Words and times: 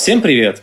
Всем 0.00 0.22
привет! 0.22 0.62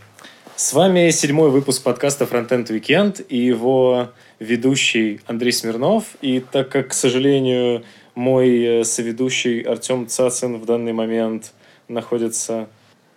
С 0.55 0.73
вами 0.73 1.11
седьмой 1.11 1.51
выпуск 1.51 1.83
подкаста 1.83 2.25
Frontend 2.25 2.69
Weekend 2.69 3.23
и 3.27 3.37
его 3.37 4.09
ведущий 4.39 5.21
Андрей 5.27 5.51
Смирнов. 5.51 6.05
И 6.21 6.39
так 6.39 6.69
как, 6.69 6.87
к 6.87 6.93
сожалению, 6.93 7.83
мой 8.15 8.79
э, 8.79 8.83
соведущий 8.83 9.61
Артем 9.61 10.07
Цацин 10.07 10.57
в 10.57 10.65
данный 10.65 10.91
момент 10.91 11.51
находится 11.87 12.67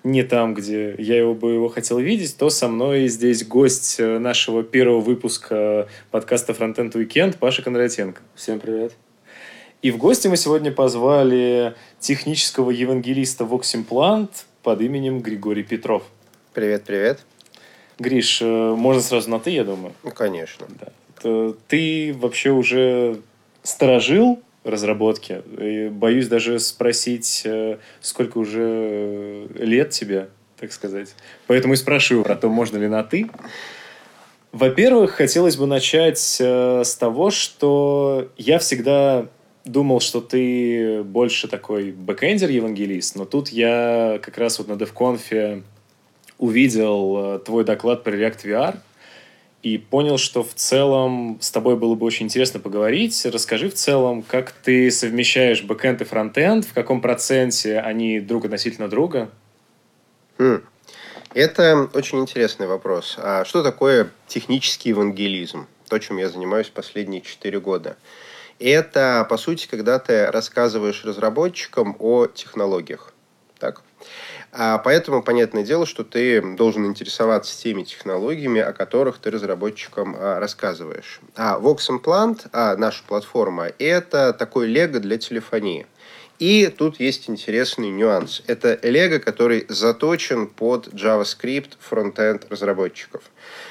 не 0.04 0.22
там, 0.22 0.52
где 0.52 0.94
я 0.98 1.16
его 1.16 1.32
бы 1.34 1.52
его 1.52 1.68
хотел 1.68 1.98
видеть, 1.98 2.36
то 2.36 2.50
со 2.50 2.68
мной 2.68 3.08
здесь 3.08 3.42
гость 3.46 3.96
э, 3.98 4.18
нашего 4.18 4.62
первого 4.62 5.00
выпуска 5.00 5.88
подкаста 6.10 6.52
Frontend 6.52 6.92
Weekend 6.92 7.38
Паша 7.38 7.62
Кондратенко. 7.62 8.20
Всем 8.34 8.60
привет. 8.60 8.92
И 9.80 9.90
в 9.90 9.96
гости 9.96 10.28
мы 10.28 10.36
сегодня 10.36 10.70
позвали 10.70 11.74
технического 11.98 12.70
евангелиста 12.70 13.44
Voximplant 13.44 14.28
под 14.62 14.80
именем 14.82 15.20
Григорий 15.20 15.62
Петров. 15.62 16.04
Привет, 16.52 16.82
привет. 16.84 17.20
Гриш, 18.00 18.42
э, 18.42 18.44
можно 18.44 19.00
сразу 19.00 19.30
на 19.30 19.38
«ты», 19.38 19.50
я 19.50 19.62
думаю? 19.62 19.94
Ну, 20.02 20.10
конечно. 20.10 20.66
Да. 20.80 21.52
Ты 21.68 22.12
вообще 22.18 22.50
уже 22.50 23.20
сторожил 23.62 24.42
разработки? 24.64 25.42
И 25.60 25.88
боюсь 25.90 26.26
даже 26.26 26.58
спросить, 26.58 27.42
э, 27.44 27.78
сколько 28.00 28.38
уже 28.38 29.46
лет 29.54 29.90
тебе, 29.90 30.28
так 30.58 30.72
сказать. 30.72 31.14
Поэтому 31.46 31.74
и 31.74 31.76
спрашиваю 31.76 32.24
про 32.24 32.34
то, 32.34 32.48
можно 32.48 32.78
ли 32.78 32.88
на 32.88 33.04
«ты». 33.04 33.30
Во-первых, 34.50 35.12
хотелось 35.12 35.56
бы 35.56 35.66
начать 35.68 36.38
э, 36.40 36.82
с 36.82 36.96
того, 36.96 37.30
что 37.30 38.28
я 38.36 38.58
всегда 38.58 39.28
думал, 39.64 40.00
что 40.00 40.20
ты 40.20 41.04
больше 41.04 41.46
такой 41.46 41.92
бэкэндер-евангелист, 41.92 43.14
но 43.14 43.24
тут 43.24 43.50
я 43.50 44.18
как 44.20 44.36
раз 44.36 44.58
вот 44.58 44.66
на 44.66 44.72
DevConf 44.72 45.62
увидел 46.40 47.36
э, 47.36 47.38
твой 47.40 47.64
доклад 47.64 48.02
про 48.02 48.16
React 48.16 48.44
VR 48.44 48.76
и 49.62 49.76
понял, 49.76 50.16
что 50.16 50.42
в 50.42 50.54
целом 50.54 51.38
с 51.40 51.50
тобой 51.50 51.76
было 51.76 51.94
бы 51.94 52.06
очень 52.06 52.26
интересно 52.26 52.60
поговорить. 52.60 53.26
Расскажи 53.26 53.68
в 53.68 53.74
целом, 53.74 54.22
как 54.22 54.50
ты 54.50 54.90
совмещаешь 54.90 55.62
бэкэнд 55.62 56.00
и 56.00 56.04
фронтенд, 56.04 56.64
в 56.64 56.72
каком 56.72 57.02
проценте 57.02 57.78
они 57.78 58.20
друг 58.20 58.46
относительно 58.46 58.88
друга? 58.88 59.30
Хм. 60.38 60.62
Это 61.34 61.90
очень 61.92 62.20
интересный 62.20 62.66
вопрос. 62.66 63.16
А 63.18 63.44
что 63.44 63.62
такое 63.62 64.10
технический 64.26 64.88
евангелизм? 64.88 65.66
То, 65.88 65.98
чем 65.98 66.16
я 66.16 66.30
занимаюсь 66.30 66.68
последние 66.68 67.20
четыре 67.20 67.60
года. 67.60 67.98
Это, 68.58 69.26
по 69.28 69.36
сути, 69.36 69.68
когда 69.68 69.98
ты 69.98 70.26
рассказываешь 70.26 71.04
разработчикам 71.04 71.96
о 71.98 72.26
технологиях. 72.26 73.12
Так? 73.58 73.82
А 74.52 74.78
поэтому, 74.78 75.22
понятное 75.22 75.62
дело, 75.62 75.86
что 75.86 76.02
ты 76.02 76.42
должен 76.56 76.84
интересоваться 76.86 77.56
теми 77.56 77.84
технологиями, 77.84 78.60
о 78.60 78.72
которых 78.72 79.18
ты 79.18 79.30
разработчикам 79.30 80.16
а, 80.18 80.40
рассказываешь. 80.40 81.20
А 81.36 81.58
Vox 81.60 81.88
Implant, 81.88 82.48
а, 82.52 82.76
наша 82.76 83.04
платформа, 83.04 83.70
это 83.78 84.32
такой 84.32 84.66
лего 84.66 84.98
для 84.98 85.18
телефонии. 85.18 85.86
И 86.40 86.68
тут 86.68 86.98
есть 86.98 87.28
интересный 87.28 87.90
нюанс. 87.90 88.42
Это 88.46 88.72
Lego, 88.82 89.18
который 89.18 89.66
заточен 89.68 90.46
под 90.46 90.88
JavaScript 90.88 91.72
фронтенд 91.78 92.46
разработчиков. 92.50 93.22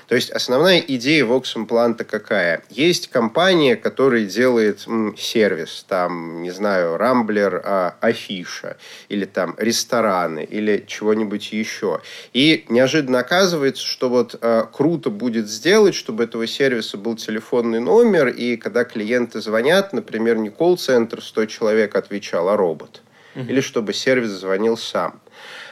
То 0.10 0.16
есть 0.16 0.32
основная 0.32 0.80
идея 0.80 1.24
Vox 1.24 1.56
Implant 1.56 2.04
какая? 2.04 2.64
Есть 2.72 3.10
компания, 3.10 3.76
которая 3.76 4.26
делает 4.26 4.88
м, 4.88 5.16
сервис, 5.16 5.86
там, 5.88 6.42
не 6.42 6.50
знаю, 6.50 6.98
Рамблер, 6.98 7.62
а, 7.64 7.96
Афиша, 8.02 8.78
или 9.08 9.26
там 9.26 9.54
рестораны, 9.60 10.44
или 10.44 10.84
чего-нибудь 10.88 11.54
еще. 11.54 12.02
И 12.34 12.66
неожиданно 12.70 13.20
оказывается, 13.20 13.86
что 13.86 14.10
вот 14.10 14.36
а, 14.42 14.66
круто 14.66 15.12
будет 15.12 15.48
сделать, 15.48 15.94
чтобы 15.94 16.24
этого 16.24 16.48
сервиса 16.48 16.98
был 16.98 17.16
телефонный 17.16 17.80
номер, 17.80 18.30
и 18.30 18.58
когда 18.58 18.86
клиенты 18.86 19.42
звонят, 19.42 19.94
например, 19.94 20.38
не 20.38 20.50
колл-центр 20.50 21.22
100 21.22 21.46
человек 21.46 21.96
отвечал, 21.96 22.50
а 22.50 22.58
робот. 22.58 23.04
Угу. 23.36 23.46
Или 23.46 23.62
чтобы 23.62 23.94
сервис 23.94 24.32
звонил 24.32 24.76
сам. 24.76 25.22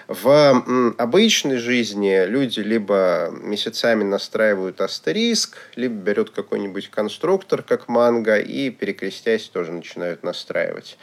В 0.07 0.63
обычной 0.97 1.57
жизни 1.57 2.25
люди 2.25 2.61
либо 2.61 3.29
месяцами 3.41 4.05
настраивают 4.05 4.79
астериск, 4.79 5.57
либо 5.75 5.95
берут 5.95 6.29
какой-нибудь 6.29 6.89
конструктор, 6.89 7.61
как 7.61 7.89
манго, 7.89 8.37
и, 8.39 8.69
перекрестясь, 8.69 9.49
тоже 9.49 9.73
начинают 9.73 10.23
настраивать. 10.23 10.97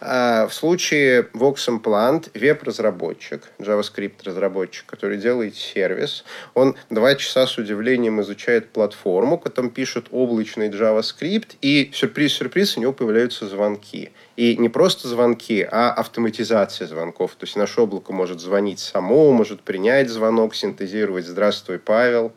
А 0.00 0.48
в 0.48 0.54
случае 0.54 1.28
Vox 1.34 1.68
Implant 1.68 2.30
веб-разработчик, 2.34 3.44
JavaScript-разработчик, 3.60 4.86
который 4.86 5.18
делает 5.18 5.54
сервис, 5.54 6.24
он 6.54 6.74
два 6.90 7.14
часа 7.14 7.46
с 7.46 7.58
удивлением 7.58 8.20
изучает 8.22 8.70
платформу, 8.70 9.38
потом 9.38 9.70
пишет 9.70 10.06
облачный 10.10 10.68
JavaScript, 10.68 11.54
и 11.62 11.92
сюрприз-сюрприз, 11.94 12.76
у 12.76 12.80
него 12.80 12.92
появляются 12.92 13.46
звонки. 13.46 14.10
И 14.36 14.56
не 14.56 14.68
просто 14.68 15.08
звонки, 15.08 15.66
а 15.68 15.90
автоматизация 15.90 16.86
звонков. 16.86 17.34
То 17.36 17.44
есть 17.44 17.56
наше 17.56 17.80
облако 17.80 18.07
может 18.12 18.40
звонить 18.40 18.78
само, 18.78 19.32
может 19.32 19.60
принять 19.60 20.08
звонок, 20.08 20.54
синтезировать 20.54 21.26
«Здравствуй, 21.26 21.78
Павел», 21.78 22.32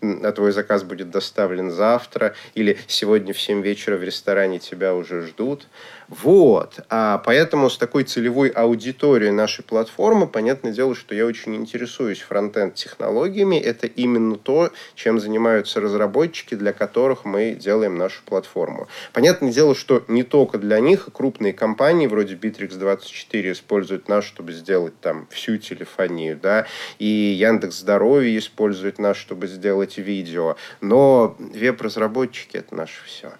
а 0.00 0.32
твой 0.32 0.52
заказ 0.52 0.82
будет 0.82 1.10
доставлен 1.10 1.70
завтра, 1.70 2.34
или 2.54 2.78
сегодня 2.86 3.32
в 3.32 3.40
7 3.40 3.62
вечера 3.62 3.96
в 3.96 4.02
ресторане 4.02 4.58
тебя 4.58 4.94
уже 4.94 5.22
ждут. 5.22 5.66
Вот. 6.08 6.80
А 6.88 7.18
поэтому 7.18 7.68
с 7.68 7.78
такой 7.78 8.04
целевой 8.04 8.48
аудиторией 8.48 9.32
нашей 9.32 9.64
платформы, 9.64 10.28
понятное 10.28 10.72
дело, 10.72 10.94
что 10.94 11.14
я 11.14 11.26
очень 11.26 11.56
интересуюсь 11.56 12.20
фронтенд-технологиями. 12.20 13.56
Это 13.56 13.86
именно 13.88 14.36
то, 14.36 14.70
чем 14.94 15.18
занимаются 15.18 15.80
разработчики, 15.80 16.54
для 16.54 16.72
которых 16.72 17.24
мы 17.24 17.52
делаем 17.52 17.96
нашу 17.96 18.22
платформу. 18.24 18.86
Понятное 19.12 19.52
дело, 19.52 19.74
что 19.74 20.04
не 20.06 20.22
только 20.22 20.58
для 20.58 20.78
них, 20.78 21.08
крупные 21.12 21.52
компании 21.52 22.06
вроде 22.06 22.34
Bittrex24 22.34 23.52
используют 23.52 24.08
нас, 24.08 24.24
чтобы 24.24 24.52
сделать 24.52 24.98
там 25.00 25.26
всю 25.30 25.56
телефонию, 25.56 26.38
да, 26.40 26.66
и 26.98 27.06
Яндекс 27.06 27.78
Здоровье 27.78 28.38
использует 28.38 28.98
нас, 28.98 29.16
чтобы 29.16 29.48
сделать 29.48 29.85
видео. 29.94 30.56
Но 30.80 31.36
веб-разработчики– 31.38 32.56
это 32.58 32.74
наше 32.74 33.04
все. 33.04 33.32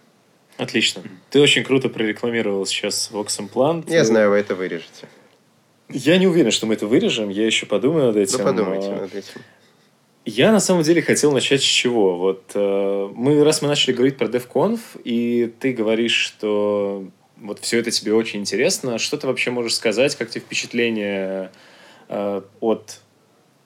Отлично. 0.56 1.02
Ты 1.30 1.40
очень 1.40 1.64
круто 1.64 1.88
прорекламировал 1.88 2.64
сейчас 2.66 3.10
Vox 3.12 3.26
Implant. 3.38 3.84
Я 3.88 4.04
знаю, 4.04 4.30
вы 4.30 4.36
это 4.36 4.54
вырежете. 4.54 5.08
Я 5.88 6.18
не 6.18 6.26
уверен, 6.26 6.50
что 6.50 6.66
мы 6.66 6.74
это 6.74 6.86
вырежем. 6.86 7.28
Я 7.28 7.46
еще 7.46 7.66
подумаю 7.66 8.06
над 8.06 8.16
этим. 8.16 8.38
Ну, 8.38 8.44
подумайте 8.44 8.90
над 8.90 9.14
этим. 9.14 9.40
Я 10.24 10.50
на 10.50 10.58
самом 10.58 10.82
деле 10.82 11.02
хотел 11.02 11.30
начать 11.30 11.60
с 11.60 11.64
чего. 11.64 12.16
Вот 12.16 12.50
э, 12.54 13.08
мы, 13.14 13.44
раз 13.44 13.62
мы 13.62 13.68
начали 13.68 13.94
говорить 13.94 14.16
про 14.16 14.26
DevConf, 14.26 14.80
и 15.04 15.52
ты 15.60 15.72
говоришь, 15.72 16.16
что 16.16 17.04
вот 17.36 17.60
все 17.60 17.78
это 17.78 17.92
тебе 17.92 18.12
очень 18.12 18.40
интересно, 18.40 18.98
что 18.98 19.16
ты 19.18 19.28
вообще 19.28 19.52
можешь 19.52 19.76
сказать, 19.76 20.16
как 20.16 20.30
тебе 20.30 20.40
впечатление 20.40 21.52
э, 22.08 22.42
от 22.58 23.00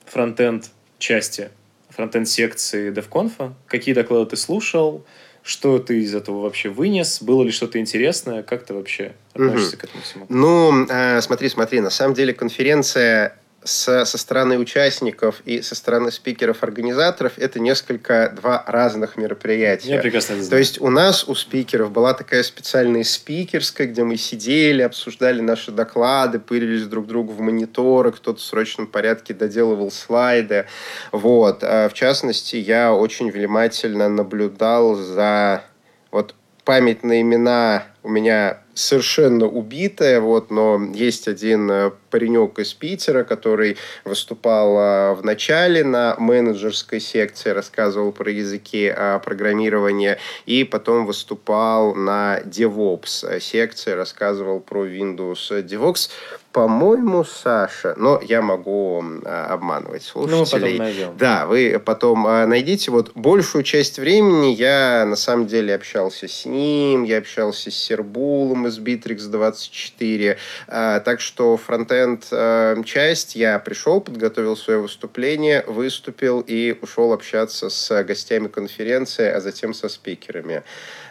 фронтенд 0.05 0.71
части, 0.99 1.51
фронтенд 1.91 2.29
секции 2.29 2.93
DevConf? 2.93 3.53
Какие 3.67 3.95
доклады 3.95 4.31
ты 4.31 4.37
слушал? 4.37 5.05
Что 5.43 5.79
ты 5.79 6.03
из 6.03 6.15
этого 6.15 6.43
вообще 6.43 6.69
вынес? 6.69 7.23
Было 7.23 7.43
ли 7.43 7.51
что-то 7.51 7.79
интересное? 7.79 8.43
Как 8.43 8.65
ты 8.65 8.75
вообще 8.75 9.15
относишься 9.33 9.77
угу. 9.77 9.81
к 9.81 9.85
этому 9.85 10.03
всему? 10.03 10.27
Ну, 10.29 10.87
э, 10.87 11.21
смотри, 11.23 11.49
смотри. 11.49 11.81
На 11.81 11.91
самом 11.91 12.15
деле 12.15 12.35
конференция 12.35 13.40
с, 13.63 14.05
со 14.07 14.19
стороны 14.19 14.59
участников 14.59 15.43
и 15.45 15.61
со 15.61 15.75
стороны 15.75 16.11
спикеров-организаторов 16.11 17.35
это 17.37 17.61
несколько 17.61 18.33
два 18.35 18.65
разных 18.67 19.17
мероприятия. 19.17 19.95
Я 19.95 20.01
прекрасно 20.01 20.35
это 20.35 20.43
знаю. 20.43 20.51
То 20.51 20.59
есть 20.59 20.81
у 20.81 20.89
нас, 20.89 21.29
у 21.29 21.35
спикеров, 21.35 21.91
была 21.91 22.15
такая 22.15 22.43
специальная 22.43 23.05
спикерская, 23.05 23.87
где 23.87 24.03
мы 24.03 24.17
сидели, 24.17 24.83
обсуждали 24.83 25.41
наши 25.41 25.73
доклады, 25.73 26.39
пырились 26.39 26.87
друг 26.87 27.07
другу 27.07 27.33
в 27.33 27.41
мониторы, 27.41 28.13
кто-то 28.13 28.39
в 28.39 28.43
срочном 28.43 28.87
порядке 28.87 29.35
доделывал 29.35 29.91
слайды. 29.91 30.67
Вот. 31.13 31.59
А 31.63 31.89
в 31.89 31.93
частности, 31.93 32.57
я 32.57 32.95
очень 32.95 33.31
внимательно 33.31 34.09
наблюдал 34.09 34.95
за 34.95 35.65
вот 36.11 36.35
память 36.65 37.03
на 37.03 37.21
имена 37.21 37.85
у 38.03 38.09
меня 38.09 38.59
совершенно 38.75 39.47
убитая, 39.47 40.21
вот, 40.21 40.51
но 40.51 40.81
есть 40.95 41.29
один 41.29 41.71
э, 41.71 41.91
паренек 42.11 42.59
из 42.59 42.75
Питера, 42.75 43.25
который 43.25 43.77
выступал 44.05 44.77
э, 44.77 45.15
в 45.15 45.25
начале 45.25 45.85
на 45.85 46.17
менеджерской 46.19 47.01
секции, 47.01 47.51
рассказывал 47.51 48.13
про 48.13 48.31
языки 48.31 48.93
э, 48.95 49.21
программирования, 49.25 50.19
и 50.47 50.65
потом 50.65 51.07
выступал 51.07 51.95
на 51.95 52.41
DevOps 52.41 53.41
секции, 53.41 53.93
рассказывал 53.93 54.61
про 54.61 54.87
Windows 54.87 55.65
DevOps. 55.65 56.11
По-моему, 56.53 57.23
Саша, 57.23 57.95
но 57.97 58.21
я 58.21 58.43
могу 58.43 59.05
обманывать 59.25 60.03
слушателей. 60.03 60.33
Ну, 60.33 60.41
мы 60.41 60.51
потом 60.51 60.79
найдем. 60.79 61.17
Да, 61.17 61.47
вы 61.47 61.83
потом 61.85 62.23
найдите. 62.25 62.91
Вот 62.91 63.13
большую 63.15 63.63
часть 63.63 64.01
времени 64.01 64.49
я 64.49 65.05
на 65.07 65.15
самом 65.15 65.47
деле 65.47 65.77
общался 65.77 66.27
с 66.27 66.45
ним, 66.47 67.05
я 67.05 67.19
общался 67.19 67.71
с 67.71 67.75
Сербулом 67.77 68.67
из 68.67 68.81
Bittrex 68.81 69.29
24. 69.29 70.39
А, 70.67 70.99
так 70.99 71.21
что 71.21 71.57
фронтенд 71.57 72.00
а, 72.31 72.83
часть 72.85 73.37
я 73.37 73.59
пришел, 73.59 74.01
подготовил 74.01 74.57
свое 74.57 74.81
выступление, 74.81 75.65
выступил 75.67 76.41
и 76.41 76.77
ушел 76.81 77.13
общаться 77.13 77.71
с 77.71 78.03
гостями 78.05 78.49
конференции, 78.49 79.29
а 79.29 79.41
затем 79.41 79.75
со 79.75 79.89
спикерами. 79.89 80.63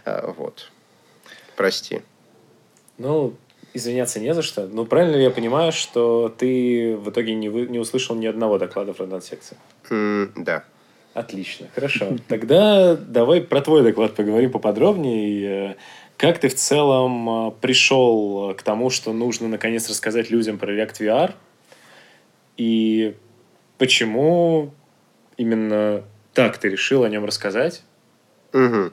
А, 0.05 0.33
вот. 0.37 0.71
Прости. 1.55 2.01
Ну, 2.97 3.33
извиняться 3.73 4.19
не 4.19 4.33
за 4.33 4.41
что. 4.41 4.67
Ну, 4.67 4.85
правильно 4.85 5.15
ли 5.15 5.23
я 5.23 5.31
понимаю, 5.31 5.71
что 5.71 6.33
ты 6.37 6.95
в 6.97 7.09
итоге 7.09 7.33
не, 7.35 7.49
вы, 7.49 7.67
не 7.67 7.79
услышал 7.79 8.15
ни 8.15 8.25
одного 8.25 8.57
доклада 8.57 8.93
фронтенд 8.93 9.23
секции? 9.23 9.57
Mm, 9.89 10.31
да. 10.35 10.63
Отлично, 11.13 11.67
хорошо. 11.73 12.15
Тогда 12.27 12.95
давай 12.95 13.41
про 13.41 13.61
твой 13.61 13.83
доклад 13.83 14.15
поговорим 14.15 14.51
поподробнее. 14.51 15.75
Как 16.19 16.37
ты 16.37 16.49
в 16.49 16.55
целом 16.55 17.47
э, 17.47 17.51
пришел 17.61 18.53
к 18.53 18.61
тому, 18.61 18.89
что 18.89 19.13
нужно 19.13 19.47
наконец 19.47 19.89
рассказать 19.89 20.29
людям 20.29 20.57
про 20.57 20.75
React 20.75 20.99
VR? 20.99 21.33
И 22.57 23.15
почему 23.77 24.73
именно 25.37 26.03
так 26.33 26.57
ты 26.57 26.67
решил 26.67 27.05
о 27.05 27.09
нем 27.09 27.23
рассказать? 27.23 27.83
Угу. 28.51 28.91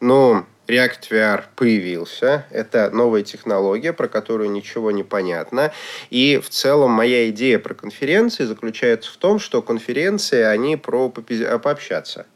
Ну, 0.00 0.44
React 0.68 1.10
VR 1.10 1.44
появился. 1.56 2.44
Это 2.50 2.90
новая 2.90 3.22
технология, 3.22 3.94
про 3.94 4.06
которую 4.06 4.50
ничего 4.50 4.90
не 4.90 5.02
понятно. 5.02 5.72
И 6.10 6.38
в 6.44 6.50
целом 6.50 6.90
моя 6.90 7.30
идея 7.30 7.58
про 7.58 7.72
конференции 7.72 8.44
заключается 8.44 9.10
в 9.10 9.16
том, 9.16 9.38
что 9.38 9.62
конференции, 9.62 10.42
они 10.42 10.76
про 10.76 11.08
пообщаться. 11.08 12.26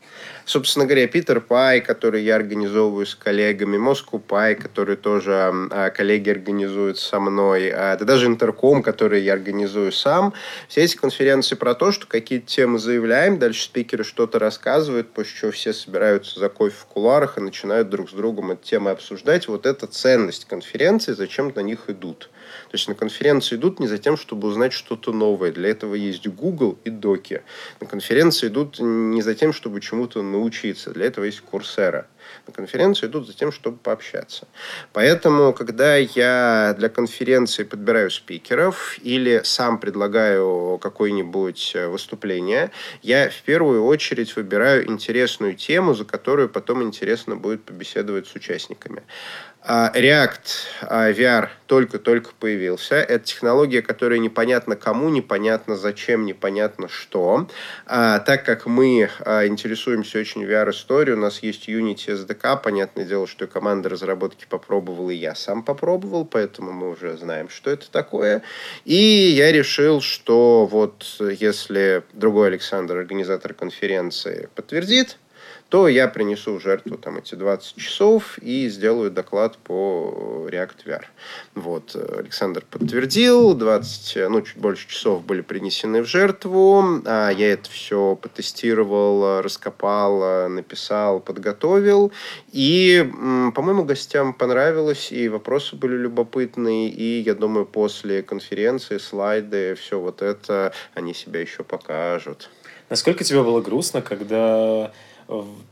Собственно 0.50 0.84
говоря, 0.84 1.06
Питер 1.06 1.40
Пай, 1.40 1.80
который 1.80 2.24
я 2.24 2.34
организовываю 2.34 3.06
с 3.06 3.14
коллегами, 3.14 3.76
Москву 3.76 4.18
Пай, 4.18 4.56
который 4.56 4.96
тоже 4.96 5.32
а, 5.70 5.90
коллеги 5.90 6.28
организуют 6.28 6.98
со 6.98 7.20
мной, 7.20 7.70
а, 7.70 7.96
да 7.96 8.04
даже 8.04 8.26
Интерком, 8.26 8.82
который 8.82 9.22
я 9.22 9.34
организую 9.34 9.92
сам. 9.92 10.34
Все 10.66 10.80
эти 10.82 10.96
конференции 10.96 11.54
про 11.54 11.76
то, 11.76 11.92
что 11.92 12.08
какие-то 12.08 12.48
темы 12.48 12.80
заявляем, 12.80 13.38
дальше 13.38 13.62
спикеры 13.62 14.02
что-то 14.02 14.40
рассказывают, 14.40 15.10
после 15.10 15.38
чего 15.38 15.50
все 15.52 15.72
собираются 15.72 16.40
за 16.40 16.48
кофе 16.48 16.74
в 16.76 16.86
куларах 16.86 17.38
и 17.38 17.40
начинают 17.40 17.88
друг 17.88 18.10
с 18.10 18.12
другом 18.12 18.50
эти 18.50 18.70
темы 18.70 18.90
обсуждать. 18.90 19.46
Вот 19.46 19.66
это 19.66 19.86
ценность 19.86 20.46
конференции, 20.46 21.12
зачем 21.12 21.52
на 21.54 21.60
них 21.60 21.84
идут. 21.86 22.28
То 22.70 22.76
есть 22.76 22.86
на 22.86 22.94
конференции 22.94 23.56
идут 23.56 23.80
не 23.80 23.88
за 23.88 23.98
тем, 23.98 24.16
чтобы 24.16 24.46
узнать 24.46 24.72
что-то 24.72 25.12
новое. 25.12 25.50
Для 25.50 25.70
этого 25.70 25.96
есть 25.96 26.28
Google 26.28 26.78
и 26.84 26.90
Доки. 26.90 27.42
На 27.80 27.86
конференции 27.88 28.46
идут 28.46 28.78
не 28.78 29.22
за 29.22 29.34
тем, 29.34 29.52
чтобы 29.52 29.80
чему-то 29.80 30.22
научиться. 30.22 30.92
Для 30.92 31.06
этого 31.06 31.24
есть 31.24 31.40
Курсера. 31.40 32.06
На 32.46 32.52
конференции 32.52 33.06
идут 33.06 33.26
за 33.26 33.34
тем, 33.34 33.50
чтобы 33.50 33.78
пообщаться. 33.78 34.46
Поэтому, 34.92 35.52
когда 35.52 35.96
я 35.96 36.76
для 36.78 36.88
конференции 36.88 37.64
подбираю 37.64 38.08
спикеров 38.10 38.98
или 39.02 39.40
сам 39.42 39.80
предлагаю 39.80 40.78
какое-нибудь 40.80 41.76
выступление, 41.88 42.70
я 43.02 43.30
в 43.30 43.42
первую 43.42 43.84
очередь 43.84 44.36
выбираю 44.36 44.88
интересную 44.88 45.56
тему, 45.56 45.94
за 45.94 46.04
которую 46.04 46.48
потом 46.48 46.84
интересно 46.84 47.34
будет 47.34 47.64
побеседовать 47.64 48.28
с 48.28 48.34
участниками. 48.36 49.02
А, 49.62 49.92
React 49.94 50.40
а, 50.82 51.10
VR 51.10 51.48
только-только 51.66 52.30
появился. 52.38 52.94
Это 52.94 53.26
технология, 53.26 53.82
которая 53.82 54.18
непонятно 54.18 54.74
кому, 54.74 55.10
непонятно 55.10 55.76
зачем, 55.76 56.24
непонятно 56.24 56.88
что. 56.88 57.46
А, 57.84 58.20
так 58.20 58.46
как 58.46 58.64
мы 58.64 59.10
интересуемся 59.26 60.18
очень 60.18 60.44
VR-историей, 60.44 61.14
у 61.14 61.20
нас 61.20 61.42
есть 61.42 61.68
Unity 61.68 62.06
SDK, 62.06 62.62
понятное 62.62 63.04
дело, 63.04 63.26
что 63.26 63.46
команда 63.46 63.90
разработки 63.90 64.46
попробовала, 64.48 65.10
и 65.10 65.16
я 65.16 65.34
сам 65.34 65.62
попробовал, 65.62 66.24
поэтому 66.24 66.72
мы 66.72 66.90
уже 66.90 67.18
знаем, 67.18 67.50
что 67.50 67.70
это 67.70 67.90
такое. 67.90 68.42
И 68.86 68.94
я 68.94 69.52
решил, 69.52 70.00
что 70.00 70.64
вот 70.64 71.04
если 71.20 72.02
другой 72.14 72.48
Александр, 72.48 72.96
организатор 72.96 73.52
конференции, 73.52 74.48
подтвердит, 74.54 75.18
то 75.70 75.86
я 75.86 76.08
принесу 76.08 76.58
в 76.58 76.60
жертву 76.60 76.98
там 76.98 77.18
эти 77.18 77.36
20 77.36 77.76
часов 77.76 78.38
и 78.38 78.68
сделаю 78.68 79.10
доклад 79.10 79.56
по 79.56 80.46
React 80.50 80.84
VR. 80.84 81.04
Вот. 81.54 81.96
Александр 82.18 82.64
подтвердил, 82.68 83.54
20, 83.54 84.28
ну, 84.28 84.42
чуть 84.42 84.56
больше 84.56 84.88
часов 84.88 85.24
были 85.24 85.40
принесены 85.40 86.02
в 86.02 86.06
жертву. 86.06 87.00
А 87.06 87.30
я 87.30 87.52
это 87.52 87.70
все 87.70 88.16
потестировал, 88.16 89.40
раскопал, 89.42 90.48
написал, 90.48 91.20
подготовил. 91.20 92.12
И, 92.52 93.08
по-моему, 93.54 93.84
гостям 93.84 94.34
понравилось, 94.34 95.12
и 95.12 95.28
вопросы 95.28 95.76
были 95.76 95.96
любопытные, 95.96 96.88
и, 96.88 97.20
я 97.20 97.34
думаю, 97.34 97.64
после 97.64 98.22
конференции 98.22 98.98
слайды, 98.98 99.76
все 99.76 100.00
вот 100.00 100.20
это, 100.20 100.72
они 100.94 101.14
себя 101.14 101.40
еще 101.40 101.62
покажут. 101.62 102.50
Насколько 102.88 103.22
тебе 103.22 103.44
было 103.44 103.60
грустно, 103.60 104.02
когда 104.02 104.92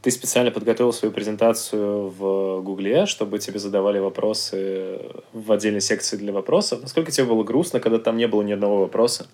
ты 0.02 0.10
специально 0.10 0.50
подготовил 0.50 0.92
свою 0.92 1.12
презентацию 1.12 2.08
в 2.08 2.60
Гугле, 2.62 3.06
чтобы 3.06 3.38
тебе 3.38 3.58
задавали 3.58 3.98
вопросы 3.98 5.00
в 5.32 5.50
отдельной 5.52 5.80
секции 5.80 6.16
для 6.16 6.32
вопросов. 6.32 6.80
Насколько 6.82 7.10
тебе 7.10 7.26
было 7.26 7.42
грустно, 7.42 7.80
когда 7.80 7.98
там 7.98 8.16
не 8.16 8.28
было 8.28 8.42
ни 8.42 8.52
одного 8.52 8.80
вопроса? 8.80 9.26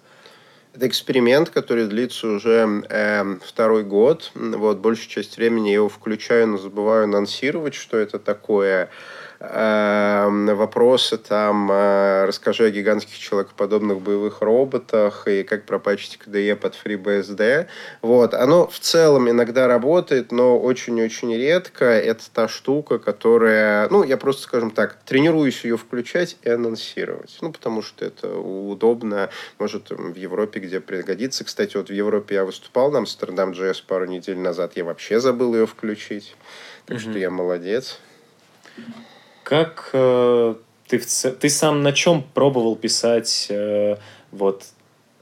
Это 0.75 0.88
эксперимент, 0.88 1.50
который 1.50 1.87
длится 1.87 2.26
уже 2.26 2.85
э, 2.88 3.37
второй 3.44 3.85
год. 3.85 4.32
Вот, 4.35 4.79
большую 4.79 5.09
часть 5.09 5.37
времени 5.37 5.69
я 5.69 5.75
его 5.75 5.88
включаю, 5.88 6.49
но 6.49 6.59
забываю 6.59 7.05
анонсировать, 7.05 7.75
что 7.75 7.97
это 7.97 8.19
такое. 8.19 8.91
Вопросы 10.55 11.19
там 11.19 11.70
э, 11.70 12.25
«Расскажи 12.26 12.67
о 12.67 12.70
гигантских 12.70 13.19
человекоподобных 13.19 14.00
боевых 14.00 14.41
роботах» 14.41 15.26
и 15.29 15.43
«Как 15.43 15.64
пропачить 15.64 16.19
KDE 16.25 16.56
под 16.56 16.75
FreeBSD». 16.75 17.67
Вот. 18.02 18.35
Оно 18.35 18.67
в 18.67 18.79
целом 18.79 19.29
иногда 19.29 19.67
работает, 19.67 20.32
но 20.32 20.58
очень-очень 20.58 21.35
редко. 21.35 21.85
Это 21.85 22.23
та 22.32 22.49
штука, 22.49 22.99
которая... 22.99 23.88
Ну, 23.88 24.05
я 24.05 24.17
просто, 24.17 24.43
скажем 24.43 24.70
так, 24.70 24.99
тренируюсь 25.05 25.64
ее 25.64 25.76
включать 25.76 26.37
и 26.43 26.50
анонсировать. 26.50 27.37
Ну, 27.40 27.52
потому 27.52 27.82
что 27.82 28.05
это 28.05 28.37
удобно. 28.38 29.31
Может, 29.58 29.90
в 29.90 30.14
Европе, 30.17 30.61
где 30.61 30.81
пригодится. 30.81 31.44
Кстати, 31.44 31.76
вот 31.76 31.88
в 31.88 31.93
Европе 31.93 32.37
я 32.37 32.44
выступал 32.44 32.90
на 32.90 32.99
Амстердам 32.99 33.52
JS 33.52 33.85
пару 33.87 34.06
недель 34.06 34.38
назад. 34.38 34.73
Я 34.76 34.85
вообще 34.85 35.20
забыл 35.20 35.55
ее 35.55 35.67
включить. 35.67 36.37
Так 36.87 36.99
mm-hmm. 36.99 37.00
что 37.00 37.19
я 37.19 37.31
молодец. 37.31 37.99
Как 39.44 39.91
э, 39.93 40.55
ты, 40.88 40.99
в, 40.99 41.06
ты 41.06 41.49
сам 41.49 41.82
на 41.82 41.93
чем 41.93 42.25
пробовал 42.35 42.76
писать 42.76 43.47
э, 43.50 43.97
вот 44.33 44.64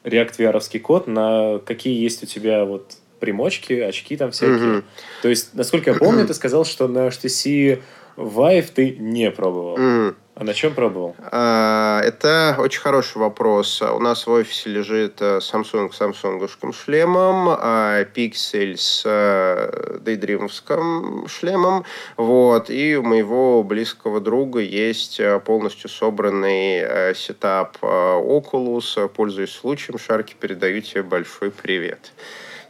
React 0.04 0.36
VR 0.38 0.78
код? 0.80 1.06
На 1.06 1.60
какие 1.64 2.00
есть 2.00 2.22
у 2.22 2.26
тебя 2.26 2.64
вот 2.64 2.96
примочки, 3.20 3.74
очки 3.74 4.16
там 4.16 4.30
всякие? 4.30 4.56
Mm-hmm. 4.56 4.84
То 5.22 5.28
есть, 5.28 5.54
насколько 5.54 5.90
я 5.90 5.96
помню, 5.96 6.26
ты 6.26 6.34
сказал, 6.34 6.64
что 6.64 6.88
на 6.88 7.08
HTC 7.08 7.82
Vive 8.16 8.70
ты 8.72 8.96
не 8.96 9.30
пробовал. 9.30 9.76
Mm-hmm. 9.76 10.14
А 10.34 10.44
на 10.44 10.54
чем 10.54 10.74
пробовал? 10.74 11.14
А, 11.30 12.00
это 12.02 12.56
очень 12.58 12.80
хороший 12.80 13.18
вопрос. 13.18 13.82
У 13.82 13.98
нас 13.98 14.26
в 14.26 14.30
офисе 14.30 14.70
лежит 14.70 15.20
э, 15.20 15.40
Samsung 15.40 15.92
с 15.92 15.96
самсунговским 15.96 16.72
шлемом, 16.72 17.50
а 17.50 18.04
Pixel 18.04 18.76
с 18.78 19.02
э, 19.04 19.98
Daydreamовским 20.00 21.28
шлемом. 21.28 21.84
Вот. 22.16 22.70
И 22.70 22.96
у 22.96 23.02
моего 23.02 23.62
близкого 23.62 24.22
друга 24.22 24.60
есть 24.60 25.20
э, 25.20 25.38
полностью 25.38 25.90
собранный 25.90 27.14
сетап 27.14 27.76
Oculus. 27.82 29.08
Пользуясь 29.08 29.52
случаем, 29.52 29.98
Шарки, 29.98 30.34
передаю 30.40 30.80
тебе 30.80 31.02
большой 31.02 31.50
привет. 31.50 32.10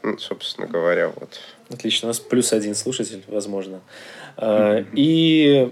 Ну, 0.02 0.19
собственно 0.19 0.66
говоря, 0.66 1.12
вот. 1.14 1.38
Отлично. 1.71 2.07
У 2.07 2.11
нас 2.11 2.19
плюс 2.19 2.52
один 2.52 2.75
слушатель, 2.75 3.23
возможно. 3.28 3.83
И 4.42 5.71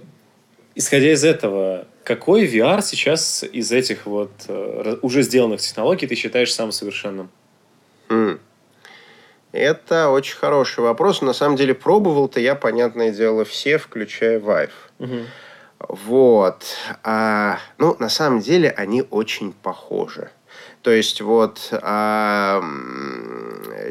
исходя 0.75 1.13
из 1.13 1.25
этого, 1.25 1.87
какой 2.05 2.47
VR 2.47 2.83
сейчас 2.83 3.45
из 3.45 3.73
этих 3.73 4.07
вот 4.07 4.33
э, 4.49 4.97
уже 5.03 5.23
сделанных 5.23 5.61
технологий 5.61 6.07
ты 6.07 6.15
считаешь 6.15 6.53
самым 6.53 6.73
совершенным? 6.73 7.31
Mm. 8.09 8.41
Это 9.53 10.11
очень 10.11 10.37
хороший 10.37 10.81
вопрос. 10.81 11.23
На 11.23 11.33
самом 11.33 11.57
деле 11.57 11.75
пробовал-то 11.75 12.41
я, 12.41 12.55
понятное 12.55 13.11
дело, 13.11 13.45
все, 13.45 13.79
включая 13.79 14.39
Vive. 14.39 14.71
Mm-hmm. 14.99 15.25
Вот. 15.89 16.65
А, 17.03 17.59
ну, 17.79 17.97
на 17.99 18.09
самом 18.09 18.41
деле 18.41 18.71
они 18.71 19.03
очень 19.11 19.53
похожи. 19.53 20.31
То 20.83 20.93
есть 20.93 21.21
вот 21.21 21.69
а, 21.73 22.63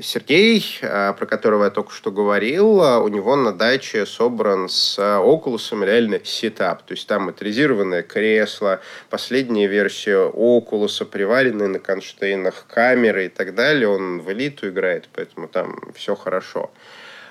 Сергей, 0.02 0.66
а, 0.82 1.14
про 1.14 1.28
которого 1.28 1.66
я 1.66 1.70
только 1.70 1.92
что 1.92 2.12
говорил, 2.12 2.82
а, 2.82 3.00
у 3.00 3.10
него 3.10 3.36
на 3.36 3.54
даче 3.54 4.08
собран 4.08 4.70
с 4.70 4.98
Oculus 4.98 5.86
реально 5.86 6.20
сетап. 6.24 6.82
То 6.84 6.96
есть 6.96 7.08
там 7.08 7.26
моторизированное 7.26 8.02
кресло, 8.02 8.82
последняя 9.12 9.68
версия 9.68 10.30
Oculus, 10.30 11.06
приваренные 11.06 11.68
на 11.68 11.80
конштейнах 11.80 12.66
камеры 12.68 13.28
и 13.28 13.30
так 13.30 13.54
далее. 13.54 13.88
Он 13.88 14.20
в 14.22 14.32
элиту 14.32 14.70
играет, 14.70 15.10
поэтому 15.14 15.48
там 15.48 15.80
все 15.94 16.16
хорошо. 16.16 16.72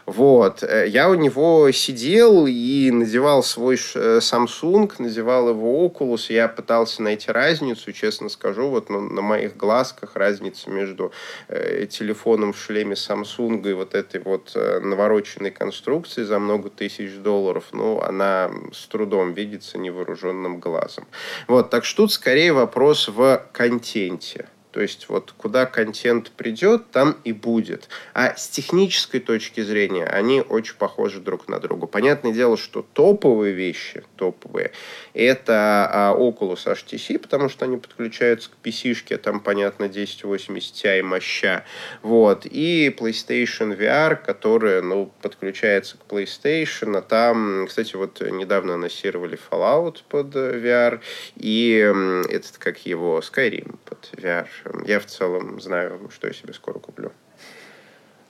Вот. 0.09 0.63
Э, 0.63 0.89
я 0.89 1.11
у 1.11 1.15
него 1.15 1.71
сидел 1.71 2.47
и 2.47 2.91
надевал 2.91 3.43
свой 3.43 3.77
э, 3.77 4.21
Samsung, 4.21 4.91
надевал 4.99 5.51
его 5.51 5.87
Oculus. 5.87 6.33
Я 6.33 6.49
пытался 6.49 7.03
найти 7.03 7.31
разницу, 7.31 7.93
честно 7.93 8.31
скажу. 8.31 8.69
Вот 8.69 8.89
ну, 8.89 9.01
на 9.01 9.21
моих 9.21 9.59
глазках 9.59 10.17
разница 10.17 10.71
между 10.71 11.13
э, 11.49 11.85
телефоном 11.91 12.55
в 12.55 12.59
шлеме 12.59 12.95
Samsung 12.95 13.69
и 13.69 13.75
вот 13.75 13.95
этой 13.95 14.23
вот 14.23 14.53
э, 14.55 14.81
навороченной 14.81 15.51
конструкцией 15.51 16.27
за 16.27 16.39
много 16.39 16.71
тысяч 16.71 17.19
долларов, 17.19 17.65
ну, 17.73 18.01
она 18.01 18.51
с 18.73 18.87
трудом 18.87 19.35
видится 19.35 19.77
невооруженным 19.77 20.59
глазом. 20.59 21.07
Вот. 21.49 21.69
Так 21.69 21.85
что 21.85 22.05
тут 22.05 22.13
скорее 22.13 22.55
вопрос 22.55 23.09
в 23.09 23.43
контенте. 23.53 24.49
То 24.73 24.81
есть 24.81 25.09
вот 25.09 25.33
куда 25.37 25.67
контент 25.67 26.31
придет, 26.33 26.91
там 26.91 27.17
и 27.25 27.33
будет. 27.33 27.89
А 28.13 28.37
с 28.37 28.49
технической 28.49 29.21
точки 29.21 29.63
зрения 29.63 30.05
они 30.05 30.43
очень 30.43 30.77
похожи 30.77 31.21
друг 31.21 31.49
на 31.49 31.59
друга. 31.59 31.87
Понятное 31.87 32.33
дело, 32.33 32.57
что 32.57 32.83
топовые 32.93 33.55
вещи, 33.55 34.05
топовые, 34.17 34.73
это 35.15 35.89
а, 35.91 36.15
Oculus 36.15 36.67
HTC, 36.67 37.19
потому 37.19 37.49
что 37.49 37.65
они 37.65 37.79
подключаются 37.79 38.51
к 38.51 38.67
PC-шке, 38.67 39.17
там, 39.17 39.41
понятно, 39.41 39.87
1080 39.87 40.75
Ti 40.75 41.03
моща. 41.03 41.65
Вот. 42.03 42.45
И 42.45 42.95
PlayStation 42.97 43.77
VR, 43.77 44.17
которая, 44.17 44.83
ну, 44.83 45.11
подключается 45.23 45.97
к 45.97 46.13
PlayStation. 46.13 46.97
А 46.97 47.03
там, 47.03 47.67
кстати, 47.67 47.97
вот 47.97 48.21
недавно 48.21 48.75
анонсировали 48.75 49.39
Fallout 49.51 49.99
под 50.09 50.35
VR 50.35 51.01
и 51.37 51.93
этот, 52.29 52.59
как 52.59 52.85
его, 52.87 53.21
Skyrim 53.21 53.77
под 53.85 54.11
VR 54.13 54.47
я 54.87 55.01
в 55.01 55.07
целом 55.07 55.61
знаю, 55.61 56.01
что 56.13 56.27
я 56.27 56.33
себе 56.33 56.53
скоро 56.53 56.79
куплю. 56.79 57.13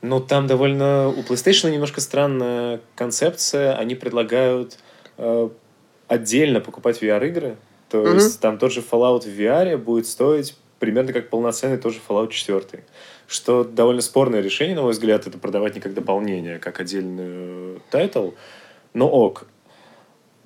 Ну, 0.00 0.20
там 0.20 0.46
довольно... 0.46 1.08
У 1.08 1.22
PlayStation 1.22 1.70
немножко 1.70 2.00
странная 2.00 2.80
концепция. 2.94 3.76
Они 3.76 3.94
предлагают 3.94 4.78
э, 5.16 5.48
отдельно 6.06 6.60
покупать 6.60 7.02
VR-игры. 7.02 7.56
То 7.88 8.02
mm-hmm. 8.02 8.14
есть 8.14 8.40
там 8.40 8.58
тот 8.58 8.72
же 8.72 8.80
Fallout 8.80 9.22
в 9.22 9.40
VR 9.40 9.76
будет 9.76 10.06
стоить 10.06 10.56
примерно 10.78 11.12
как 11.12 11.30
полноценный 11.30 11.78
тоже 11.78 12.00
Fallout 12.06 12.30
4. 12.30 12.84
Что 13.26 13.64
довольно 13.64 14.00
спорное 14.00 14.40
решение, 14.40 14.76
на 14.76 14.82
мой 14.82 14.92
взгляд, 14.92 15.26
это 15.26 15.38
продавать 15.38 15.74
не 15.74 15.80
как 15.80 15.94
дополнение, 15.94 16.58
как 16.58 16.80
отдельный 16.80 17.80
title. 17.90 18.30
Но 18.94 19.08
ок. 19.08 19.46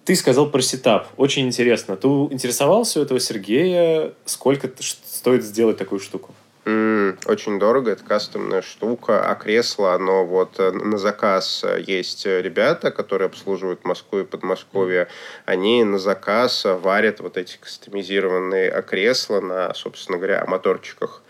Ты 0.04 0.16
сказал 0.16 0.50
про 0.50 0.60
setup. 0.60 1.08
Очень 1.16 1.46
интересно. 1.46 1.96
Ты 1.96 2.08
интересовался 2.08 3.00
у 3.00 3.02
этого 3.02 3.20
Сергея, 3.20 4.12
сколько 4.24 4.68
стоит 4.80 5.44
сделать 5.44 5.76
такую 5.76 6.00
штуку? 6.00 6.34
Mm, 6.64 7.18
очень 7.26 7.58
дорого, 7.58 7.90
это 7.90 8.04
кастомная 8.04 8.62
штука, 8.62 9.28
а 9.28 9.34
кресло, 9.34 9.94
оно 9.94 10.24
вот 10.24 10.60
э, 10.60 10.70
на 10.70 10.96
заказ 10.96 11.64
э, 11.64 11.82
есть 11.84 12.24
ребята, 12.24 12.92
которые 12.92 13.26
обслуживают 13.26 13.84
Москву 13.84 14.20
и 14.20 14.24
Подмосковье, 14.24 15.08
они 15.44 15.82
на 15.82 15.98
заказ 15.98 16.64
варят 16.64 17.18
вот 17.18 17.36
эти 17.36 17.56
кастомизированные 17.56 18.80
кресла 18.82 19.40
на, 19.40 19.74
собственно 19.74 20.18
говоря, 20.18 20.44
моторчиках. 20.46 21.22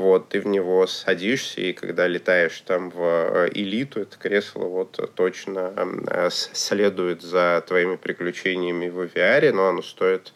Вот, 0.00 0.30
ты 0.30 0.40
в 0.40 0.46
него 0.46 0.86
садишься, 0.86 1.60
и 1.60 1.74
когда 1.74 2.06
летаешь 2.06 2.62
там 2.62 2.88
в 2.88 3.02
э, 3.02 3.50
элиту, 3.52 4.00
это 4.00 4.16
кресло 4.16 4.64
вот 4.64 4.98
точно 5.14 5.74
э, 6.06 6.30
следует 6.30 7.20
за 7.20 7.62
твоими 7.68 7.96
приключениями 7.96 8.88
в 8.88 9.02
VR, 9.02 9.52
но 9.52 9.68
оно 9.68 9.82
стоит, 9.82 10.32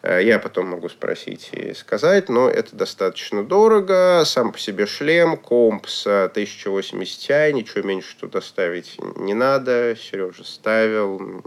э, 0.00 0.22
я 0.24 0.38
потом 0.38 0.68
могу 0.68 0.88
спросить 0.88 1.50
и 1.52 1.74
сказать, 1.74 2.30
но 2.30 2.48
это 2.48 2.74
достаточно 2.74 3.44
дорого, 3.44 4.22
сам 4.24 4.50
по 4.50 4.58
себе 4.58 4.86
шлем, 4.86 5.36
комп 5.36 5.88
с 5.88 6.06
1080 6.06 7.30
Ti, 7.30 7.52
ничего 7.52 7.82
меньше 7.86 8.16
туда 8.18 8.40
ставить 8.40 8.96
не 9.16 9.34
надо, 9.34 9.94
Сережа 9.94 10.42
ставил, 10.42 11.42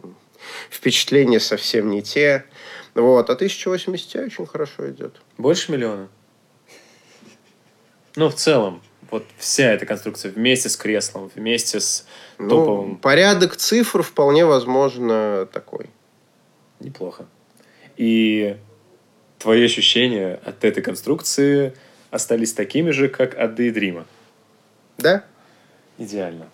впечатления 0.70 1.39
совсем 1.39 1.89
не 1.89 2.03
те, 2.03 2.46
вот, 2.94 3.27
а 3.32 3.34
1080 3.34 4.15
Ti 4.15 4.25
очень 4.27 4.46
хорошо 4.46 4.88
идет. 4.88 5.15
Больше 5.39 5.72
миллиона? 5.72 6.10
Ну, 8.15 8.29
в 8.29 8.35
целом, 8.35 8.81
вот 9.11 9.25
вся 9.37 9.71
эта 9.71 9.85
конструкция 9.85 10.31
вместе 10.31 10.69
с 10.69 10.77
креслом, 10.77 11.31
вместе 11.35 11.79
с 11.79 12.05
ну, 12.37 12.49
топовым... 12.49 12.97
Порядок 12.97 13.55
цифр 13.55 14.03
вполне 14.03 14.45
возможно 14.45 15.47
такой. 15.51 15.89
Неплохо. 16.79 17.25
И 17.97 18.57
твои 19.37 19.65
ощущения 19.65 20.39
от 20.45 20.63
этой 20.63 20.81
конструкции 20.81 21.73
остались 22.11 22.53
такими 22.53 22.91
же, 22.91 23.09
как 23.09 23.37
от 23.37 23.59
Daydream? 23.59 24.05
Да. 24.97 25.23
Идеально. 25.97 26.49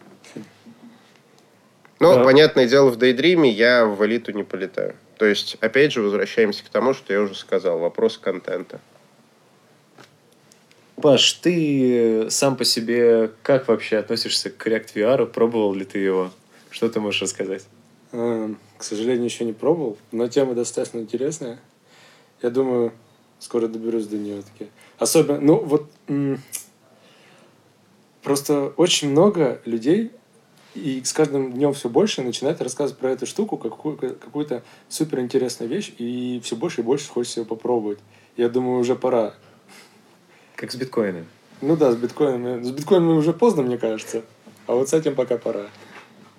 Но, 2.00 2.16
да. 2.16 2.24
понятное 2.24 2.68
дело, 2.68 2.90
в 2.90 2.98
Daydream 2.98 3.48
я 3.48 3.86
в 3.86 4.04
элиту 4.06 4.32
не 4.32 4.44
полетаю. 4.44 4.96
То 5.18 5.26
есть, 5.26 5.58
опять 5.62 5.94
же, 5.94 6.02
возвращаемся 6.02 6.64
к 6.64 6.70
тому, 6.70 6.94
что 6.94 7.14
я 7.14 7.22
уже 7.22 7.36
сказал. 7.36 7.80
Вопрос 7.80 8.18
контента. 8.18 8.80
Паш, 11.06 11.34
ты 11.34 12.32
сам 12.32 12.58
по 12.58 12.66
себе 12.66 13.30
как 13.44 13.68
вообще 13.68 13.98
относишься 13.98 14.50
к 14.50 14.66
React 14.66 14.96
VR? 14.96 15.26
Пробовал 15.28 15.76
ли 15.76 15.86
ты 15.86 16.00
его? 16.00 16.32
Что 16.72 16.90
ты 16.90 17.00
можешь 17.00 17.22
рассказать? 17.22 17.64
Эм, 18.12 18.58
к 18.76 18.82
сожалению, 18.82 19.26
еще 19.26 19.46
не 19.46 19.54
пробовал, 19.54 20.00
но 20.12 20.28
тема 20.28 20.56
достаточно 20.56 20.98
интересная. 20.98 21.60
Я 22.42 22.50
думаю, 22.50 22.92
скоро 23.38 23.68
доберусь 23.68 24.08
до 24.08 24.18
нее 24.18 24.42
таки. 24.42 24.72
Особенно, 24.98 25.40
ну 25.40 25.58
вот 25.58 25.92
просто 28.24 28.74
очень 28.76 29.12
много 29.12 29.62
людей 29.66 30.12
и 30.74 31.04
с 31.04 31.14
каждым 31.14 31.54
днем 31.54 31.74
все 31.74 31.88
больше 31.88 32.24
начинают 32.24 32.62
рассказывать 32.62 33.00
про 33.00 33.12
эту 33.12 33.28
штуку, 33.28 33.58
как 33.58 33.78
какую-то 33.78 34.64
супер 34.90 35.20
интересную 35.20 35.70
вещь, 35.70 35.94
и 36.00 36.42
все 36.44 36.56
больше 36.56 36.82
и 36.82 36.84
больше 36.84 37.10
хочется 37.10 37.42
ее 37.42 37.46
попробовать. 37.46 38.00
Я 38.38 38.50
думаю, 38.50 38.80
уже 38.80 38.96
пора. 38.96 39.36
Как 40.56 40.72
с 40.72 40.76
биткоинами. 40.76 41.26
Ну 41.62 41.76
да, 41.76 41.92
с 41.92 41.96
биткоинами. 41.96 42.64
С 42.64 42.72
биткоинами 42.72 43.14
уже 43.14 43.34
поздно, 43.34 43.64
мне 43.64 43.78
кажется. 43.78 44.24
А 44.68 44.74
вот 44.74 44.90
с 44.90 44.94
этим 44.94 45.16
пока 45.16 45.38
пора. 45.38 45.68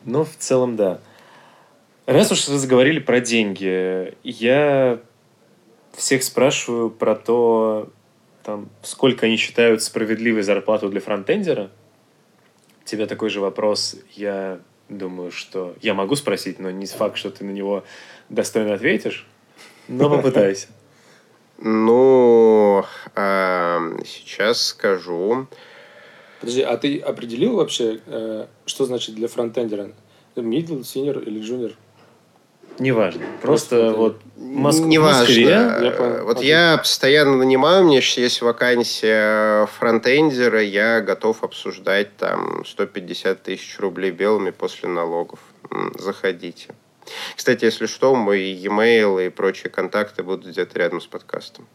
Ну, 0.05 0.25
в 0.25 0.37
целом, 0.37 0.77
да. 0.77 1.01
Раз 2.07 2.31
уж 2.31 2.47
вы 2.49 2.59
заговорили 2.59 3.01
про 3.01 3.21
деньги, 3.21 4.15
я 4.23 5.01
всех 5.93 6.23
спрашиваю 6.23 6.91
про 6.91 7.17
то, 7.17 7.91
там, 8.45 8.69
сколько 8.83 9.27
они 9.27 9.37
считают 9.37 9.83
справедливой 9.83 10.43
зарплату 10.43 10.89
для 10.89 11.01
фронтендера. 11.01 11.71
Тебе 12.85 13.07
такой 13.07 13.31
же 13.31 13.41
вопрос, 13.41 13.97
я 14.13 14.61
думаю, 14.89 15.33
что 15.33 15.75
я 15.83 15.95
могу 15.95 16.15
спросить, 16.15 16.61
но 16.61 16.71
не 16.71 16.87
факт, 16.87 17.17
что 17.17 17.31
ты 17.31 17.45
на 17.45 17.51
него 17.51 17.83
достойно 18.29 18.75
ответишь, 18.75 19.27
но 19.89 20.09
попытайся. 20.09 20.69
Ну, 21.59 22.85
а, 23.15 23.81
сейчас 24.05 24.63
скажу. 24.63 25.47
Подожди, 26.41 26.63
а 26.63 26.77
ты 26.77 26.99
определил 26.99 27.57
вообще, 27.57 28.01
э, 28.07 28.47
что 28.67 28.85
значит 28.85 29.15
для 29.15 29.27
фронтендера? 29.29 29.91
Middle, 30.37 30.81
senior 30.81 31.25
или 31.25 31.41
junior? 31.41 31.75
Неважно. 32.79 33.23
Просто, 33.41 33.77
Просто 33.77 33.99
вот 33.99 34.21
Моск... 34.37 34.83
Неважно. 34.83 35.21
Москве... 35.21 35.43
Я 35.45 36.23
вот 36.25 36.37
Окей. 36.37 36.49
я 36.49 36.77
постоянно 36.79 37.37
нанимаю, 37.37 37.85
у 37.85 37.89
меня 37.89 38.03
сейчас 38.03 38.19
есть 38.19 38.43
вакансия 38.43 39.67
фронтендера, 39.67 40.63
я 40.63 41.01
готов 41.01 41.43
обсуждать 41.43 42.15
там 42.19 42.65
150 42.67 43.43
тысяч 43.43 43.79
рублей 43.79 44.11
белыми 44.11 44.51
после 44.51 44.91
налогов. 44.91 45.41
Заходите. 45.99 46.75
Кстати, 47.37 47.65
если 47.65 47.87
что, 47.87 48.15
мой 48.15 48.41
e-mail 48.41 49.27
и 49.27 49.29
прочие 49.31 49.71
контакты 49.71 50.23
будут 50.23 50.47
где-то 50.47 50.79
рядом 50.79 51.01
с 51.01 51.07
подкастом. 51.07 51.67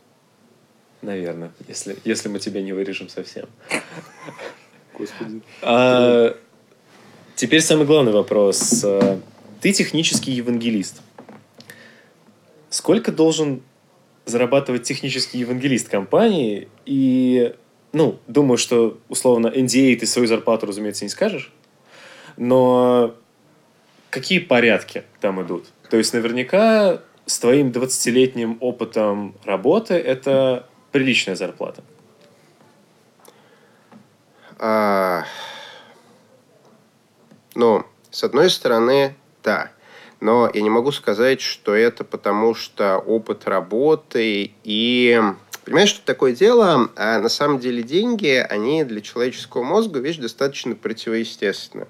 Наверное, 1.02 1.52
если, 1.68 1.98
если 2.04 2.30
мы 2.30 2.40
тебя 2.40 2.62
не 2.62 2.74
вырежем 2.74 3.10
совсем. 3.10 3.48
Господи. 4.98 5.42
А, 5.62 6.38
теперь 7.36 7.62
самый 7.62 7.86
главный 7.86 8.12
вопрос. 8.12 8.86
Ты 9.62 9.74
технический 9.74 10.32
евангелист. 10.32 11.02
Сколько 12.70 13.12
должен 13.12 13.64
зарабатывать 14.26 14.84
технический 14.84 15.40
евангелист 15.40 15.90
компании? 15.90 16.68
И, 16.86 17.56
ну, 17.94 18.20
думаю, 18.28 18.58
что, 18.58 19.00
условно, 19.10 19.48
NDA 19.48 19.96
ты 19.98 20.06
свою 20.06 20.28
зарплату, 20.28 20.68
разумеется, 20.68 21.04
не 21.04 21.10
скажешь. 21.10 21.52
Но 22.38 23.16
какие 24.12 24.40
порядки 24.40 25.04
там 25.20 25.42
идут? 25.42 25.66
То 25.90 25.98
есть 25.98 26.14
наверняка 26.14 27.02
с 27.26 27.40
твоим 27.40 27.70
20-летним 27.70 28.58
опытом 28.60 29.36
работы 29.46 29.96
это 29.96 30.68
приличная 30.92 31.36
зарплата. 31.36 31.84
А, 34.60 35.24
ну, 37.56 37.84
с 38.12 38.24
одной 38.24 38.52
стороны, 38.52 39.16
да. 39.44 39.72
Но 40.20 40.52
я 40.54 40.62
не 40.62 40.70
могу 40.70 40.92
сказать, 40.92 41.42
что 41.42 41.74
это 41.74 42.04
потому 42.04 42.54
что 42.54 43.00
опыт 43.00 43.48
работы 43.48 44.54
и 44.64 45.20
Понимаешь, 45.72 45.92
что 45.92 46.06
такое 46.06 46.34
дело? 46.34 46.90
А 46.98 47.20
на 47.20 47.30
самом 47.30 47.58
деле 47.60 47.82
деньги, 47.82 48.46
они 48.50 48.84
для 48.84 49.00
человеческого 49.00 49.64
мозга 49.64 50.00
вещь 50.00 50.18
достаточно 50.18 50.76
противоестественная. 50.76 51.88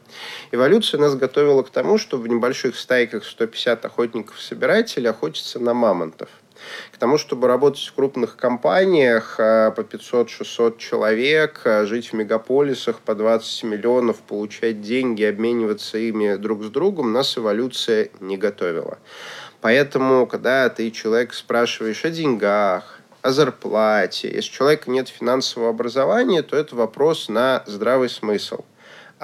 Эволюция 0.51 0.99
нас 0.99 1.15
готовила 1.15 1.63
к 1.63 1.71
тому, 1.71 1.97
чтобы 1.97 2.25
в 2.25 2.27
небольших 2.27 2.75
стайках 2.75 3.25
150 3.25 3.83
охотников-собирателей 3.83 5.09
охотиться 5.09 5.57
на 5.57 5.73
мамонтов 5.73 6.29
к 6.91 6.97
тому, 6.97 7.17
чтобы 7.17 7.47
работать 7.47 7.83
в 7.83 7.93
крупных 7.95 8.37
компаниях 8.37 9.39
э, 9.39 9.71
по 9.75 9.81
500-600 9.81 10.77
человек, 10.77 11.61
э, 11.65 11.87
жить 11.87 12.09
в 12.09 12.13
мегаполисах 12.13 12.99
по 12.99 13.15
20 13.15 13.63
миллионов, 13.63 14.21
получать 14.21 14.81
деньги, 14.81 15.23
обмениваться 15.23 15.97
ими 15.97 16.35
друг 16.35 16.63
с 16.63 16.69
другом, 16.69 17.13
нас 17.13 17.35
эволюция 17.35 18.09
не 18.19 18.37
готовила. 18.37 18.99
Поэтому, 19.59 20.27
когда 20.27 20.69
ты 20.69 20.91
человек 20.91 21.33
спрашиваешь 21.33 22.05
о 22.05 22.11
деньгах, 22.11 23.00
о 23.21 23.31
зарплате, 23.31 24.33
если 24.33 24.49
у 24.49 24.53
человека 24.53 24.89
нет 24.89 25.09
финансового 25.09 25.69
образования, 25.69 26.41
то 26.41 26.57
это 26.57 26.75
вопрос 26.75 27.29
на 27.29 27.63
здравый 27.67 28.09
смысл. 28.09 28.63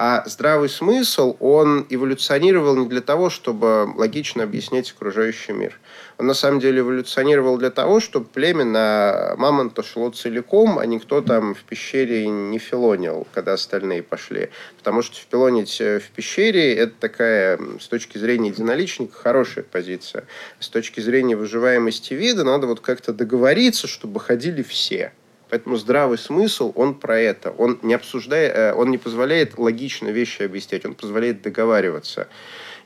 А 0.00 0.22
здравый 0.26 0.68
смысл, 0.68 1.36
он 1.40 1.84
эволюционировал 1.90 2.76
не 2.76 2.86
для 2.86 3.00
того, 3.00 3.30
чтобы 3.30 3.92
логично 3.96 4.44
объяснять 4.44 4.92
окружающий 4.92 5.50
мир. 5.50 5.76
Он 6.18 6.28
на 6.28 6.34
самом 6.34 6.60
деле 6.60 6.82
эволюционировал 6.82 7.58
для 7.58 7.70
того, 7.70 7.98
чтобы 7.98 8.26
племя 8.26 8.64
на 8.64 9.34
мамонта 9.38 9.82
шло 9.82 10.10
целиком, 10.10 10.78
а 10.78 10.86
никто 10.86 11.20
там 11.20 11.52
в 11.52 11.64
пещере 11.64 12.28
не 12.28 12.60
филонил, 12.60 13.26
когда 13.34 13.54
остальные 13.54 14.04
пошли. 14.04 14.50
Потому 14.76 15.02
что 15.02 15.16
филонить 15.16 15.80
э, 15.80 15.98
в 15.98 16.10
пещере– 16.10 16.74
это 16.76 16.92
такая, 17.00 17.58
с 17.80 17.88
точки 17.88 18.18
зрения 18.18 18.50
единоличника, 18.50 19.16
хорошая 19.16 19.64
позиция. 19.64 20.26
С 20.60 20.68
точки 20.68 21.00
зрения 21.00 21.34
выживаемости 21.34 22.14
вида 22.14 22.44
надо 22.44 22.68
вот 22.68 22.78
как-то 22.78 23.12
договориться, 23.12 23.88
чтобы 23.88 24.20
ходили 24.20 24.62
все. 24.62 25.10
Поэтому 25.50 25.76
здравый 25.76 26.18
смысл, 26.18 26.72
он 26.74 26.94
про 26.94 27.18
это. 27.18 27.50
Он 27.50 27.78
не 27.82 27.94
обсуждает, 27.94 28.54
э, 28.54 28.72
он 28.74 28.90
не 28.90 28.98
позволяет 28.98 29.58
логично 29.58 30.08
вещи 30.08 30.42
объяснять, 30.42 30.84
он 30.84 30.94
позволяет 30.94 31.42
договариваться. 31.42 32.28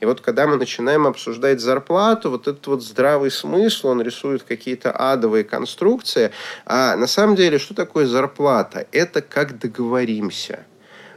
И 0.00 0.04
вот 0.04 0.21
когда 0.21 0.49
мы 0.49 0.57
начинаем 0.57 1.07
обсуждать 1.07 1.61
зарплату, 1.61 2.31
вот 2.31 2.49
этот 2.49 2.66
вот 2.66 2.83
здравый 2.83 3.31
смысл, 3.31 3.88
он 3.88 4.02
рисует 4.02 4.42
какие-то 4.42 4.90
адовые 4.90 5.45
конструкции. 5.45 6.33
А 6.66 6.97
на 6.97 7.07
самом 7.07 7.37
деле, 7.37 7.59
что 7.59 7.73
такое 7.73 8.07
зарплата? 8.07 8.87
Это 8.90 9.23
как 9.23 9.59
договоримся. 9.61 10.64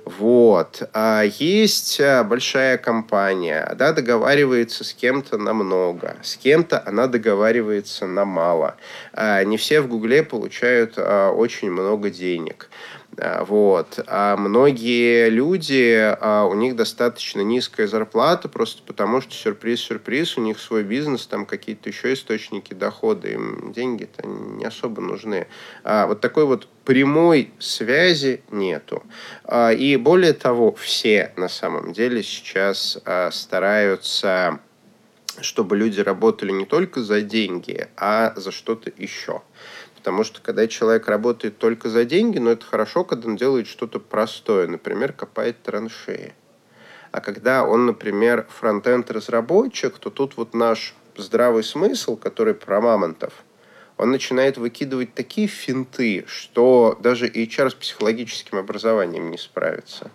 Вот. 0.05 0.87
А 0.93 1.23
есть 1.23 1.99
а, 1.99 2.23
большая 2.23 2.77
компания, 2.77 3.75
да, 3.75 3.91
договаривается 3.91 4.83
с 4.83 4.93
кем-то 4.93 5.39
на 5.39 5.53
много, 5.53 6.17
с 6.21 6.37
кем-то 6.37 6.81
она 6.85 7.07
договаривается 7.07 8.05
на 8.05 8.23
мало. 8.23 8.75
А 9.13 9.43
не 9.43 9.57
все 9.57 9.81
в 9.81 9.87
Гугле 9.87 10.21
получают 10.21 10.93
а, 10.97 11.31
очень 11.31 11.71
много 11.71 12.11
денег. 12.11 12.69
А, 13.17 13.43
вот. 13.45 13.99
А 14.07 14.35
многие 14.37 15.29
люди, 15.29 16.15
а, 16.19 16.45
у 16.45 16.53
них 16.53 16.75
достаточно 16.75 17.41
низкая 17.41 17.87
зарплата, 17.87 18.49
просто 18.49 18.81
потому 18.83 19.21
что 19.21 19.33
сюрприз-сюрприз, 19.33 20.37
у 20.37 20.41
них 20.41 20.59
свой 20.59 20.83
бизнес, 20.83 21.27
там 21.27 21.45
какие-то 21.45 21.89
еще 21.89 22.13
источники 22.13 22.73
дохода, 22.73 23.27
им 23.27 23.71
деньги-то 23.71 24.27
не 24.27 24.65
особо 24.65 25.01
нужны. 25.01 25.47
А 25.83 26.07
вот 26.07 26.21
такой 26.21 26.45
вот 26.45 26.67
прямой 26.83 27.51
связи 27.59 28.41
нету. 28.51 29.03
И 29.77 29.97
более 30.01 30.33
того, 30.33 30.73
все 30.75 31.31
на 31.35 31.49
самом 31.49 31.93
деле 31.93 32.21
сейчас 32.21 32.99
стараются 33.31 34.59
чтобы 35.41 35.75
люди 35.75 35.99
работали 35.99 36.51
не 36.51 36.65
только 36.65 37.01
за 37.01 37.21
деньги, 37.21 37.87
а 37.97 38.33
за 38.35 38.51
что-то 38.51 38.91
еще. 38.95 39.41
Потому 40.05 40.23
что 40.23 40.39
когда 40.39 40.67
человек 40.67 41.07
работает 41.07 41.57
только 41.57 41.89
за 41.89 42.05
деньги, 42.05 42.37
но 42.37 42.45
ну, 42.45 42.51
это 42.51 42.63
хорошо, 42.63 43.03
когда 43.03 43.27
он 43.27 43.37
делает 43.37 43.65
что-то 43.65 43.99
простое, 43.99 44.67
например, 44.67 45.13
копает 45.13 45.63
траншеи. 45.63 46.35
А 47.11 47.21
когда 47.21 47.65
он, 47.65 47.87
например, 47.87 48.45
фронтенд-разработчик, 48.47 49.97
то 49.97 50.11
тут 50.11 50.37
вот 50.37 50.53
наш 50.53 50.93
здравый 51.17 51.63
смысл, 51.63 52.17
который 52.17 52.53
про 52.53 52.81
мамонтов, 52.81 53.33
он 53.97 54.11
начинает 54.11 54.57
выкидывать 54.57 55.15
такие 55.15 55.47
финты, 55.47 56.23
что 56.27 56.95
даже 57.01 57.27
HR 57.27 57.71
с 57.71 57.73
психологическим 57.73 58.59
образованием 58.59 59.31
не 59.31 59.39
справится. 59.39 60.11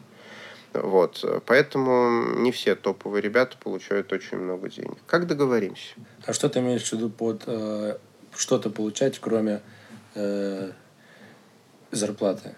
Вот. 0.73 1.43
Поэтому 1.47 2.37
не 2.37 2.53
все 2.53 2.77
топовые 2.77 3.23
ребята 3.23 3.57
получают 3.61 4.13
очень 4.13 4.39
много 4.39 4.71
денег. 4.71 4.99
Как 5.09 5.27
договоримся? 5.27 5.95
А 6.27 6.33
что 6.33 6.49
ты 6.49 6.61
имеешь 6.61 6.89
в 6.89 6.93
виду 6.93 7.11
под 7.11 7.43
э, 7.49 7.99
что-то 8.37 8.71
получать, 8.71 9.19
кроме 9.19 9.63
э, 10.15 10.71
зарплаты? 11.91 12.55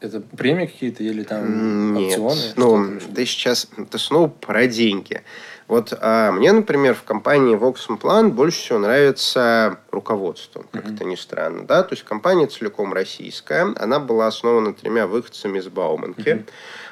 Это 0.00 0.20
премии 0.20 0.66
какие-то 0.66 1.02
или 1.02 1.22
там 1.22 1.94
Нет. 1.94 2.18
опционы? 2.18 2.52
Ну, 2.56 3.00
ты 3.14 3.24
сейчас, 3.24 3.68
ты 3.90 3.98
снова 3.98 4.28
про 4.28 4.66
деньги. 4.66 5.22
Вот 5.66 5.96
а, 5.98 6.30
мне, 6.30 6.52
например, 6.52 6.94
в 6.94 7.04
компании 7.04 7.56
Voxum 7.56 8.28
больше 8.28 8.58
всего 8.58 8.78
нравится 8.78 9.78
руководство, 9.90 10.66
как 10.70 10.84
mm-hmm. 10.84 10.94
это 10.94 11.04
ни 11.04 11.14
странно. 11.14 11.66
Да? 11.66 11.82
То 11.82 11.94
есть 11.94 12.04
компания 12.04 12.46
целиком 12.46 12.92
российская. 12.92 13.72
Она 13.76 13.98
была 13.98 14.26
основана 14.26 14.74
тремя 14.74 15.06
выходцами 15.06 15.58
из 15.58 15.68
Бауманки. 15.68 16.28
Mm-hmm. 16.28 16.48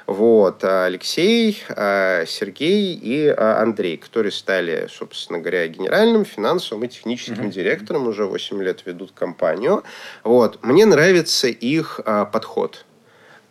Вот, 0.06 0.64
а 0.64 0.86
Алексей, 0.86 1.62
а, 1.68 2.24
Сергей 2.26 2.94
и 2.94 3.28
а, 3.28 3.62
Андрей, 3.62 3.96
которые 3.96 4.32
стали, 4.32 4.88
собственно 4.90 5.38
говоря, 5.38 5.66
генеральным, 5.68 6.24
финансовым 6.24 6.84
и 6.84 6.88
техническим 6.88 7.44
mm-hmm. 7.44 7.50
директором, 7.50 8.06
уже 8.06 8.26
8 8.26 8.62
лет 8.62 8.84
ведут 8.86 9.12
компанию. 9.12 9.82
Вот, 10.24 10.64
мне 10.64 10.86
нравится 10.86 11.48
их 11.48 12.00
подход 12.32 12.84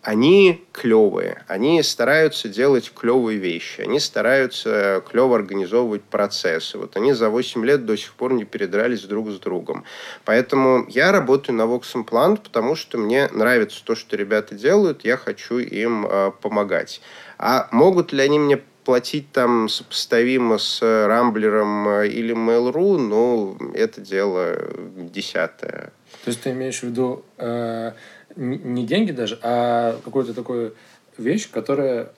они 0.04 0.66
клевые, 0.72 1.44
они 1.48 1.84
стараются 1.84 2.50
делать 2.50 2.92
клевые 2.94 3.38
вещи, 3.38 3.82
они 3.82 4.00
стараются 4.00 5.04
клево 5.08 5.36
организовывать 5.36 6.02
процессы. 6.04 6.78
Вот 6.78 6.98
они 6.98 7.14
за 7.14 7.30
8 7.30 7.64
лет 7.66 7.86
до 7.86 7.96
сих 7.96 8.14
пор 8.14 8.34
не 8.34 8.44
передрались 8.44 9.04
друг 9.04 9.30
с 9.30 9.40
другом. 9.40 9.86
Поэтому 10.26 10.86
я 10.90 11.12
работаю 11.12 11.56
на 11.56 11.64
Vox 11.64 11.94
Implant, 11.94 12.42
потому 12.44 12.76
что 12.76 12.98
мне 12.98 13.28
нравится 13.32 13.84
то, 13.86 13.94
что 13.94 14.16
ребята 14.16 14.56
делают, 14.56 15.06
я 15.06 15.18
хочу 15.18 15.60
им 15.60 16.08
э, 16.10 16.32
помогать. 16.42 17.02
А 17.38 17.68
могут 17.72 18.12
ли 18.12 18.24
они 18.24 18.40
мне 18.40 18.58
платить 18.84 19.32
там 19.32 19.70
сопоставимо 19.70 20.58
с 20.58 20.82
Рамблером 20.82 21.88
э, 21.88 22.08
или 22.08 22.34
Mail.ru, 22.34 22.98
ну, 22.98 23.58
это 23.76 24.02
дело 24.02 24.58
десятое. 24.96 25.92
То 26.24 26.30
есть 26.30 26.42
ты 26.42 26.52
имеешь 26.52 26.80
в 26.80 26.84
виду... 26.84 27.24
Э 27.38 27.92
не 28.36 28.86
деньги 28.86 29.12
даже, 29.12 29.40
а 29.42 30.00
какую-то 30.04 30.34
такую 30.34 30.76
вещь, 31.18 31.50
которая 31.50 32.12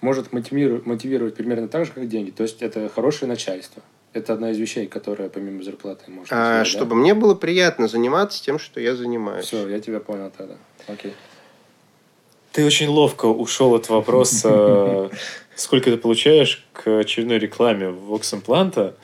может 0.00 0.32
мотивировать, 0.32 0.86
мотивировать 0.86 1.34
примерно 1.34 1.68
так 1.68 1.86
же, 1.86 1.92
как 1.92 2.08
деньги. 2.08 2.30
То 2.30 2.42
есть 2.42 2.62
это 2.62 2.88
хорошее 2.88 3.28
начальство. 3.28 3.82
Это 4.12 4.32
одна 4.32 4.50
из 4.50 4.58
вещей, 4.58 4.86
которая 4.86 5.28
помимо 5.28 5.62
зарплаты 5.62 6.10
может. 6.10 6.32
А, 6.32 6.64
сделать, 6.64 6.68
чтобы 6.68 6.90
да? 6.90 6.96
мне 6.96 7.14
было 7.14 7.34
приятно 7.34 7.86
заниматься 7.86 8.42
тем, 8.42 8.58
что 8.58 8.80
я 8.80 8.94
занимаюсь. 8.94 9.44
Все, 9.44 9.68
я 9.68 9.78
тебя 9.80 10.00
понял 10.00 10.32
тогда. 10.36 10.54
Окей. 10.86 11.12
Ты 12.52 12.64
очень 12.64 12.88
ловко 12.88 13.26
ушел 13.26 13.74
от 13.74 13.90
вопроса, 13.90 15.10
сколько 15.54 15.90
ты 15.90 15.98
получаешь 15.98 16.66
к 16.72 17.00
очередной 17.00 17.38
рекламе 17.38 17.88
Vox 17.88 18.32
Implanta 18.32 18.94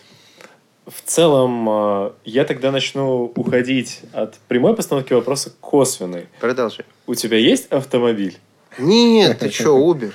в 0.94 1.02
целом, 1.02 1.68
а, 1.68 2.14
я 2.24 2.44
тогда 2.44 2.70
начну 2.70 3.32
уходить 3.36 4.00
от 4.12 4.34
прямой 4.48 4.74
постановки 4.76 5.12
вопроса 5.12 5.50
к 5.50 5.54
косвенной. 5.60 6.26
Продолжи. 6.40 6.84
У 7.06 7.14
тебя 7.14 7.38
есть 7.38 7.66
автомобиль? 7.72 8.38
Нет, 8.78 9.38
ты 9.38 9.50
что, 9.50 9.78
Uber? 9.78 10.12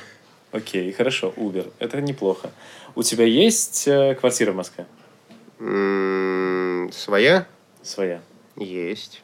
Окей, 0.51 0.91
хорошо, 0.91 1.33
Uber. 1.35 1.71
Это 1.79 2.01
неплохо. 2.01 2.51
У 2.95 3.03
тебя 3.03 3.25
есть 3.25 3.87
э, 3.87 4.15
квартира 4.15 4.51
в 4.51 4.55
Москве? 4.55 4.85
Своя? 6.91 7.47
Своя. 7.81 8.21
Есть. 8.55 9.21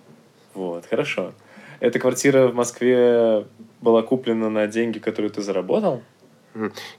Вот, 0.53 0.85
хорошо. 0.85 1.33
Эта 1.79 1.99
квартира 1.99 2.47
в 2.47 2.55
Москве 2.55 3.45
была 3.81 4.01
куплена 4.03 4.49
на 4.49 4.67
деньги, 4.67 4.99
которые 4.99 5.31
ты 5.31 5.41
заработал? 5.41 6.01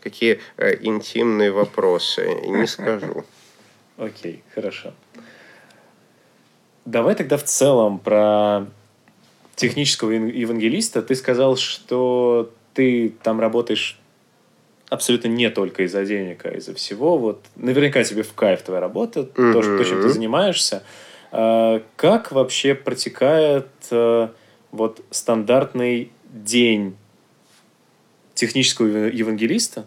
Какие 0.01 0.41
э, 0.57 0.77
интимные 0.81 1.53
вопросы, 1.53 2.27
не 2.47 2.67
скажу. 2.67 3.25
Окей, 3.97 4.43
хорошо. 4.55 4.93
Давай 6.85 7.15
тогда 7.15 7.37
в 7.37 7.45
целом 7.45 7.99
про 7.99 8.67
технического 9.57 10.11
евангелиста. 10.11 11.03
Ты 11.03 11.15
сказал, 11.15 11.57
что 11.57 12.53
ты 12.75 13.15
там 13.23 13.41
работаешь 13.41 13.99
абсолютно 14.91 15.29
не 15.29 15.49
только 15.51 15.85
из-за 15.85 16.05
денег, 16.05 16.45
а 16.45 16.51
из-за 16.51 16.75
всего. 16.75 17.19
Вот 17.19 17.45
наверняка 17.57 18.03
тебе 18.05 18.23
в 18.23 18.33
кайф 18.35 18.63
твоя 18.63 18.81
работа, 18.81 19.21
mm-hmm. 19.21 19.53
то, 19.53 19.63
что, 19.63 19.79
то, 19.79 19.85
чем 19.85 20.03
ты 20.03 20.09
занимаешься. 20.09 20.83
А, 21.33 21.83
как 21.97 22.33
вообще 22.33 22.75
протекает 22.75 23.69
а, 23.91 24.33
вот 24.71 25.03
стандартный 25.11 26.13
день 26.25 26.97
технического 28.35 28.87
евангелиста? 28.87 29.87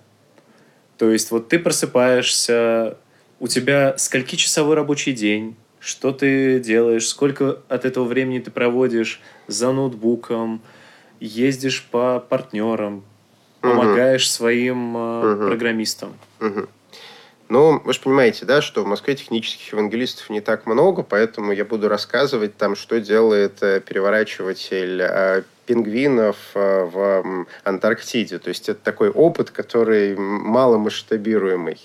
То 0.97 1.11
есть 1.11 1.29
вот 1.31 1.47
ты 1.47 1.59
просыпаешься, 1.59 2.97
у 3.39 3.47
тебя 3.47 3.97
скольки 3.97 4.35
часовой 4.35 4.75
рабочий 4.75 5.13
день, 5.13 5.55
что 5.79 6.11
ты 6.11 6.59
делаешь, 6.59 7.07
сколько 7.07 7.61
от 7.69 7.85
этого 7.85 8.05
времени 8.05 8.39
ты 8.39 8.51
проводишь 8.51 9.21
за 9.47 9.71
ноутбуком, 9.71 10.61
ездишь 11.19 11.87
по 11.89 12.19
партнерам, 12.19 13.03
помогаешь 13.61 14.25
угу. 14.25 14.31
своим 14.31 14.95
угу. 14.95 15.47
программистам. 15.47 16.13
Угу. 16.39 16.67
Ну, 17.49 17.79
вы 17.79 17.93
же 17.93 18.01
понимаете, 18.01 18.45
да, 18.45 18.61
что 18.61 18.83
в 18.83 18.87
Москве 18.87 19.15
технических 19.15 19.71
евангелистов 19.71 20.29
не 20.29 20.41
так 20.41 20.65
много, 20.65 21.01
поэтому 21.01 21.53
я 21.53 21.63
буду 21.63 21.87
рассказывать 21.87 22.57
там, 22.57 22.75
что 22.75 22.99
делает 22.99 23.63
э, 23.63 23.79
переворачиватель 23.79 25.01
э, 25.01 25.43
пингвинов 25.65 26.35
э, 26.55 26.83
в 26.83 27.47
Антарктиде. 27.63 28.39
То 28.39 28.49
есть 28.49 28.67
это 28.67 28.79
такой 28.83 29.09
опыт, 29.09 29.51
который 29.51 30.17
маломасштабируемый. 30.17 31.79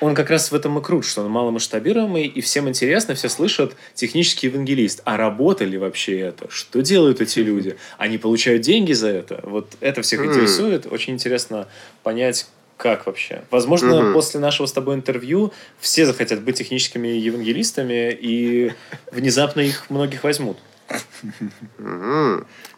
Он 0.00 0.14
как 0.14 0.30
раз 0.30 0.50
в 0.50 0.54
этом 0.54 0.78
и 0.78 0.82
крут, 0.82 1.04
что 1.04 1.22
он 1.22 1.30
маломасштабируемый, 1.30 2.26
и 2.26 2.40
всем 2.40 2.68
интересно, 2.68 3.14
все 3.14 3.28
слышат 3.28 3.74
технический 3.94 4.46
евангелист. 4.46 5.02
А 5.04 5.16
работали 5.16 5.76
вообще 5.76 6.20
это? 6.20 6.50
Что 6.50 6.82
делают 6.82 7.20
эти 7.20 7.40
люди? 7.40 7.76
Они 7.96 8.18
получают 8.18 8.62
деньги 8.62 8.92
за 8.92 9.08
это? 9.08 9.40
Вот 9.42 9.72
это 9.80 10.02
всех 10.02 10.24
интересует. 10.24 10.86
Очень 10.90 11.14
интересно 11.14 11.66
понять, 12.02 12.46
как 12.76 13.06
вообще? 13.06 13.42
Возможно, 13.50 14.06
угу. 14.06 14.12
после 14.14 14.38
нашего 14.38 14.66
с 14.66 14.72
тобой 14.72 14.94
интервью 14.94 15.52
все 15.80 16.06
захотят 16.06 16.42
быть 16.42 16.56
техническими 16.58 17.08
евангелистами, 17.08 18.16
и 18.18 18.72
внезапно 19.10 19.60
их 19.60 19.90
многих 19.90 20.22
возьмут. 20.22 20.58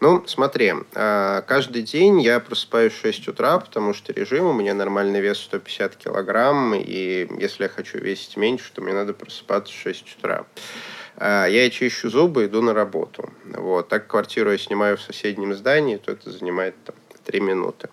Ну, 0.01 0.25
смотри, 0.27 0.73
а, 0.95 1.43
каждый 1.43 1.83
день 1.83 2.21
я 2.21 2.41
просыпаюсь 2.41 2.93
в 2.93 3.01
6 3.01 3.29
утра, 3.29 3.59
потому 3.59 3.95
что 3.95 4.13
режим, 4.13 4.47
у 4.47 4.53
меня 4.53 4.75
нормальный 4.75 5.21
вес 5.21 5.39
150 5.39 5.97
килограмм, 5.97 6.75
и 6.75 7.29
если 7.39 7.65
я 7.65 7.69
хочу 7.69 7.99
весить 7.99 8.37
меньше, 8.37 8.73
то 8.73 8.81
мне 8.83 8.93
надо 8.93 9.13
просыпаться 9.13 9.73
в 9.73 9.77
6 9.77 10.17
утра. 10.19 10.47
А, 11.17 11.47
я 11.47 11.69
чищу 11.71 12.09
зубы, 12.09 12.47
иду 12.47 12.63
на 12.63 12.73
работу. 12.73 13.31
Вот. 13.45 13.89
Так 13.89 14.07
квартиру 14.07 14.51
я 14.51 14.59
снимаю 14.59 14.97
в 14.97 15.03
соседнем 15.03 15.55
здании, 15.55 15.97
то 15.97 16.13
это 16.13 16.31
занимает 16.31 16.75
там, 16.85 16.97
3 17.27 17.41
минуты. 17.41 17.91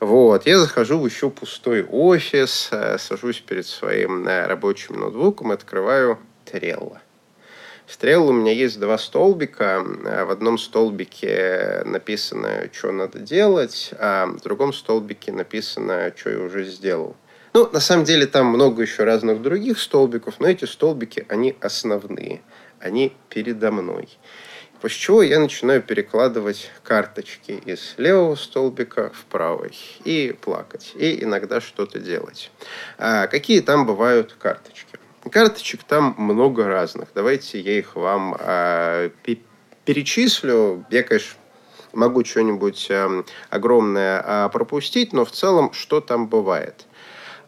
Вот, 0.00 0.46
я 0.46 0.58
захожу 0.58 0.98
в 0.98 1.06
еще 1.06 1.28
пустой 1.28 1.84
офис, 1.84 2.70
э, 2.72 2.96
сажусь 2.98 3.40
перед 3.40 3.66
своим 3.66 4.26
э, 4.26 4.46
рабочим 4.46 4.98
ноутбуком, 4.98 5.50
открываю 5.50 6.18
Trello. 6.46 6.98
Trello 7.98 8.28
у 8.28 8.32
меня 8.32 8.52
есть 8.52 8.78
два 8.78 8.98
столбика. 8.98 9.82
В 9.82 10.30
одном 10.30 10.58
столбике 10.58 11.82
написано, 11.84 12.68
что 12.72 12.92
надо 12.92 13.18
делать, 13.18 13.90
а 13.98 14.26
в 14.26 14.40
другом 14.42 14.72
столбике 14.72 15.32
написано, 15.32 16.12
что 16.16 16.30
я 16.30 16.38
уже 16.38 16.64
сделал. 16.64 17.16
Ну, 17.52 17.68
на 17.72 17.80
самом 17.80 18.04
деле, 18.04 18.26
там 18.26 18.46
много 18.46 18.82
еще 18.82 19.02
разных 19.02 19.42
других 19.42 19.80
столбиков, 19.80 20.38
но 20.38 20.48
эти 20.48 20.66
столбики, 20.66 21.26
они 21.28 21.56
основные. 21.60 22.42
Они 22.78 23.12
передо 23.28 23.72
мной. 23.72 24.08
После 24.80 24.98
чего 24.98 25.22
я 25.22 25.40
начинаю 25.40 25.82
перекладывать 25.82 26.70
карточки 26.84 27.60
из 27.66 27.94
левого 27.98 28.36
столбика 28.36 29.10
в 29.12 29.24
правый 29.24 29.76
и 30.04 30.34
плакать, 30.40 30.92
и 30.94 31.24
иногда 31.24 31.60
что-то 31.60 31.98
делать. 31.98 32.52
А 32.98 33.26
какие 33.26 33.60
там 33.60 33.84
бывают 33.84 34.36
карточки? 34.38 34.99
Карточек 35.28 35.84
там 35.84 36.14
много 36.16 36.66
разных. 36.66 37.10
Давайте 37.14 37.60
я 37.60 37.78
их 37.78 37.94
вам 37.94 38.36
а, 38.38 39.10
перечислю. 39.84 40.84
Я, 40.90 41.02
конечно, 41.02 41.38
могу 41.92 42.24
что-нибудь 42.24 42.88
а, 42.90 43.24
огромное 43.50 44.22
а, 44.24 44.48
пропустить, 44.48 45.12
но 45.12 45.24
в 45.24 45.30
целом 45.30 45.72
что 45.72 46.00
там 46.00 46.26
бывает? 46.26 46.86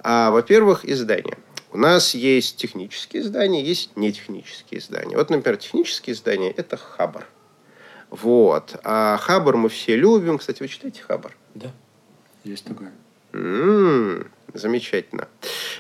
А, 0.00 0.30
во-первых, 0.30 0.84
издание. 0.84 1.38
У 1.72 1.78
нас 1.78 2.14
есть 2.14 2.58
технические 2.58 3.22
издания, 3.22 3.64
есть 3.64 3.96
нетехнические 3.96 4.80
издания. 4.80 5.16
Вот, 5.16 5.30
например, 5.30 5.56
технические 5.56 6.14
издания– 6.14 6.50
это 6.56 6.76
Хабар. 6.76 7.26
Вот. 8.10 8.78
А 8.84 9.16
Хабар 9.16 9.56
мы 9.56 9.70
все 9.70 9.96
любим. 9.96 10.36
Кстати, 10.36 10.62
вы 10.62 10.68
читаете 10.68 11.02
Хабар? 11.02 11.34
Да, 11.54 11.70
есть 12.44 12.66
такое. 12.66 12.92
М-м, 13.32 14.30
замечательно. 14.54 15.28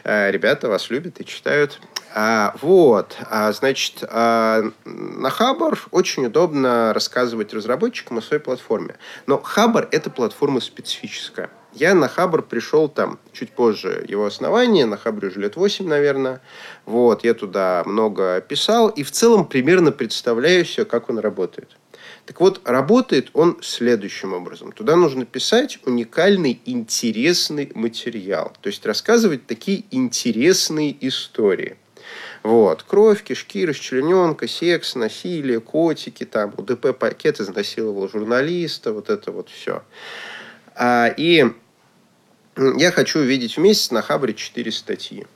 А, 0.04 0.30
ребята 0.30 0.68
вас 0.68 0.90
любят 0.90 1.20
и 1.20 1.24
читают. 1.24 1.80
А, 2.14 2.54
вот, 2.60 3.16
а, 3.30 3.52
значит, 3.52 4.04
а, 4.08 4.62
на 4.84 5.30
Хабар 5.30 5.78
очень 5.90 6.26
удобно 6.26 6.92
рассказывать 6.92 7.54
разработчикам 7.54 8.18
о 8.18 8.22
своей 8.22 8.42
платформе. 8.42 8.96
Но 9.26 9.40
Хабар– 9.40 9.88
это 9.90 10.10
платформа 10.10 10.60
специфическая. 10.60 11.50
Я 11.72 11.94
на 11.94 12.06
Хабр 12.08 12.42
пришел 12.42 12.88
там 12.88 13.18
чуть 13.32 13.52
позже 13.52 14.04
его 14.06 14.26
основания, 14.26 14.84
на 14.84 14.98
Хабре 14.98 15.28
уже 15.28 15.40
лет 15.40 15.56
8, 15.56 15.88
наверное. 15.88 16.42
Вот, 16.84 17.24
я 17.24 17.32
туда 17.32 17.82
много 17.86 18.42
писал 18.42 18.88
и 18.90 19.02
в 19.02 19.10
целом 19.10 19.46
примерно 19.46 19.90
представляю 19.90 20.66
себе, 20.66 20.84
как 20.84 21.08
он 21.08 21.18
работает. 21.18 21.78
Так 22.26 22.40
вот, 22.40 22.60
работает 22.64 23.30
он 23.32 23.58
следующим 23.62 24.32
образом. 24.32 24.72
Туда 24.72 24.94
нужно 24.96 25.24
писать 25.24 25.78
уникальный, 25.84 26.60
интересный 26.64 27.72
материал. 27.74 28.52
То 28.60 28.68
есть 28.68 28.86
рассказывать 28.86 29.46
такие 29.46 29.84
интересные 29.90 30.96
истории. 31.06 31.76
Вот. 32.42 32.82
Кровь, 32.84 33.22
кишки, 33.22 33.66
расчлененка, 33.66 34.48
секс, 34.48 34.94
насилие, 34.94 35.60
котики, 35.60 36.24
там, 36.24 36.54
УДП-пакет 36.56 37.40
изнасиловал 37.40 38.08
журналиста, 38.08 38.92
вот 38.92 39.10
это 39.10 39.32
вот 39.32 39.48
все. 39.48 39.82
А, 40.74 41.08
и 41.16 41.46
я 42.56 42.92
хочу 42.92 43.20
увидеть 43.20 43.56
в 43.56 43.60
месяц 43.60 43.90
на 43.90 44.02
Хабре 44.02 44.34
4 44.34 44.72
статьи. 44.72 45.26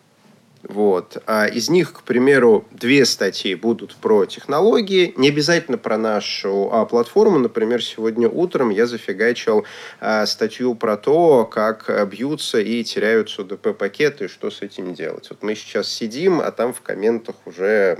Вот. 0.69 1.23
А 1.27 1.47
из 1.47 1.69
них, 1.69 1.93
к 1.93 2.03
примеру, 2.03 2.67
две 2.73 3.05
статьи 3.05 3.55
будут 3.55 3.95
про 3.97 4.27
технологии, 4.27 5.15
не 5.17 5.29
обязательно 5.29 5.79
про 5.79 5.97
нашу 5.97 6.71
а, 6.73 6.85
платформу. 6.87 7.39
Например, 7.39 7.83
сегодня 7.83 8.29
утром 8.29 8.71
я 8.71 8.87
зафигачил 8.87 9.65
а, 10.01 10.27
статью 10.27 10.75
про 10.75 10.97
то, 10.97 11.45
как 11.45 12.09
бьются 12.11 12.59
и 12.59 12.83
теряются 12.83 13.43
УДП-пакеты, 13.43 14.29
что 14.29 14.51
с 14.51 14.63
этим 14.63 14.95
делать. 14.95 15.29
Вот 15.31 15.43
мы 15.43 15.55
сейчас 15.55 15.89
сидим, 15.89 16.41
а 16.41 16.51
там 16.51 16.73
в 16.73 16.81
комментах 16.81 17.37
уже 17.45 17.99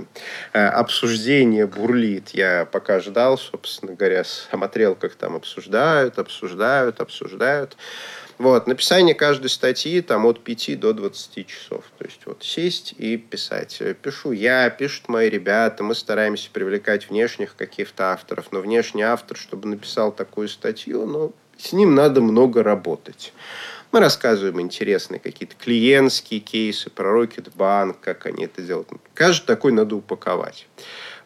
а, 0.51 0.69
обсуждение 0.69 1.67
бурлит. 1.67 2.31
Я 2.31 2.67
пока 2.69 2.99
ждал, 2.99 3.37
собственно 3.37 3.93
говоря, 3.93 4.25
смотрел, 4.25 4.95
как 4.95 5.15
там 5.15 5.35
обсуждают, 5.35 6.19
обсуждают, 6.19 6.99
обсуждают. 6.99 7.77
Вот, 8.37 8.67
написание 8.67 9.15
каждой 9.15 9.49
статьи 9.49 9.99
там 10.01 10.25
от 10.25 10.43
5 10.43 10.79
до 10.79 10.93
20 10.93 11.47
часов. 11.47 11.85
То 11.97 12.05
есть 12.05 12.21
вот 12.25 12.43
сесть 12.43 12.93
и 12.97 13.17
писать. 13.17 13.81
Пишу 14.03 14.31
я, 14.31 14.69
пишут 14.69 15.09
мои 15.09 15.27
ребята, 15.27 15.83
мы 15.83 15.95
стараемся 15.95 16.49
привлекать 16.51 17.09
внешних 17.09 17.55
каких-то 17.55 18.13
авторов, 18.13 18.51
но 18.51 18.59
внешний 18.59 19.01
автор, 19.01 19.37
чтобы 19.37 19.67
написал 19.67 20.11
такую 20.11 20.49
статью, 20.49 21.07
ну, 21.07 21.33
с 21.57 21.73
ним 21.73 21.95
надо 21.95 22.21
много 22.21 22.61
работать. 22.61 23.33
Мы 23.91 24.01
рассказываем 24.01 24.61
интересные 24.61 25.19
какие-то 25.19 25.55
клиентские 25.55 26.39
кейсы 26.39 26.91
про 26.91 27.11
Рокетбанк, 27.11 27.99
как 27.99 28.27
они 28.27 28.45
это 28.45 28.61
делают. 28.61 28.89
Каждый 29.15 29.45
такой 29.47 29.71
надо 29.71 29.95
упаковать. 29.95 30.67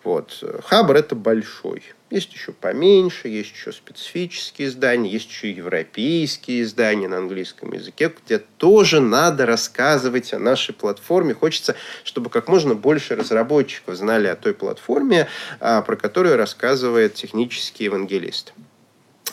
Вот. 0.03 0.43
Хабр– 0.65 0.95
это 0.97 1.15
большой. 1.15 1.83
Есть 2.09 2.33
еще 2.33 2.51
поменьше, 2.51 3.29
есть 3.29 3.53
еще 3.53 3.71
специфические 3.71 4.67
издания, 4.67 5.09
есть 5.09 5.29
еще 5.29 5.49
европейские 5.49 6.63
издания 6.63 7.07
на 7.07 7.17
английском 7.17 7.71
языке, 7.71 8.11
где 8.25 8.39
тоже 8.39 8.99
надо 8.99 9.45
рассказывать 9.45 10.33
о 10.33 10.39
нашей 10.39 10.73
платформе. 10.73 11.33
Хочется, 11.33 11.75
чтобы 12.03 12.29
как 12.29 12.49
можно 12.49 12.75
больше 12.75 13.15
разработчиков 13.15 13.95
знали 13.95 14.27
о 14.27 14.35
той 14.35 14.53
платформе, 14.53 15.29
а, 15.61 15.81
про 15.83 15.95
которую 15.95 16.35
рассказывает 16.35 17.13
технический 17.13 17.85
евангелист. 17.85 18.53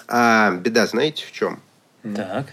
А 0.07 0.53
беда, 0.53 0.87
знаете, 0.87 1.27
в 1.27 1.33
чем? 1.33 1.61
Так. 2.15 2.53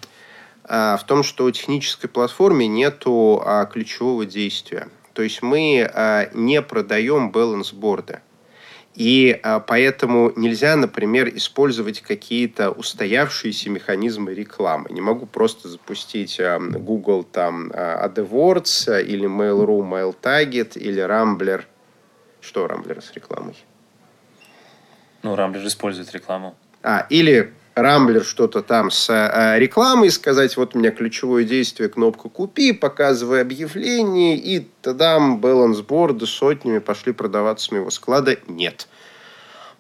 А, 0.64 0.98
в 0.98 1.06
том, 1.06 1.22
что 1.22 1.46
у 1.46 1.52
технической 1.52 2.10
платформы 2.10 2.66
нету 2.66 3.44
а, 3.46 3.66
ключевого 3.66 4.26
действия. 4.26 4.88
То 5.16 5.24
есть 5.24 5.42
мы 5.42 5.90
не 6.34 6.62
продаем 6.62 7.32
балансборды. 7.32 8.20
И 8.96 9.38
а, 9.44 9.60
поэтому 9.60 10.32
нельзя, 10.38 10.78
например, 10.78 11.28
использовать 11.36 12.00
какие-то 12.00 12.72
устоявшиеся 12.72 13.70
механизмы 13.70 14.34
рекламы. 14.34 14.90
Не 14.90 15.02
могу 15.02 15.26
просто 15.26 15.68
запустить 15.68 16.40
а, 16.40 16.60
Google 16.60 17.24
там 17.24 17.72
а, 17.74 18.08
AdWords 18.08 19.04
или 19.04 19.28
Mail.ru 19.28 19.82
MailTarget 19.82 20.78
или 20.78 21.04
Rambler. 21.04 21.64
Что 22.40 22.66
Rambler 22.68 23.02
с 23.02 23.12
рекламой? 23.14 23.56
Ну, 25.24 25.36
Rambler 25.36 25.68
использует 25.68 26.14
рекламу. 26.14 26.56
А, 26.82 27.06
или 27.10 27.54
Рамблер 27.76 28.24
что-то 28.24 28.62
там 28.62 28.90
с 28.90 29.10
э, 29.10 29.60
рекламой 29.60 30.10
сказать, 30.10 30.56
вот 30.56 30.76
у 30.76 30.80
меня 30.80 30.92
ключевое 30.92 31.44
действие, 31.44 31.90
кнопка 31.90 32.30
«Купи», 32.30 32.72
показывай 32.72 33.42
объявление, 33.42 34.38
и 34.38 34.66
тадам, 34.82 35.40
балансборды 35.40 36.26
сотнями 36.26 36.80
пошли 36.80 37.12
продаваться 37.12 37.66
с 37.66 37.72
моего 37.72 37.90
склада. 37.90 38.38
Нет. 38.48 38.88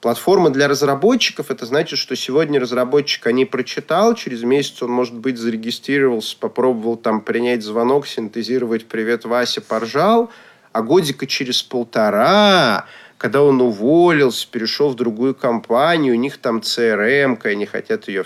Платформа 0.01 0.49
для 0.49 0.67
разработчиков, 0.67 1.49
это 1.49 1.65
значит, 1.65 1.97
что 1.97 2.17
сегодня 2.17 2.59
разработчик 2.59 3.27
о 3.27 3.45
прочитал, 3.45 4.13
через 4.13 4.43
месяц 4.43 4.83
он, 4.83 4.91
может 4.91 5.15
быть, 5.15 5.37
зарегистрировался, 5.37 6.35
попробовал 6.37 6.97
там 6.97 7.21
принять 7.21 7.63
звонок, 7.63 8.07
синтезировать 8.07 8.87
«Привет, 8.87 9.23
Вася», 9.23 9.61
поржал, 9.61 10.29
А 10.73 10.81
годика 10.81 11.25
через 11.25 11.63
полтора 11.63 12.87
когда 13.17 13.41
он 13.41 13.61
уволился, 13.61 14.47
перешел 14.49 14.89
в 14.89 14.95
другую 14.95 15.35
компанию, 15.35 16.13
у 16.13 16.17
них 16.17 16.37
там 16.37 16.59
CRM, 16.59 17.39
они 17.43 17.65
хотят 17.65 18.07
ее 18.07 18.25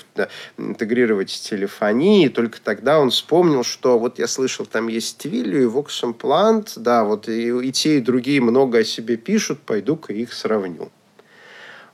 интегрировать 0.57 1.29
с 1.29 1.39
телефонией, 1.39 2.29
только 2.29 2.59
тогда 2.61 2.99
он 2.99 3.11
вспомнил, 3.11 3.63
что 3.63 3.99
вот 3.99 4.19
я 4.19 4.27
слышал, 4.27 4.65
там 4.65 4.87
есть 4.87 5.17
Твилью 5.17 5.63
и 5.63 5.65
Vox 5.65 5.87
Implant, 6.03 6.73
да, 6.77 7.03
вот 7.03 7.29
и, 7.29 7.49
и 7.49 7.71
те, 7.71 7.97
и 7.97 8.01
другие 8.01 8.41
много 8.41 8.79
о 8.79 8.83
себе 8.83 9.17
пишут, 9.17 9.59
пойду-ка 9.59 10.13
их 10.13 10.33
сравню. 10.33 10.89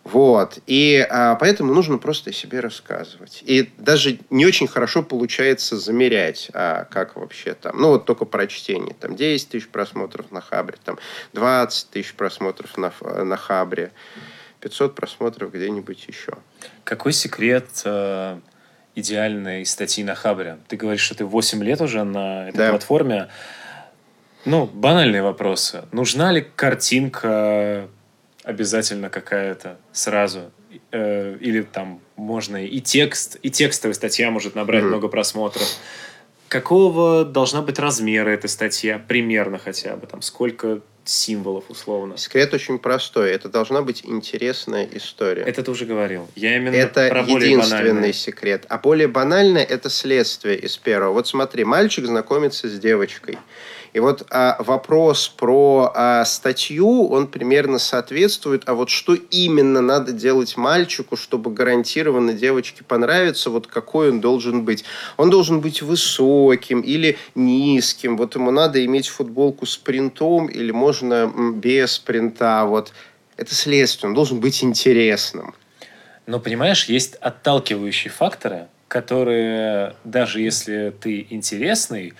Вот. 0.06 0.60
И 0.68 1.06
а, 1.10 1.34
поэтому 1.36 1.74
нужно 1.74 1.98
просто 1.98 2.30
о 2.30 2.34
себе 2.34 2.60
рассказывать. 2.60 3.42
И 3.44 3.72
даже 3.78 4.20
не 4.30 4.46
очень 4.46 4.68
хорошо 4.68 5.02
получается 5.02 5.78
замерять, 5.78 6.52
а, 6.54 6.86
как 6.86 7.16
вообще 7.16 7.56
там. 7.56 7.82
Ну, 7.82 7.88
вот 7.90 8.06
только 8.06 8.26
про 8.26 8.46
чтение. 8.46 8.96
Там 9.00 9.16
10 9.16 9.50
тысяч 9.50 9.68
просмотров 9.68 10.32
на 10.32 10.42
Хабре, 10.42 10.78
там 10.86 11.00
20 11.34 11.90
тысяч 11.90 12.14
просмотров 12.14 12.78
на, 12.78 12.94
на 13.24 13.36
Хабре, 13.36 13.92
500 14.60 14.94
просмотров 14.94 15.52
где-нибудь 15.52 16.06
еще. 16.08 16.34
Какой 16.84 17.12
секрет 17.12 17.68
э, 17.84 18.40
идеальной 18.94 19.66
статьи 19.66 20.04
на 20.04 20.14
Хабре? 20.14 20.60
Ты 20.68 20.78
говоришь, 20.78 21.02
что 21.02 21.16
ты 21.16 21.26
8 21.26 21.64
лет 21.64 21.82
уже 21.82 22.04
на 22.04 22.50
этой 22.50 22.58
да. 22.58 22.70
платформе. 22.70 23.30
Ну, 24.46 24.68
банальные 24.68 25.24
вопросы. 25.24 25.86
Нужна 25.92 26.32
ли 26.32 26.46
картинка 26.56 27.90
обязательно 28.46 29.10
какая-то 29.10 29.78
сразу. 29.92 30.52
Э, 30.92 31.38
или 31.40 31.62
там 31.62 32.02
можно 32.16 32.66
и 32.66 32.80
текст, 32.80 33.38
и 33.42 33.50
текстовая 33.50 33.94
статья 33.94 34.32
может 34.32 34.56
набрать 34.56 34.84
mm-hmm. 34.84 34.88
много 34.88 35.08
просмотров. 35.08 35.68
Какого 36.48 37.26
должна 37.26 37.62
быть 37.62 37.80
размера 37.80 38.30
эта 38.30 38.48
статья, 38.48 39.04
примерно 39.06 39.58
хотя 39.58 39.96
бы, 39.96 40.06
там, 40.06 40.22
сколько 40.22 40.82
символов 41.04 41.66
условно? 41.70 42.18
Секрет 42.18 42.54
очень 42.54 42.78
простой. 42.78 43.32
Это 43.32 43.50
должна 43.50 43.82
быть 43.82 44.04
интересная 44.06 44.88
история. 44.94 45.42
Это 45.42 45.64
ты 45.64 45.72
уже 45.72 45.86
говорил. 45.86 46.28
Я 46.36 46.56
именно 46.56 46.76
это 46.76 47.10
про 47.10 47.24
более 47.24 47.52
единственный 47.52 47.88
банальное. 47.90 48.14
секрет. 48.14 48.66
А 48.70 48.78
более 48.78 49.08
банальное– 49.08 49.64
это 49.64 49.90
следствие 49.90 50.58
из 50.58 50.78
первого. 50.78 51.14
Вот 51.14 51.28
смотри, 51.28 51.64
мальчик 51.64 52.06
знакомится 52.06 52.70
с 52.70 52.80
девочкой. 52.80 53.38
И 53.96 54.00
вот 54.02 54.28
а, 54.30 54.58
вопрос 54.60 55.30
про 55.30 55.90
а, 55.96 56.26
статью, 56.26 57.08
он 57.08 57.28
примерно 57.28 57.80
соответствует, 57.80 58.64
а 58.66 58.74
вот 58.74 58.90
что 58.90 59.16
именно 59.16 59.80
надо 59.80 60.12
делать 60.12 60.58
мальчику, 60.58 61.16
чтобы 61.16 61.50
гарантированно 61.50 62.34
девочке 62.34 62.84
понравится, 62.84 63.50
вот 63.50 63.68
какой 63.68 64.10
он 64.10 64.20
должен 64.20 64.66
быть. 64.66 64.84
Он 65.16 65.30
должен 65.30 65.62
быть 65.62 65.82
высоким 65.82 66.82
или 66.82 67.18
низким, 67.36 68.18
вот 68.18 68.36
ему 68.36 68.52
надо 68.52 68.84
иметь 68.84 69.08
футболку 69.08 69.66
с 69.66 69.78
принтом 69.78 70.48
или 70.48 70.72
можно 70.72 71.32
без 71.56 71.98
принта, 71.98 72.66
вот. 72.66 72.92
Это 73.38 73.56
следствие, 73.56 74.10
он 74.10 74.14
должен 74.14 74.42
быть 74.42 74.62
интересным. 74.62 75.56
Но, 76.28 76.42
понимаешь, 76.42 76.90
есть 76.90 77.16
отталкивающие 77.16 78.12
факторы, 78.12 78.68
которые, 78.90 79.96
даже 80.04 80.42
если 80.42 80.94
ты 81.00 81.28
интересный, 81.30 82.14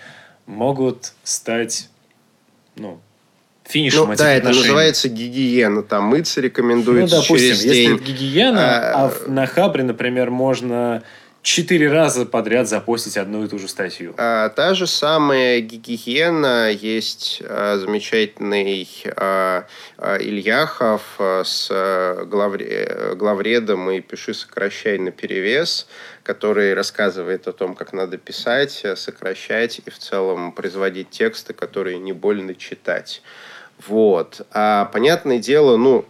могут 0.46 1.12
стать, 1.24 1.88
ну, 2.76 3.00
финишем 3.64 4.06
ну, 4.06 4.12
этих 4.12 4.18
да, 4.18 4.32
это 4.32 4.48
называется 4.48 5.08
гигиена. 5.08 5.82
Там 5.82 6.04
мыться 6.04 6.40
рекомендуется 6.40 7.16
ну, 7.16 7.22
допустим, 7.22 7.48
через 7.48 7.64
если 7.64 7.74
день. 7.74 7.98
гигиена, 7.98 8.92
а, 8.92 9.06
а 9.06 9.30
на 9.30 9.46
Хабре, 9.46 9.82
например, 9.82 10.30
можно 10.30 11.02
четыре 11.46 11.88
раза 11.88 12.26
подряд 12.26 12.68
запостить 12.68 13.16
одну 13.16 13.44
и 13.44 13.48
ту 13.48 13.58
же 13.58 13.68
статью. 13.68 14.14
А, 14.18 14.48
та 14.48 14.74
же 14.74 14.88
самая 14.88 15.60
гигиена. 15.60 16.72
Есть 16.72 17.40
а, 17.44 17.78
замечательный 17.78 18.88
а, 19.16 19.64
а, 19.96 20.16
Ильяхов 20.18 21.02
а, 21.18 21.44
с 21.44 21.68
а, 21.70 22.24
главре, 22.24 23.12
главредом 23.14 23.88
и 23.90 24.00
«Пиши, 24.00 24.34
сокращай» 24.34 24.98
на 24.98 25.12
перевес, 25.12 25.86
который 26.24 26.74
рассказывает 26.74 27.46
о 27.46 27.52
том, 27.52 27.76
как 27.76 27.92
надо 27.92 28.18
писать, 28.18 28.84
сокращать 28.96 29.80
и 29.86 29.90
в 29.90 29.98
целом 29.98 30.50
производить 30.50 31.10
тексты, 31.10 31.54
которые 31.54 31.98
не 31.98 32.12
больно 32.12 32.56
читать. 32.56 33.22
Вот. 33.86 34.44
А 34.50 34.86
понятное 34.86 35.38
дело, 35.38 35.76
ну, 35.76 36.06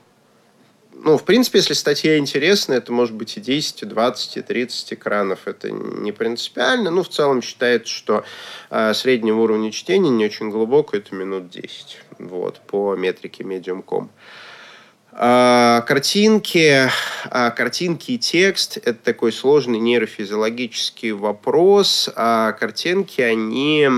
ну, 1.02 1.18
в 1.18 1.24
принципе, 1.24 1.58
если 1.58 1.74
статья 1.74 2.18
интересная, 2.18 2.78
это 2.78 2.92
может 2.92 3.14
быть 3.14 3.36
и 3.36 3.40
10, 3.40 3.82
и 3.82 3.86
20, 3.86 4.36
и 4.38 4.42
30 4.42 4.94
экранов. 4.94 5.46
Это 5.46 5.70
не 5.70 6.12
принципиально. 6.12 6.90
Ну, 6.90 7.02
в 7.02 7.08
целом 7.08 7.42
считается, 7.42 7.92
что 7.92 8.24
э, 8.70 8.94
среднего 8.94 9.40
уровня 9.40 9.70
чтения, 9.70 10.10
не 10.10 10.24
очень 10.24 10.50
глубоко, 10.50 10.96
это 10.96 11.14
минут 11.14 11.50
10. 11.50 11.98
Вот, 12.18 12.60
по 12.66 12.96
метрике 12.96 13.44
Medium.com. 13.44 14.10
А, 15.18 15.80
картинки, 15.80 16.90
а, 17.30 17.50
картинки 17.50 18.12
и 18.12 18.18
текст– 18.18 18.76
это 18.84 18.98
такой 19.02 19.32
сложный 19.32 19.78
нейрофизиологический 19.78 21.12
вопрос. 21.12 22.10
А 22.14 22.52
картинки, 22.52 23.22
они 23.22 23.88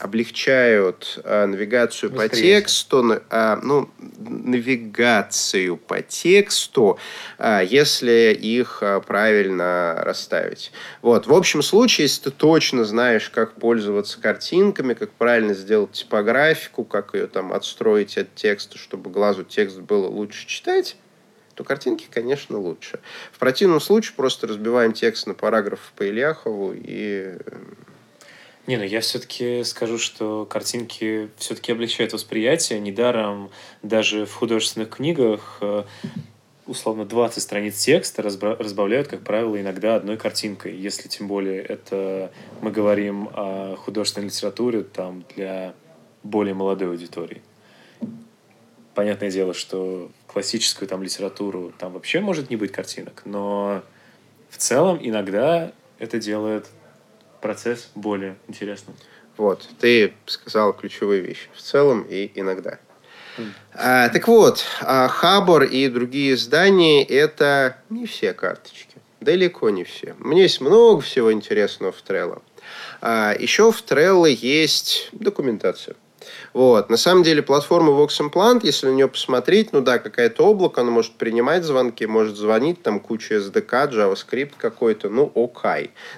облегчают 0.00 1.18
навигацию 1.24 2.10
Быстрее. 2.10 2.28
по 2.28 2.36
тексту, 2.36 3.22
ну, 3.62 3.88
навигацию 4.18 5.78
по 5.78 6.02
тексту, 6.02 6.98
если 7.40 8.36
их 8.38 8.82
правильно 9.06 9.94
расставить. 10.04 10.72
Вот. 11.00 11.26
В 11.26 11.32
общем 11.32 11.62
случае, 11.62 12.04
если 12.04 12.24
ты 12.24 12.30
точно 12.30 12.84
знаешь, 12.84 13.30
как 13.30 13.54
пользоваться 13.54 14.20
картинками, 14.20 14.92
как 14.92 15.10
правильно 15.12 15.54
сделать 15.54 15.92
типографику, 15.92 16.84
как 16.84 17.14
ее 17.14 17.28
там 17.28 17.50
отстроить 17.54 18.18
от 18.18 18.34
текста, 18.34 18.76
чтобы 18.76 19.08
глазу 19.10 19.42
текст 19.44 19.78
было 19.78 20.06
лучше 20.06 20.33
лучше 20.34 20.46
читать, 20.46 20.96
то 21.54 21.62
картинки, 21.62 22.06
конечно, 22.10 22.58
лучше. 22.58 22.98
В 23.32 23.38
противном 23.38 23.80
случае 23.80 24.14
просто 24.16 24.48
разбиваем 24.48 24.92
текст 24.92 25.26
на 25.26 25.34
параграфы 25.34 25.92
по 25.96 26.06
Ильяхову 26.08 26.72
и... 26.74 27.36
Э, 27.38 27.60
Не, 28.66 28.76
ну 28.76 28.82
я 28.82 29.00
все-таки 29.00 29.62
скажу, 29.62 29.98
что 29.98 30.46
картинки 30.46 31.28
все-таки 31.36 31.70
облегчают 31.70 32.12
восприятие. 32.12 32.80
Недаром 32.80 33.50
даже 33.82 34.26
в 34.26 34.34
художественных 34.34 34.88
книгах 34.88 35.58
э, 35.60 35.84
условно 36.66 37.04
20 37.04 37.40
страниц 37.40 37.78
текста 37.78 38.22
разбавляют, 38.22 39.06
как 39.06 39.20
правило, 39.20 39.60
иногда 39.60 39.94
одной 39.94 40.16
картинкой. 40.16 40.74
Если 40.74 41.06
тем 41.06 41.28
более 41.28 41.62
это 41.62 42.32
мы 42.60 42.72
говорим 42.72 43.28
о 43.32 43.76
художественной 43.76 44.26
литературе 44.26 44.82
там, 44.82 45.24
для 45.36 45.74
более 46.24 46.54
молодой 46.54 46.88
аудитории. 46.88 47.42
Понятное 48.94 49.30
дело, 49.30 49.54
что 49.54 50.10
классическую 50.34 50.88
там 50.88 51.00
литературу 51.00 51.72
там 51.78 51.92
вообще 51.92 52.20
может 52.20 52.50
не 52.50 52.56
быть 52.56 52.72
картинок, 52.72 53.22
но 53.24 53.84
в 54.50 54.56
целом 54.56 54.98
иногда 55.00 55.70
это 56.00 56.18
делает 56.18 56.66
процесс 57.40 57.88
более 57.94 58.36
интересным. 58.48 58.96
Вот, 59.36 59.68
ты 59.78 60.12
сказал 60.26 60.72
ключевые 60.72 61.20
вещи. 61.20 61.48
В 61.54 61.60
целом 61.60 62.04
и 62.08 62.32
иногда. 62.34 62.80
Mm. 63.36 63.46
А, 63.74 64.08
так 64.08 64.26
вот, 64.26 64.64
а, 64.80 65.06
Хабор 65.06 65.62
и 65.62 65.88
другие 65.88 66.34
издания– 66.34 67.04
это 67.04 67.76
не 67.88 68.06
все 68.06 68.32
карточки. 68.32 68.96
Далеко 69.20 69.70
не 69.70 69.84
все. 69.84 70.16
У 70.18 70.26
меня 70.26 70.42
есть 70.42 70.60
много 70.60 71.00
всего 71.00 71.32
интересного 71.32 71.92
в 71.92 72.02
Trello. 72.02 72.42
А, 73.00 73.36
еще 73.38 73.70
в 73.70 73.84
Trello 73.84 74.28
есть 74.28 75.10
документация. 75.12 75.94
Вот. 76.52 76.90
На 76.90 76.96
самом 76.96 77.22
деле 77.22 77.42
платформа 77.42 77.90
Vox 77.90 78.20
Implant, 78.20 78.60
если 78.62 78.86
на 78.86 78.92
нее 78.92 79.08
посмотреть, 79.08 79.72
ну 79.72 79.80
да, 79.80 79.98
какая-то 79.98 80.44
облако, 80.44 80.80
она 80.80 80.90
может 80.90 81.12
принимать 81.12 81.64
звонки, 81.64 82.06
может 82.06 82.36
звонить, 82.36 82.82
там 82.82 83.00
куча 83.00 83.34
SDK, 83.34 83.90
JavaScript 83.92 84.52
какой-то, 84.56 85.08
ну 85.08 85.30
ок. 85.34 85.64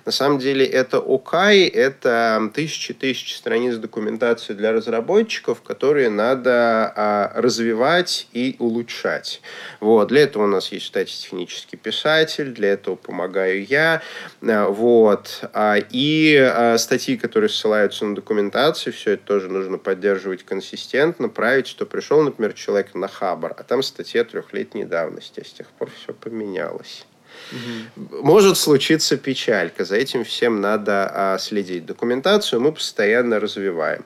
На 0.04 0.12
самом 0.12 0.38
деле 0.38 0.64
это 0.66 0.98
ок, 0.98 1.34
это 1.34 2.50
тысячи-тысячи 2.54 3.34
страниц 3.34 3.76
документации 3.76 4.54
для 4.54 4.72
разработчиков, 4.72 5.62
которые 5.62 6.10
надо 6.10 6.92
а, 6.96 7.32
развивать 7.34 8.28
и 8.32 8.56
улучшать. 8.58 9.40
Вот. 9.80 10.08
Для 10.08 10.22
этого 10.22 10.44
у 10.44 10.48
нас 10.48 10.72
есть, 10.72 10.86
кстати, 10.86 11.12
технический 11.12 11.76
писатель, 11.76 12.52
для 12.52 12.72
этого 12.72 12.96
помогаю 12.96 13.64
я. 13.64 14.02
А, 14.42 14.68
вот. 14.68 15.44
А, 15.52 15.76
и 15.90 16.36
а, 16.36 16.76
статьи, 16.78 17.16
которые 17.16 17.50
ссылаются 17.50 18.04
на 18.04 18.14
документацию, 18.14 18.92
все 18.92 19.12
это 19.12 19.24
тоже 19.24 19.48
нужно 19.48 19.78
поддерживать 19.78 19.95
консистентно, 20.44 21.28
править, 21.28 21.66
что 21.66 21.86
пришел, 21.86 22.22
например, 22.22 22.52
человек 22.52 22.94
на 22.94 23.08
Хабар, 23.08 23.54
а 23.56 23.62
там 23.62 23.82
статья 23.82 24.24
трехлетней 24.24 24.84
давности, 24.84 25.40
а 25.40 25.44
с 25.44 25.52
тех 25.52 25.68
пор 25.68 25.90
все 25.90 26.12
поменялось. 26.12 27.06
Угу. 27.52 28.22
Может 28.22 28.56
случиться 28.56 29.16
печалька, 29.16 29.84
за 29.84 29.96
этим 29.96 30.24
всем 30.24 30.60
надо 30.60 31.10
а, 31.12 31.38
следить. 31.38 31.86
Документацию 31.86 32.60
мы 32.60 32.72
постоянно 32.72 33.40
развиваем. 33.40 34.04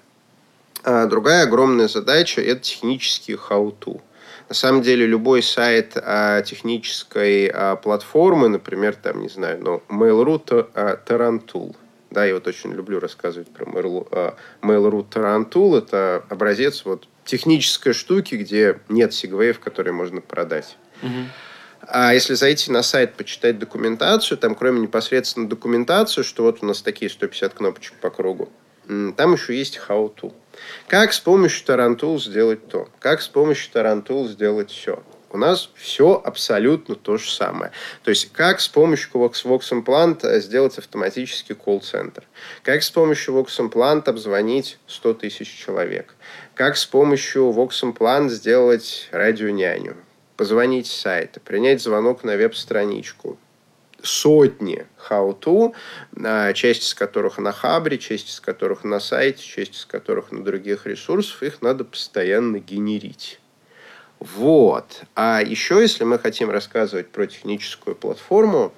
А 0.83 1.07
другая 1.07 1.44
огромная 1.44 1.88
задача– 1.88 2.40
это 2.42 2.61
технические 2.61 3.37
how-to. 3.37 4.00
На 4.48 4.55
самом 4.55 4.83
деле 4.83 5.07
любой 5.07 5.42
сайт 5.42 5.96
а, 5.96 6.42
технической 6.42 7.46
а, 7.46 7.76
платформы, 7.76 8.48
например, 8.48 8.96
там, 8.96 9.22
не 9.22 9.29
знаю, 9.29 9.61
ну, 9.62 9.83
Mail.ru 9.88 10.66
а, 10.74 10.96
да, 12.11 12.25
я 12.25 12.35
вот 12.35 12.46
очень 12.46 12.73
люблю 12.73 12.99
рассказывать 12.99 13.49
про 13.49 13.64
Mail.ru 13.64 15.09
Tarantool. 15.09 15.79
Это 15.79 16.25
образец 16.29 16.85
вот 16.85 17.07
технической 17.25 17.92
штуки, 17.92 18.35
где 18.35 18.81
нет 18.88 19.14
сегвеев, 19.14 19.61
которые 19.61 19.92
можно 19.92 20.20
продать. 20.20 20.77
Угу. 21.03 21.27
А 21.83 22.12
если 22.12 22.35
зайти 22.35 22.70
на 22.70 22.83
сайт, 22.83 23.14
почитать 23.14 23.59
документацию, 23.59 24.38
там 24.38 24.55
кроме 24.55 24.81
непосредственно 24.81 25.49
документацию, 25.49 26.25
что 26.25 26.42
вот 26.42 26.59
у 26.62 26.66
нас 26.66 26.83
такие 26.83 27.11
150 27.11 27.55
кнопочек 27.55 27.94
по 27.94 28.11
кругу, 28.11 28.49
там 29.16 29.35
еще 29.35 29.57
есть 29.57 29.81
how 29.88 30.12
to. 30.14 30.33
Как 30.88 31.12
с 31.12 31.20
помощью 31.20 31.64
Tarantool 31.66 32.18
сделать 32.18 32.66
то? 32.68 32.88
Как 32.99 33.23
с 33.23 33.29
помощью 33.29 33.73
Tarantool 33.73 34.29
сделать 34.29 34.70
все? 34.70 35.03
У 35.33 35.38
нас 35.38 35.71
все 35.77 36.21
абсолютно 36.25 36.97
то 36.97 37.16
же 37.16 37.31
самое. 37.31 37.71
То 38.03 38.11
есть, 38.11 38.33
как 38.33 38.61
с 38.61 38.66
помощью 38.66 39.12
Vox, 39.14 39.45
Implant 39.71 40.40
сделать 40.40 40.77
автоматический 40.77 41.55
колл-центр? 41.55 42.25
Как 42.64 42.83
с 42.83 42.90
помощью 42.90 43.35
Vox 43.35 43.49
Implant 43.59 44.09
обзвонить 44.09 44.79
100 44.88 45.14
тысяч 45.14 45.49
человек? 45.49 46.16
Как 46.57 46.77
с 46.77 46.85
помощью 46.85 47.53
Vox 47.53 47.71
Implant 47.83 48.29
сделать 48.31 49.09
радионяню? 49.12 49.97
Позвонить 50.37 50.88
с 50.88 51.01
сайта, 51.01 51.38
принять 51.38 51.81
звонок 51.81 52.25
на 52.25 52.37
веб-страничку, 52.37 53.38
сотни 54.03 54.87
how-to, 55.09 55.75
а, 56.25 56.53
часть 56.55 56.83
из 56.83 56.95
которых 56.95 57.38
на 57.38 57.53
Хабре, 57.53 57.99
часть 57.99 58.31
из 58.31 58.40
которых 58.40 58.83
на 58.83 58.99
сайте, 58.99 59.45
часть 59.45 59.77
из 59.77 59.85
которых 59.85 60.33
на 60.33 60.43
других 60.43 60.87
ресурсах, 60.87 61.45
их 61.45 61.62
надо 61.62 61.85
постоянно 61.85 62.59
генерить. 62.59 63.38
Вот. 64.21 65.03
А 65.15 65.41
еще, 65.43 65.81
если 65.81 66.05
мы 66.05 66.19
хотим 66.19 66.51
рассказывать 66.51 67.09
про 67.09 67.27
техническую 67.27 67.97
платформу, 67.97 68.71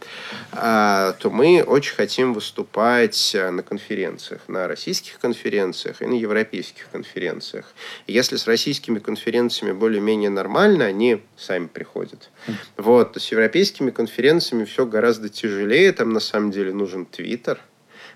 а, 0.52 1.14
то 1.18 1.30
мы 1.30 1.64
очень 1.64 1.96
хотим 1.96 2.32
выступать 2.32 3.34
а, 3.34 3.50
на 3.50 3.64
конференциях, 3.64 4.42
на 4.46 4.68
российских 4.68 5.18
конференциях 5.18 6.00
и 6.00 6.06
на 6.06 6.14
европейских 6.14 6.88
конференциях. 6.90 7.74
Если 8.06 8.36
с 8.36 8.46
российскими 8.46 9.00
конференциями 9.00 9.72
более-менее 9.72 10.30
нормально, 10.30 10.84
они 10.84 11.20
сами 11.36 11.66
приходят. 11.66 12.30
Вот. 12.76 13.14
То 13.14 13.20
с 13.20 13.32
европейскими 13.32 13.90
конференциями 13.90 14.64
все 14.64 14.86
гораздо 14.86 15.28
тяжелее. 15.28 15.92
Там 15.92 16.12
на 16.12 16.20
самом 16.20 16.52
деле 16.52 16.72
нужен 16.72 17.04
Твиттер– 17.04 17.58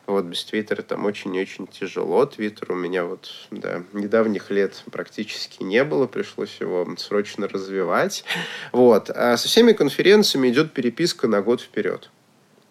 вот 0.07 0.25
без 0.25 0.45
Твиттера 0.45 0.83
там 0.83 1.05
очень-очень 1.05 1.67
тяжело. 1.67 2.27
Твиттер 2.27 2.73
у 2.73 2.75
меня 2.75 3.05
вот, 3.05 3.29
да, 3.51 3.83
недавних 3.93 4.51
лет 4.51 4.83
практически 4.91 5.63
не 5.63 5.83
было. 5.85 6.07
Пришлось 6.07 6.57
его 6.61 6.87
срочно 6.97 7.49
развивать. 7.49 8.25
Вот. 8.73 9.11
А 9.11 9.37
со 9.37 9.49
всеми 9.49 9.73
конференциями 9.73 10.49
идет 10.49 10.73
переписка 10.73 11.29
на 11.29 11.43
год 11.43 11.61
вперед. 11.61 12.11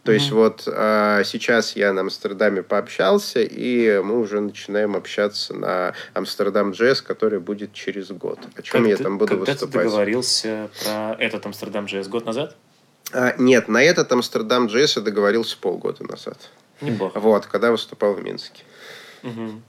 То 0.06 0.12
mm-hmm. 0.12 0.16
есть 0.16 0.32
вот 0.32 0.64
а, 0.68 1.24
сейчас 1.24 1.76
я 1.76 1.92
на 1.92 2.02
Амстердаме 2.02 2.62
пообщался, 2.62 3.42
и 3.42 4.00
мы 4.04 4.20
уже 4.20 4.40
начинаем 4.40 4.96
общаться 4.96 5.56
на 5.56 5.96
Амстердам 6.14 6.72
Джесс, 6.72 7.02
который 7.02 7.40
будет 7.40 7.74
через 7.74 8.10
год. 8.10 8.38
О 8.56 8.62
чем 8.62 8.82
как 8.82 8.90
я 8.90 8.98
ты, 8.98 9.04
там 9.04 9.18
буду 9.18 9.30
когда 9.30 9.52
выступать? 9.52 9.74
ты 9.74 9.80
договорился 9.90 10.70
про 10.84 11.16
этот 11.20 11.44
Амстердам 11.48 11.86
Джесс 11.86 12.08
год 12.08 12.26
назад? 12.28 12.56
А, 13.14 13.34
нет, 13.40 13.68
на 13.68 13.82
этот 13.82 14.12
Амстердам 14.12 14.68
Джесс 14.68 14.96
я 14.96 15.02
договорился 15.02 15.58
полгода 15.58 16.04
назад. 16.04 16.52
Неплохо. 16.82 17.20
Вот, 17.20 17.46
когда 17.46 17.72
выступал 17.72 18.14
в 18.14 18.24
Минске. 18.24 18.64
Угу. 19.24 19.62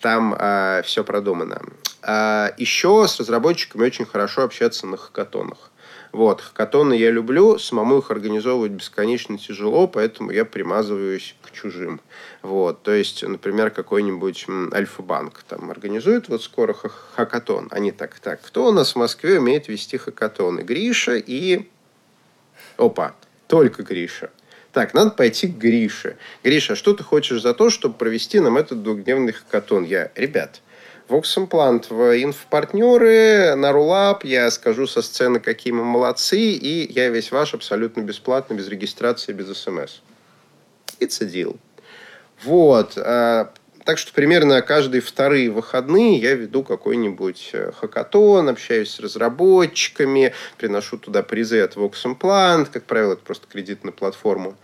Там 0.00 0.36
а, 0.38 0.82
все 0.82 1.04
продумано. 1.04 1.62
А, 2.02 2.52
еще 2.56 3.06
с 3.08 3.18
разработчиками 3.18 3.84
очень 3.84 4.06
хорошо 4.06 4.42
общаться 4.42 4.86
на 4.86 4.96
хакатонах. 4.96 5.70
Вот, 6.12 6.40
хакатоны 6.40 6.94
я 6.94 7.10
люблю, 7.10 7.58
самому 7.58 7.98
их 7.98 8.10
организовывать 8.10 8.72
бесконечно 8.72 9.36
тяжело, 9.36 9.86
поэтому 9.86 10.30
я 10.30 10.46
примазываюсь 10.46 11.34
к 11.42 11.50
чужим. 11.50 12.00
Вот, 12.42 12.82
то 12.82 12.92
есть, 12.92 13.22
например, 13.22 13.70
какой-нибудь 13.70 14.46
Альфа-банк 14.72 15.42
там 15.46 15.70
организует 15.70 16.28
вот 16.28 16.42
скоро 16.42 16.72
хакатон. 16.72 17.68
Они 17.70 17.92
так, 17.92 18.18
так, 18.20 18.40
кто 18.40 18.68
у 18.68 18.72
нас 18.72 18.92
в 18.92 18.96
Москве 18.96 19.38
умеет 19.38 19.68
вести 19.68 19.98
хакатоны? 19.98 20.60
Гриша 20.60 21.16
и... 21.16 21.68
Опа, 22.78 23.14
только 23.46 23.82
Гриша. 23.82 24.30
Так, 24.78 24.94
надо 24.94 25.10
пойти 25.10 25.48
к 25.48 25.56
Грише. 25.56 26.18
Гриша, 26.44 26.74
а 26.74 26.76
что 26.76 26.94
ты 26.94 27.02
хочешь 27.02 27.42
за 27.42 27.52
то, 27.52 27.68
чтобы 27.68 27.96
провести 27.96 28.38
нам 28.38 28.56
этот 28.56 28.84
двухдневный 28.84 29.32
хакатон? 29.32 29.82
Я, 29.82 30.12
ребят, 30.14 30.60
Vox 31.08 31.22
Implant 31.36 31.86
в 31.92 32.22
инфопартнеры, 32.22 33.56
на 33.56 33.72
Рулап, 33.72 34.22
я 34.22 34.48
скажу 34.52 34.86
со 34.86 35.02
сцены, 35.02 35.40
какие 35.40 35.72
мы 35.72 35.82
молодцы, 35.82 36.38
и 36.38 36.92
я 36.92 37.08
весь 37.08 37.32
ваш 37.32 37.54
абсолютно 37.54 38.02
бесплатно, 38.02 38.54
без 38.54 38.68
регистрации, 38.68 39.32
без 39.32 39.48
смс. 39.58 39.98
It's 41.00 41.20
a 41.20 41.26
deal. 41.26 41.58
Вот. 42.44 42.96
Так 43.88 43.96
что 43.96 44.12
примерно 44.12 44.60
каждые 44.60 45.00
вторые 45.00 45.50
выходные 45.50 46.18
я 46.18 46.34
веду 46.34 46.62
какой-нибудь 46.62 47.50
э, 47.54 47.72
хакатон, 47.72 48.50
общаюсь 48.50 48.90
с 48.90 49.00
разработчиками, 49.00 50.34
приношу 50.58 50.98
туда 50.98 51.22
призы 51.22 51.60
от 51.60 51.74
Vox 51.74 51.94
Implant, 52.04 52.68
как 52.70 52.84
правило, 52.84 53.14
это 53.14 53.22
просто 53.22 53.46
кредит 53.46 53.84
на 53.84 53.92
платформу. 53.92 54.58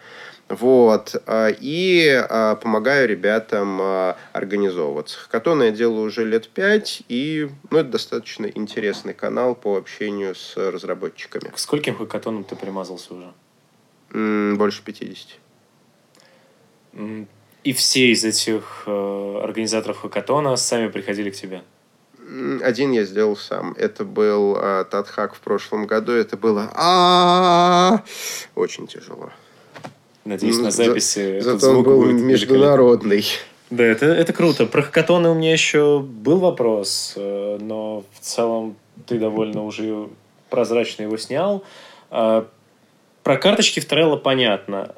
Вот. 0.50 1.16
А, 1.24 1.48
и 1.48 2.06
а, 2.28 2.56
помогаю 2.56 3.08
ребятам 3.08 3.78
а, 3.80 4.18
организовываться. 4.34 5.18
Хакатоны 5.20 5.62
я 5.62 5.70
делаю 5.70 6.04
уже 6.04 6.26
лет 6.26 6.50
пять, 6.50 7.02
и 7.08 7.48
ну, 7.70 7.78
это 7.78 7.92
достаточно 7.92 8.44
интересный 8.44 9.14
канал 9.14 9.54
по 9.54 9.78
общению 9.78 10.34
с 10.34 10.54
разработчиками. 10.54 11.48
К 11.48 11.58
скольким 11.58 11.96
хакатонам 11.96 12.44
ты 12.44 12.56
примазался 12.56 13.14
уже? 13.14 14.54
Больше 14.58 14.82
50. 14.84 15.38
И 17.64 17.72
все 17.72 18.12
из 18.12 18.22
этих 18.24 18.84
э, 18.86 19.40
организаторов 19.42 20.02
хакатона 20.02 20.54
сами 20.56 20.88
приходили 20.88 21.30
к 21.30 21.34
тебе? 21.34 21.62
Один 22.62 22.92
я 22.92 23.04
сделал 23.04 23.36
сам. 23.36 23.72
Это 23.78 24.04
был 24.04 24.56
э, 24.56 24.84
Татхак 24.90 25.34
в 25.34 25.40
прошлом 25.40 25.86
году. 25.86 26.12
Это 26.12 26.36
было 26.36 26.70
а 26.74 28.02
очень 28.54 28.86
тяжело. 28.86 29.30
Надеюсь, 30.26 30.58
на 30.58 30.70
записи 30.70 31.40
За, 31.40 31.56
зато 31.56 31.78
он 31.78 31.82
был 31.84 32.04
международный. 32.04 33.24
Да, 33.70 33.82
это, 33.82 34.06
это 34.06 34.34
круто. 34.34 34.66
Про 34.66 34.82
хакатоны 34.82 35.30
у 35.30 35.34
меня 35.34 35.52
еще 35.52 36.00
был 36.00 36.40
вопрос, 36.40 37.14
э, 37.16 37.58
но 37.62 38.04
в 38.12 38.20
целом 38.20 38.76
ты 39.06 39.18
довольно 39.18 39.64
уже 39.64 40.08
прозрачно 40.50 41.02
его 41.02 41.16
снял. 41.16 41.64
Про 42.10 43.38
карточки 43.38 43.80
в 43.80 43.90
Trello 43.90 44.18
понятно 44.18 44.94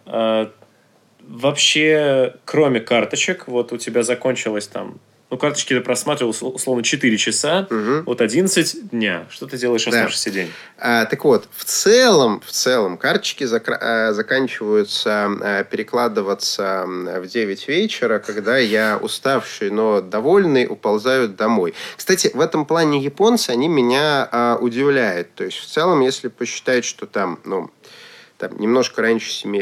вообще, 1.29 2.37
кроме 2.45 2.81
карточек, 2.81 3.49
вот 3.49 3.73
у 3.73 3.77
тебя 3.77 4.03
закончилось 4.03 4.67
там 4.67 4.99
ну, 5.29 5.39
карточки 5.39 5.75
ты 5.75 5.81
просматривал, 5.81 6.31
условно, 6.31 6.85
4 6.85 7.17
часа, 7.17 7.67
угу. 7.69 8.05
вот 8.07 8.21
11 8.21 8.91
дня. 8.91 9.27
Что 9.29 9.47
ты 9.47 9.59
делаешь 9.59 9.87
оставшийся 9.87 10.31
да. 10.31 10.35
день? 10.35 10.53
А, 10.79 11.05
так 11.07 11.25
вот, 11.25 11.49
в 11.57 11.65
целом, 11.65 12.41
в 12.47 12.53
целом, 12.53 12.97
карточки 12.97 13.43
зак- 13.43 13.77
а, 13.81 14.13
заканчиваются 14.13 15.29
а, 15.43 15.65
перекладываться 15.65 16.85
в 16.87 17.27
9 17.27 17.69
вечера, 17.69 18.21
когда 18.21 18.57
я 18.59 18.99
уставший, 19.03 19.71
но 19.71 20.01
довольный, 20.01 20.67
уползаю 20.69 21.29
домой. 21.29 21.75
Кстати, 21.97 22.31
в 22.33 22.41
этом 22.41 22.65
плане 22.65 23.03
японцы, 23.03 23.51
они 23.51 23.67
меня 23.67 24.29
а, 24.31 24.59
удивляют. 24.61 25.35
То 25.35 25.43
есть, 25.43 25.59
в 25.59 25.67
целом, 25.67 26.03
если 26.03 26.29
посчитать, 26.29 26.85
что 26.85 27.07
там, 27.07 27.41
ну, 27.45 27.71
там, 28.39 28.59
немножко 28.59 29.03
раньше 29.03 29.31
7 29.31 29.57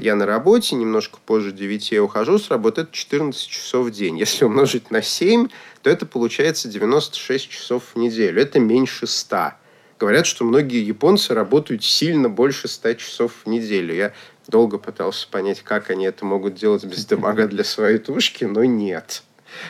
я 0.00 0.16
на 0.16 0.26
работе, 0.26 0.74
немножко 0.74 1.18
позже 1.24 1.52
9 1.52 1.92
я 1.92 2.02
ухожу 2.02 2.38
с 2.38 2.50
работы, 2.50 2.82
это 2.82 2.92
14 2.92 3.48
часов 3.48 3.86
в 3.86 3.90
день. 3.90 4.18
Если 4.18 4.44
умножить 4.44 4.90
на 4.90 5.02
7, 5.02 5.48
то 5.82 5.90
это 5.90 6.06
получается 6.06 6.68
96 6.68 7.48
часов 7.48 7.84
в 7.94 7.98
неделю. 7.98 8.42
Это 8.42 8.58
меньше 8.58 9.06
100. 9.06 9.52
Говорят, 9.98 10.26
что 10.26 10.44
многие 10.44 10.82
японцы 10.82 11.34
работают 11.34 11.84
сильно 11.84 12.28
больше 12.28 12.68
100 12.68 12.94
часов 12.94 13.32
в 13.44 13.48
неделю. 13.48 13.94
Я 13.94 14.12
долго 14.48 14.78
пытался 14.78 15.28
понять, 15.28 15.62
как 15.62 15.90
они 15.90 16.06
это 16.06 16.24
могут 16.24 16.54
делать 16.54 16.84
без 16.84 17.04
дамага 17.06 17.46
для 17.46 17.64
своей 17.64 17.98
тушки, 17.98 18.44
но 18.44 18.64
нет 18.64 19.22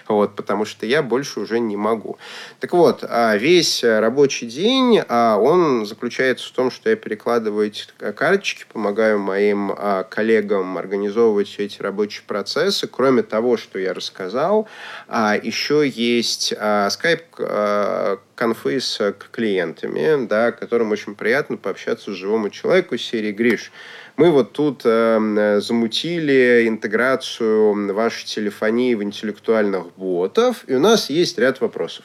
вот, 0.09 0.37
потому 0.37 0.65
что 0.65 0.87
я 0.87 1.03
больше 1.03 1.41
уже 1.41 1.61
не 1.61 1.77
могу. 1.77 2.19
Так 2.59 2.73
вот, 2.73 3.05
а 3.09 3.37
весь 3.37 3.83
рабочий 3.85 4.47
день, 4.47 5.01
а, 5.09 5.37
он 5.37 5.87
заключается 5.87 6.49
в 6.49 6.53
том, 6.53 6.71
что 6.71 6.91
я 6.91 6.97
перекладываю 6.97 7.69
эти 7.69 7.85
карточки, 8.13 8.65
помогаю 8.73 9.19
моим 9.19 9.73
а, 9.77 10.05
коллегам 10.05 10.79
организовывать 10.79 11.49
все 11.49 11.65
эти 11.65 11.81
рабочие 11.83 12.23
процессы. 12.27 12.87
Кроме 12.87 13.23
того, 13.23 13.57
что 13.57 13.79
я 13.79 13.95
рассказал, 13.95 14.69
еще 15.09 15.87
есть 15.87 16.55
скайп 16.91 17.23
конфы 18.41 18.81
с 18.81 19.15
клиентами, 19.33 20.27
да, 20.27 20.51
которым 20.53 20.93
очень 20.93 21.15
приятно 21.15 21.59
пообщаться 21.59 22.11
с 22.11 22.15
живому 22.15 22.49
человеку 22.49 22.97
серии 22.97 23.33
«Гриш, 23.33 23.71
мы 24.21 24.31
вот 24.31 24.53
тут 24.53 24.83
э, 24.85 25.61
замутили 25.63 26.67
интеграцию 26.69 27.95
вашей 27.95 28.27
телефонии 28.27 28.95
в 28.95 29.03
интеллектуальных 29.03 29.95
ботов, 29.97 30.65
и 30.67 30.75
у 30.75 30.79
нас 30.79 31.09
есть 31.09 31.39
ряд 31.39 31.63
вопросов. 31.63 32.05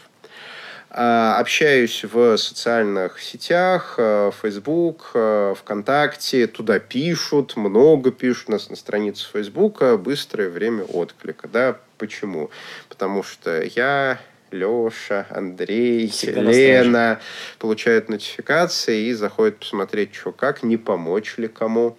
Э, 0.92 1.36
общаюсь 1.38 2.06
в 2.06 2.38
социальных 2.38 3.22
сетях, 3.22 3.96
э, 3.98 4.32
Facebook, 4.42 5.12
э, 5.14 5.56
ВКонтакте, 5.60 6.48
туда 6.48 6.80
пишут, 6.80 7.58
много 7.58 8.12
пишут 8.12 8.48
у 8.48 8.52
нас 8.54 8.70
на 8.70 8.78
странице 8.78 9.28
Facebook, 9.34 9.84
быстрое 10.00 10.50
время 10.50 10.84
отклика. 10.84 11.50
Да, 11.50 11.78
почему? 11.98 12.50
Потому 12.88 13.24
что 13.24 13.62
я 13.62 14.20
Леша, 14.52 15.26
Андрей, 15.32 16.08
Всегда 16.08 16.44
на 16.44 16.50
Лена 16.50 17.20
получают 17.60 18.08
нотификации 18.08 19.08
и 19.08 19.14
заходят 19.14 19.58
посмотреть, 19.58 20.16
что 20.16 20.32
как, 20.32 20.64
не 20.64 20.78
помочь 20.78 21.38
ли 21.38 21.50
кому. 21.50 21.98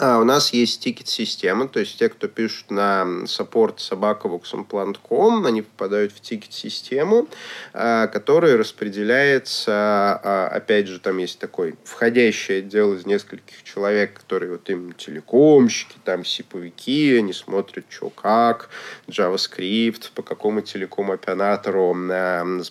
А, 0.00 0.20
у 0.20 0.24
нас 0.24 0.52
есть 0.52 0.80
тикет-система, 0.80 1.66
то 1.66 1.80
есть 1.80 1.98
те, 1.98 2.08
кто 2.08 2.28
пишут 2.28 2.70
на 2.70 3.02
support 3.24 3.78
собаковоксимплант.ком, 3.78 5.44
они 5.44 5.62
попадают 5.62 6.12
в 6.12 6.20
тикет-систему, 6.20 7.26
а, 7.72 8.06
которая 8.06 8.56
распределяется, 8.56 9.72
а, 9.72 10.50
опять 10.52 10.86
же, 10.86 11.00
там 11.00 11.18
есть 11.18 11.40
такой 11.40 11.74
входящий 11.82 12.58
отдел 12.58 12.94
из 12.94 13.06
нескольких 13.06 13.64
человек, 13.64 14.14
которые 14.20 14.52
вот 14.52 14.70
именно 14.70 14.94
телекомщики, 14.94 15.96
там 16.04 16.24
сиповики, 16.24 17.16
они 17.18 17.32
смотрят, 17.32 17.86
что 17.88 18.10
как, 18.10 18.70
JavaScript, 19.08 20.12
по 20.14 20.22
какому 20.22 20.60
телеком-оператору 20.60 21.96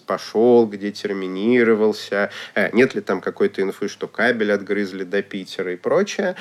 пошел, 0.05 0.65
где 0.65 0.91
терминировался, 0.91 2.31
э, 2.55 2.69
нет 2.71 2.95
ли 2.95 3.01
там 3.01 3.19
какой-то 3.19 3.61
инфы, 3.61 3.89
что 3.89 4.07
кабель 4.07 4.53
отгрызли 4.53 5.03
до 5.03 5.21
Питера 5.21 5.73
и 5.73 5.75
прочее 5.75 6.37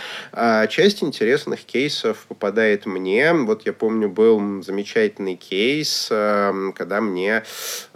часть 0.77 1.03
интересных 1.03 1.64
кейсов 1.64 2.27
попадает 2.29 2.85
мне. 2.85 3.33
Вот 3.33 3.64
я 3.64 3.72
помню, 3.72 4.11
был 4.11 4.62
замечательный 4.62 5.35
кейс, 5.35 6.09
эм, 6.11 6.74
когда 6.74 7.01
мне 7.01 7.45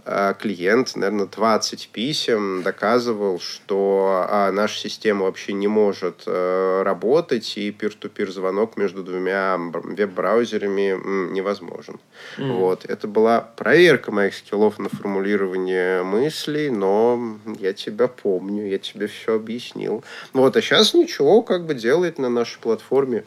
э, 0.07 0.35
клиент, 0.41 0.97
наверное, 0.97 1.27
20 1.27 1.91
писем 1.93 2.63
доказывал, 2.63 3.39
что 3.39 4.27
а, 4.31 4.51
наша 4.51 4.79
система 4.81 5.25
вообще 5.27 5.53
не 5.53 5.69
может 5.69 6.23
э, 6.25 6.83
работать, 6.83 7.59
и 7.59 7.71
пир-ту-пир 7.71 8.31
звонок 8.33 8.79
между 8.79 9.03
двумя 9.03 9.59
веб-браузерами 9.59 10.97
невозможен. 11.35 12.01
Mm. 12.39 12.53
Вот. 12.57 12.87
Это 12.87 13.07
была 13.07 13.43
проверка 13.43 14.11
моих 14.11 14.35
скиллов 14.35 14.79
на 14.79 14.89
формулирование 14.89 16.03
мыслей, 16.03 16.71
но 16.71 17.39
я 17.59 17.75
тебя 17.75 18.09
помню, 18.09 18.67
я 18.71 18.79
тебе 18.79 19.07
все 19.07 19.35
объяснил. 19.35 20.03
Вот. 20.33 20.57
А 20.57 20.63
сейчас 20.63 20.95
ничего, 20.95 21.43
как 21.43 21.67
бы 21.67 21.75
делает 21.75 22.19
на 22.19 22.31
нашей 22.31 22.59
платформе 22.59 22.70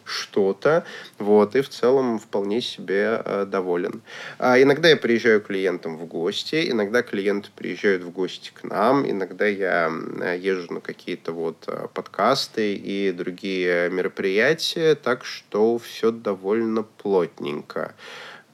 что-то, 0.06 0.86
вот, 1.20 1.56
и 1.56 1.62
в 1.62 1.70
целом 1.70 2.20
вполне 2.20 2.62
себе 2.62 3.22
э, 3.24 3.46
доволен. 3.46 4.02
А 4.40 4.62
иногда 4.62 4.90
я 4.90 4.98
приезжаю 4.98 5.42
к 5.42 5.48
клиентам 5.48 5.98
в 5.98 6.06
гости, 6.06 6.70
иногда 6.70 7.02
клиенты 7.02 7.50
приезжают 7.56 8.04
в 8.04 8.12
гости 8.12 8.52
к 8.54 8.64
нам, 8.64 9.10
иногда 9.10 9.46
я 9.46 9.92
езжу 10.36 10.74
на 10.74 10.82
какие-то 10.82 11.32
вот 11.32 11.66
э, 11.68 11.88
подкасты 11.94 12.76
и 12.76 13.12
другие 13.12 13.90
мероприятия, 13.90 14.96
так 14.96 15.26
что 15.26 15.78
все 15.78 16.12
довольно 16.12 16.84
плотненько. 16.84 17.96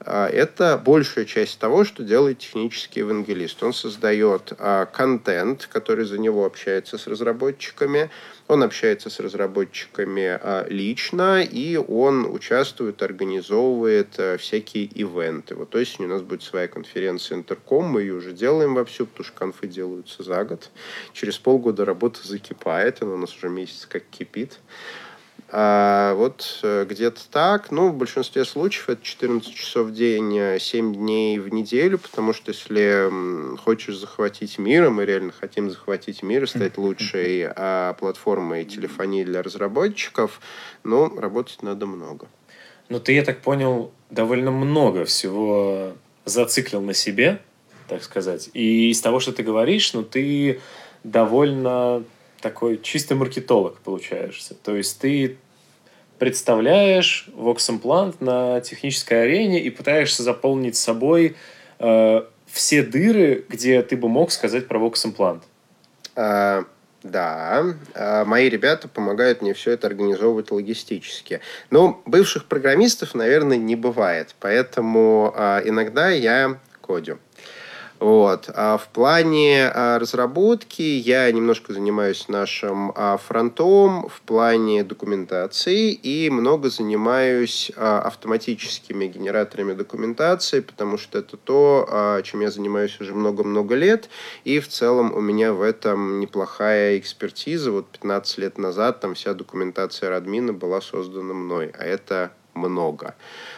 А, 0.05 0.27
это 0.27 0.81
большая 0.83 1.25
часть 1.25 1.59
того, 1.59 1.83
что 1.83 2.03
делает 2.03 2.39
технический 2.39 3.01
евангелист. 3.01 3.61
Он 3.63 3.73
создает 3.73 4.53
а, 4.57 4.85
контент, 4.85 5.67
который 5.71 6.05
за 6.05 6.17
него 6.17 6.45
общается 6.45 6.97
с 6.97 7.07
разработчиками, 7.07 8.09
он 8.47 8.63
общается 8.63 9.09
с 9.09 9.19
разработчиками 9.19 10.39
а, 10.41 10.65
лично, 10.69 11.41
и 11.43 11.75
он 11.75 12.25
участвует, 12.25 13.01
организовывает 13.03 14.19
всякие 14.39 14.85
ивенты. 14.85 15.55
Вот 15.55 15.69
то 15.69 15.79
есть 15.79 15.99
у 15.99 16.07
нас 16.07 16.21
будет 16.21 16.43
своя 16.43 16.67
конференция 16.67 17.37
Интерком, 17.37 17.85
мы 17.85 18.01
ее 18.01 18.15
уже 18.15 18.31
делаем 18.31 18.75
вовсю, 18.75 19.05
потому 19.05 19.25
что 19.25 19.37
конфы 19.37 19.67
делаются 19.67 20.23
за 20.23 20.43
год. 20.45 20.69
Через 21.13 21.37
полгода 21.37 21.83
работа 21.83 22.25
закипает, 22.25 23.01
она 23.01 23.13
у 23.13 23.17
нас 23.17 23.35
уже 23.35 23.49
месяц 23.49 23.85
как 23.85 24.03
кипит. 24.09 24.59
А 25.51 26.13
вот 26.13 26.59
э, 26.61 26.85
где-то 26.87 27.21
так. 27.31 27.71
Ну, 27.71 27.89
в 27.89 27.95
большинстве 27.95 28.45
случаев 28.45 28.89
это 28.89 29.03
14 29.03 29.51
часов 29.53 29.87
в 29.87 29.93
день, 29.93 30.59
7 30.59 30.91
э, 30.91 30.95
дней 30.95 31.39
в 31.39 31.51
неделю, 31.51 31.97
потому 31.97 32.33
что 32.33 32.51
если 32.51 33.09
хочешь 33.57 33.97
захватить 33.97 34.59
мир, 34.59 34.85
а 34.85 34.89
мы 34.91 35.05
реально 35.05 35.31
хотим 35.31 35.71
захватить 35.71 36.21
мир 36.21 36.43
и 36.43 36.47
стать 36.47 36.77
лучшей 36.77 37.47
а, 37.47 37.93
платформой 37.93 38.63
телефонии 38.65 39.23
для 39.23 39.41
разработчиков, 39.41 40.39
ну, 40.83 41.19
работать 41.19 41.63
надо 41.63 41.87
много. 41.87 42.27
Ну, 42.89 42.99
ты, 42.99 43.13
я 43.13 43.23
так 43.23 43.41
понял, 43.41 43.91
довольно 44.11 44.51
много 44.51 45.05
всего 45.05 45.93
зациклил 46.25 46.81
на 46.81 46.93
себе, 46.93 47.41
так 47.87 48.03
сказать. 48.03 48.51
И 48.53 48.91
из 48.91 49.01
того, 49.01 49.19
что 49.19 49.31
ты 49.31 49.41
говоришь, 49.41 49.93
ну, 49.93 50.03
ты 50.03 50.59
довольно 51.03 52.03
такой 52.41 52.79
чистый 52.81 53.13
маркетолог 53.13 53.79
получаешься. 53.79 54.55
То 54.55 54.75
есть 54.75 54.99
ты 54.99 55.37
представляешь 56.17 57.29
Vox 57.35 58.15
на 58.19 58.61
технической 58.61 59.23
арене 59.23 59.61
и 59.61 59.69
пытаешься 59.69 60.23
заполнить 60.23 60.75
собой 60.75 61.35
э, 61.79 62.21
все 62.45 62.83
дыры, 62.83 63.45
где 63.47 63.81
ты 63.81 63.95
бы 63.97 64.09
мог 64.09 64.31
сказать 64.31 64.67
про 64.67 64.79
Vox. 64.79 65.41
А, 66.15 66.65
да, 67.03 67.75
а 67.95 68.25
мои 68.25 68.49
ребята 68.49 68.87
помогают 68.87 69.41
мне 69.41 69.53
все 69.53 69.71
это 69.71 69.87
организовывать 69.87 70.51
логистически. 70.51 71.39
Но 71.69 72.01
бывших 72.05 72.45
программистов, 72.45 73.15
наверное, 73.15 73.57
не 73.57 73.75
бывает, 73.75 74.35
поэтому 74.39 75.33
а, 75.35 75.61
иногда 75.63 76.09
я 76.09 76.59
кодю. 76.81 77.19
Вот. 77.99 78.49
А 78.55 78.77
в 78.77 78.87
плане 78.87 79.69
а, 79.73 79.99
разработки 79.99 80.81
я 80.81 81.29
немножко 81.31 81.73
занимаюсь 81.73 82.29
нашим 82.29 82.93
а, 82.95 83.17
фронтом 83.17 84.07
в 84.07 84.21
плане 84.21 84.85
документации 84.85 85.91
и 85.91 86.29
много 86.29 86.69
занимаюсь 86.69 87.71
а, 87.75 87.99
автоматическими 88.01 89.05
генераторами 89.05 89.73
документации, 89.73 90.61
потому 90.61 90.97
что 90.97 91.19
это 91.19 91.35
то, 91.35 92.21
чем 92.23 92.41
я 92.41 92.51
занимаюсь 92.51 92.99
уже 93.01 93.13
много-много 93.13 93.75
лет, 93.75 94.09
и 94.43 94.59
в 94.59 94.67
целом 94.67 95.13
у 95.13 95.19
меня 95.19 95.53
в 95.53 95.61
этом 95.61 96.19
неплохая 96.19 96.97
экспертиза. 96.97 97.71
Вот 97.71 97.87
15 97.89 98.37
лет 98.37 98.57
назад 98.57 99.01
там 99.01 99.13
вся 99.13 99.33
документация 99.33 100.09
Радмина 100.09 100.53
была 100.53 100.81
создана 100.81 101.33
мной, 101.33 101.73
а 101.77 101.83
это 101.83 102.31
много. 102.59 103.15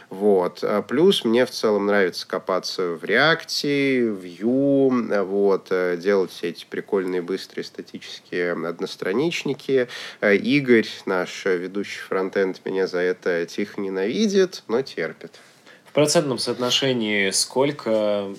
Вот. 0.10 0.64
А 0.64 0.82
плюс 0.82 1.26
мне 1.26 1.45
в 1.45 1.52
целом 1.52 1.86
нравится 1.86 2.28
копаться 2.28 2.91
в 2.91 3.04
реакции, 3.04 4.08
в 4.08 4.24
Vue, 4.24 5.24
вот, 5.24 5.68
э, 5.72 5.97
делать 5.97 6.32
все 6.32 6.49
эти 6.49 6.66
прикольные 6.70 7.22
быстрые 7.22 7.66
статические 7.66 8.54
одностраничники. 8.54 9.88
Э, 10.22 10.36
Игорь, 10.36 10.88
наш 11.06 11.45
ведущий 11.45 11.99
фронтенд, 12.02 12.60
меня 12.66 12.88
за 12.88 12.99
это 12.99 13.45
тихо 13.45 13.82
ненавидит, 13.82 14.64
но 14.68 14.82
терпит. 14.82 15.39
В 15.86 15.93
процентном 15.93 16.38
соотношении 16.38 17.32
сколько 17.32 18.34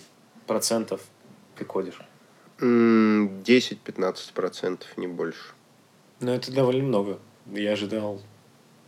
процентов 0.46 1.00
ты 1.56 1.64
кодишь? 1.64 2.00
10-15 2.60 4.32
процентов, 4.34 4.88
не 4.96 5.06
больше. 5.06 5.52
Ну, 6.20 6.32
это 6.32 6.52
довольно 6.52 6.84
много. 6.84 7.18
Я 7.46 7.72
ожидал 7.72 8.20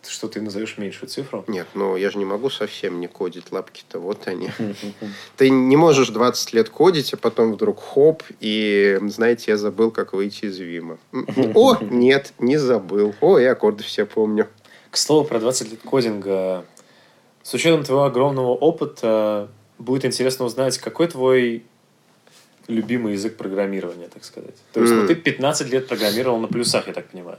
что 0.08 0.28
ты 0.28 0.40
назовешь 0.40 0.78
меньшую 0.78 1.08
цифру? 1.08 1.44
Нет, 1.46 1.66
ну 1.74 1.96
я 1.96 2.10
же 2.10 2.18
не 2.18 2.24
могу 2.24 2.50
совсем 2.50 3.00
не 3.00 3.06
кодить 3.06 3.52
лапки-то, 3.52 3.98
вот 3.98 4.26
они. 4.26 4.50
Ты 5.36 5.50
не 5.50 5.76
можешь 5.76 6.08
20 6.08 6.52
лет 6.52 6.68
кодить, 6.68 7.12
а 7.12 7.16
потом 7.16 7.52
вдруг 7.52 7.80
хоп, 7.80 8.22
и, 8.40 8.98
знаете, 9.08 9.52
я 9.52 9.56
забыл, 9.56 9.90
как 9.90 10.12
выйти 10.12 10.46
из 10.46 10.58
Вима. 10.58 10.98
О, 11.54 11.78
нет, 11.80 12.32
не 12.38 12.56
забыл. 12.56 13.14
О, 13.20 13.38
я 13.38 13.52
аккорды 13.52 13.82
все 13.82 14.06
помню. 14.06 14.48
К 14.90 14.96
слову, 14.96 15.26
про 15.26 15.40
20 15.40 15.72
лет 15.72 15.80
кодинга. 15.82 16.64
С 17.42 17.52
учетом 17.54 17.84
твоего 17.84 18.04
огромного 18.04 18.54
опыта, 18.54 19.50
будет 19.78 20.04
интересно 20.04 20.44
узнать, 20.44 20.78
какой 20.78 21.08
твой 21.08 21.64
любимый 22.66 23.12
язык 23.12 23.36
программирования, 23.36 24.08
так 24.08 24.24
сказать. 24.24 24.54
То 24.72 24.80
есть, 24.80 24.92
ну, 24.92 25.06
ты 25.06 25.14
15 25.14 25.70
лет 25.70 25.86
программировал 25.86 26.38
на 26.38 26.48
плюсах, 26.48 26.86
я 26.86 26.92
так 26.92 27.08
понимаю. 27.08 27.38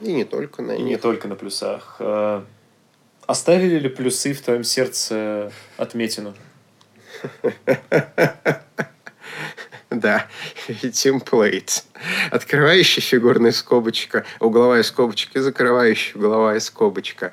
И 0.00 0.12
не 0.12 0.24
только 0.24 0.62
на 0.62 0.72
и 0.72 0.78
них. 0.78 0.86
не 0.86 0.96
только 0.96 1.28
на 1.28 1.36
плюсах. 1.36 1.96
А, 1.98 2.44
оставили 3.26 3.78
ли 3.78 3.88
плюсы 3.88 4.32
в 4.32 4.40
твоем 4.40 4.64
сердце 4.64 5.52
отметину? 5.76 6.34
Да, 9.88 10.26
темплейт. 10.92 11.84
Открывающая 12.30 13.02
фигурная 13.02 13.52
скобочка, 13.52 14.24
угловая 14.40 14.82
скобочка 14.82 15.38
и 15.38 15.42
закрывающая 15.42 16.16
угловая 16.16 16.58
скобочка. 16.58 17.32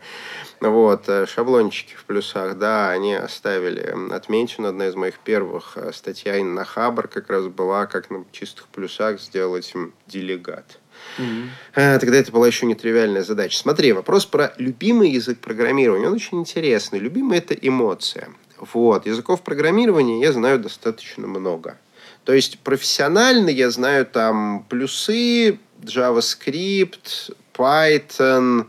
Вот, 0.61 1.09
э, 1.09 1.25
шаблончики 1.25 1.95
в 1.95 2.05
плюсах, 2.05 2.57
да, 2.57 2.91
они 2.91 3.15
оставили 3.15 4.13
отметину. 4.13 4.69
Одна 4.69 4.87
из 4.87 4.95
моих 4.95 5.19
первых 5.19 5.77
э, 5.77 5.91
статей 5.91 6.41
на 6.43 6.63
Хабр 6.63 7.07
как 7.07 7.29
раз 7.29 7.47
была, 7.47 7.85
как 7.85 8.09
на 8.09 8.23
чистых 8.31 8.67
плюсах 8.67 9.19
сделать 9.19 9.73
делегат. 10.07 10.79
Mm-hmm. 11.17 11.99
Тогда 11.99 12.17
это 12.17 12.31
была 12.31 12.47
еще 12.47 12.65
нетривиальная 12.65 13.23
задача. 13.23 13.57
Смотри, 13.57 13.91
вопрос 13.93 14.25
про 14.25 14.53
любимый 14.57 15.11
язык 15.11 15.39
программирования. 15.39 16.07
Он 16.07 16.13
очень 16.13 16.39
интересный. 16.39 16.99
Любимый– 16.99 17.37
это 17.39 17.53
эмоция. 17.53 18.29
Вот. 18.57 19.05
Языков 19.05 19.41
программирования 19.43 20.21
я 20.21 20.31
знаю 20.31 20.59
достаточно 20.59 21.27
много. 21.27 21.77
То 22.23 22.33
есть 22.33 22.59
профессионально 22.59 23.49
я 23.49 23.69
знаю 23.69 24.05
там 24.05 24.65
плюсы, 24.69 25.59
JavaScript, 25.81 27.35
Python, 27.53 28.65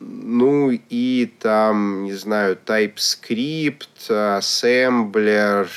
ну 0.00 0.70
и 0.70 1.32
там, 1.38 2.04
не 2.04 2.14
знаю, 2.14 2.58
TypeScript, 2.66 4.08
Assembler, 4.08 5.68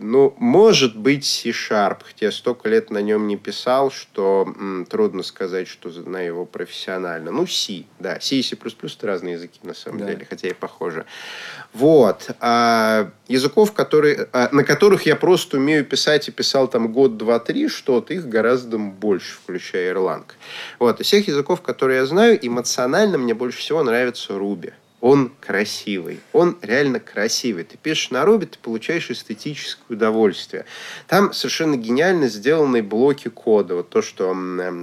ну, 0.00 0.34
может 0.38 0.96
быть 0.96 1.24
C-Sharp, 1.24 1.98
хотя 2.04 2.32
столько 2.32 2.68
лет 2.68 2.90
на 2.90 2.98
нем 3.02 3.26
не 3.28 3.36
писал, 3.36 3.90
что 3.90 4.52
м, 4.58 4.86
трудно 4.88 5.22
сказать, 5.22 5.68
что 5.68 5.90
знаю 5.90 6.26
его 6.26 6.46
профессионально. 6.46 7.30
Ну, 7.30 7.46
C, 7.46 7.84
да. 7.98 8.18
C 8.20 8.36
и 8.36 8.42
C++ 8.42 8.56
это 8.56 9.06
разные 9.06 9.34
языки, 9.34 9.60
на 9.62 9.74
самом 9.74 9.98
Да. 10.00 10.06
деле, 10.06 10.26
хотя 10.28 10.48
и 10.48 10.52
похожи. 10.52 11.04
Вот. 11.72 12.30
А 12.40 13.10
языков, 13.28 13.72
которые, 13.72 14.28
а, 14.32 14.48
на 14.52 14.64
которых 14.64 15.06
я 15.06 15.16
просто 15.16 15.58
умею 15.58 15.84
писать 15.84 16.28
и 16.28 16.32
писал 16.32 16.68
там 16.68 16.92
год, 16.92 17.16
два, 17.16 17.38
три 17.38 17.68
что-то, 17.68 18.14
их 18.14 18.28
гораздо 18.28 18.78
больше, 18.78 19.36
включая 19.42 19.94
Erlang. 19.94 20.24
Вот. 20.78 21.00
Из 21.00 21.06
всех 21.06 21.28
языков, 21.28 21.60
которые 21.62 21.98
я 21.98 22.06
знаю, 22.06 22.38
эмоционально 22.40 23.18
мне 23.18 23.34
больше 23.34 23.58
всего 23.58 23.82
нравится 23.82 24.32
Ruby. 24.32 24.72
Он 25.00 25.32
красивый. 25.40 26.20
Он 26.32 26.58
реально 26.60 27.00
красивый. 27.00 27.64
Ты 27.64 27.78
пишешь 27.78 28.10
на 28.10 28.22
Ruby, 28.22 28.46
ты 28.46 28.58
получаешь 28.58 29.10
эстетическое 29.10 29.96
удовольствие. 29.96 30.66
Там 31.06 31.32
совершенно 31.32 31.76
гениально 31.76 32.28
сделаны 32.28 32.82
блоки 32.82 33.28
кода. 33.28 33.76
Вот 33.76 33.88
то, 33.88 34.02
что, 34.02 34.36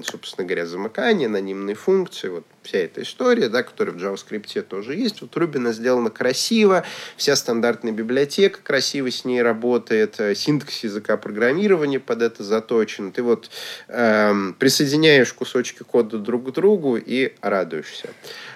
собственно 0.03 0.47
говоря, 0.47 0.65
замыкание, 0.65 1.27
анонимные 1.27 1.75
функции, 1.75 2.29
вот 2.29 2.45
вся 2.67 2.79
эта 2.79 3.01
история, 3.01 3.49
да, 3.49 3.63
которая 3.63 3.95
в 3.95 3.97
JavaScript 3.97 4.61
тоже 4.63 4.95
есть. 4.95 5.21
Вот 5.21 5.55
она 5.55 5.71
сделана 5.71 6.09
красиво, 6.09 6.83
вся 7.15 7.35
стандартная 7.35 7.93
библиотека 7.93 8.59
красиво 8.61 9.09
с 9.09 9.23
ней 9.23 9.41
работает, 9.41 10.19
э, 10.19 10.35
синтаксис 10.35 10.83
языка 10.83 11.17
программирования 11.17 11.99
под 11.99 12.21
это 12.21 12.43
заточен. 12.43 13.11
Ты 13.11 13.23
вот 13.23 13.49
эм, 13.87 14.53
присоединяешь 14.59 15.31
кусочки 15.33 15.83
кода 15.83 16.17
друг 16.17 16.49
к 16.49 16.53
другу 16.53 16.97
и 16.97 17.33
радуешься. 17.41 18.09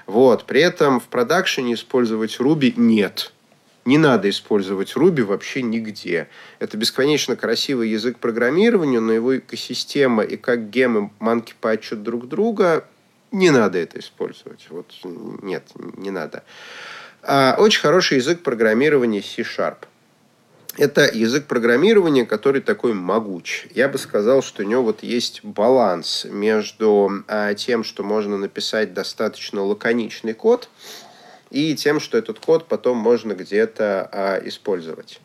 Вот. 0.06 0.46
При 0.46 0.62
этом 0.62 1.00
в 1.00 1.06
продакшене 1.06 1.76
использовать 1.76 2.40
Ruby 2.40 2.74
нет. 2.76 3.32
Не 3.84 3.98
надо 3.98 4.30
использовать 4.30 4.94
Ruby 4.96 5.24
вообще 5.24 5.64
нигде. 5.64 6.28
Это 6.60 6.78
бесконечно 6.78 7.36
красивый 7.36 7.90
язык 7.90 8.20
программирования, 8.20 9.00
но 9.00 9.12
его 9.12 9.38
экосистема 9.40 10.24
и 10.24 10.38
как 10.38 10.70
гемы 10.70 11.10
манки 11.20 11.56
патчат 11.60 12.04
друг 12.04 12.28
друга, 12.28 12.86
не 13.32 13.50
надо 13.50 13.78
это 13.80 14.00
использовать. 14.00 14.68
Вот 14.70 14.92
нет, 15.04 15.64
не 15.76 16.12
надо. 16.12 16.44
А, 17.24 17.56
очень 17.58 17.82
хороший 17.82 18.18
язык 18.18 18.42
программирования 18.44 19.22
C-Sharp. 19.22 19.86
Это 20.78 21.10
язык 21.14 21.48
программирования, 21.48 22.26
который 22.26 22.62
такой 22.62 22.94
могуч. 22.94 23.68
Я 23.76 23.90
бы 23.90 23.98
сказал, 23.98 24.42
что 24.42 24.64
у 24.64 24.66
него 24.66 24.84
вот 24.84 25.04
есть 25.04 25.44
баланс 25.44 26.26
между 26.30 27.24
а, 27.28 27.54
тем, 27.54 27.84
что 27.84 28.04
можно 28.04 28.38
написать 28.38 28.94
достаточно 28.94 29.62
лаконичный 29.64 30.34
код, 30.34 30.70
и 31.50 31.76
тем, 31.76 32.00
что 32.00 32.18
этот 32.18 32.40
код 32.40 32.68
потом 32.68 32.98
можно 32.98 33.34
где-то 33.34 34.10
а, 34.12 34.42
использовать. 34.46 35.20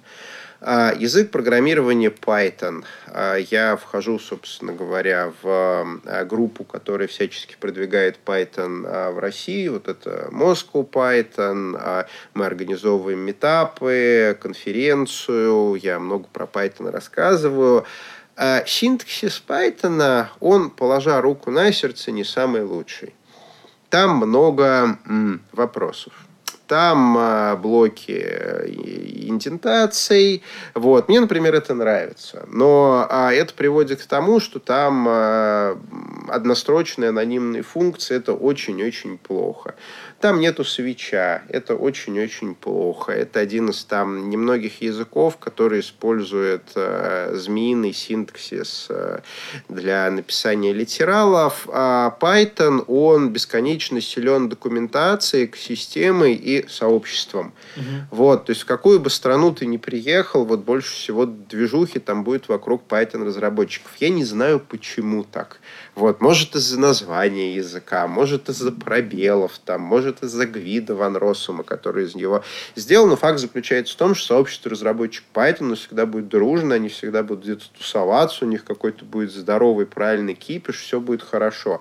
А, 0.60 0.94
язык 0.96 1.30
программирования 1.30 2.08
Python. 2.08 2.84
А, 3.08 3.36
я 3.36 3.76
вхожу, 3.76 4.18
собственно 4.18 4.72
говоря, 4.72 5.32
в 5.42 6.00
а, 6.06 6.24
группу, 6.24 6.64
которая 6.64 7.08
всячески 7.08 7.56
продвигает 7.60 8.18
Python 8.24 9.12
в 9.12 9.18
России. 9.18 9.68
Вот 9.68 9.88
это 9.88 10.28
Moscow 10.32 10.88
Python. 10.88 12.06
Мы 12.34 12.46
организовываем 12.46 13.20
метапы, 13.20 14.36
конференцию. 14.40 15.74
Я 15.74 15.98
много 15.98 16.26
про 16.32 16.46
Python 16.46 16.90
рассказываю. 16.90 17.84
Синтаксис 18.66 19.42
Python, 19.46 20.26
он, 20.40 20.70
положа 20.70 21.20
руку 21.22 21.50
на 21.50 21.72
сердце, 21.72 22.12
не 22.12 22.24
самый 22.24 22.62
лучший. 22.62 23.14
Там 23.88 24.16
много 24.16 24.98
вопросов. 25.52 26.25
Там 26.66 27.16
а, 27.18 27.56
блоки 27.56 28.18
э, 28.18 28.68
и- 28.68 29.28
индентаций. 29.28 30.42
Вот. 30.74 31.08
Мне, 31.08 31.20
например, 31.20 31.54
это 31.54 31.74
нравится. 31.74 32.44
Но 32.48 33.06
а, 33.08 33.32
это 33.32 33.54
приводит 33.54 34.02
к 34.02 34.06
тому, 34.06 34.40
что 34.40 34.58
там 34.58 35.06
а, 35.08 35.78
однострочные 36.28 37.10
анонимные 37.10 37.62
функции. 37.62 38.16
Это 38.16 38.32
очень-очень 38.32 39.18
плохо. 39.18 39.74
Там 40.20 40.40
нету 40.40 40.64
свеча. 40.64 41.42
Это 41.48 41.74
очень-очень 41.76 42.54
плохо. 42.54 43.12
Это 43.12 43.40
один 43.40 43.68
из 43.68 43.84
там 43.84 44.30
немногих 44.30 44.80
языков, 44.80 45.36
который 45.36 45.80
использует 45.80 46.62
э, 46.74 47.32
змеиный 47.34 47.92
синтаксис 47.92 48.86
э, 48.88 49.20
для 49.68 50.10
написания 50.10 50.72
литералов. 50.72 51.68
А 51.70 52.16
Python, 52.18 52.84
он 52.88 53.30
бесконечно 53.30 54.00
силен 54.00 54.48
документацией, 54.48 55.52
системой 55.54 56.34
и 56.34 56.55
сообществом. 56.68 57.52
Вот, 58.10 58.46
то 58.46 58.50
есть 58.50 58.62
в 58.62 58.66
какую 58.66 59.00
бы 59.00 59.10
страну 59.10 59.52
ты 59.52 59.66
ни 59.66 59.76
приехал, 59.76 60.44
вот 60.44 60.60
больше 60.60 60.94
всего 60.94 61.26
движухи 61.26 61.98
там 61.98 62.24
будет 62.24 62.48
вокруг 62.48 62.82
Python 62.88 63.24
разработчиков. 63.24 63.92
Я 63.98 64.08
не 64.08 64.24
знаю, 64.24 64.60
почему 64.60 65.24
так. 65.24 65.60
Вот, 65.94 66.20
может 66.20 66.54
из-за 66.54 66.78
названия 66.78 67.54
языка, 67.54 68.06
может 68.06 68.48
из-за 68.48 68.70
пробелов, 68.72 69.58
там, 69.64 69.80
может 69.80 70.22
из-за 70.22 70.46
Гвида 70.46 70.94
Ван 70.94 71.16
Россума, 71.16 71.62
который 71.62 72.04
из 72.04 72.14
него 72.14 72.44
сделал. 72.74 73.06
Но 73.06 73.16
факт 73.16 73.38
заключается 73.38 73.94
в 73.94 73.96
том, 73.96 74.14
что 74.14 74.26
сообщество 74.26 74.70
разработчиков 74.70 75.28
Python 75.32 75.74
всегда 75.74 76.06
будет 76.06 76.28
дружно, 76.28 76.74
они 76.74 76.88
всегда 76.88 77.22
будут 77.22 77.44
где-то 77.44 77.64
тусоваться, 77.78 78.44
у 78.44 78.48
них 78.48 78.64
какой-то 78.64 79.04
будет 79.04 79.32
здоровый, 79.32 79.86
правильный 79.86 80.34
кипиш, 80.34 80.80
все 80.80 81.00
будет 81.00 81.22
хорошо. 81.22 81.80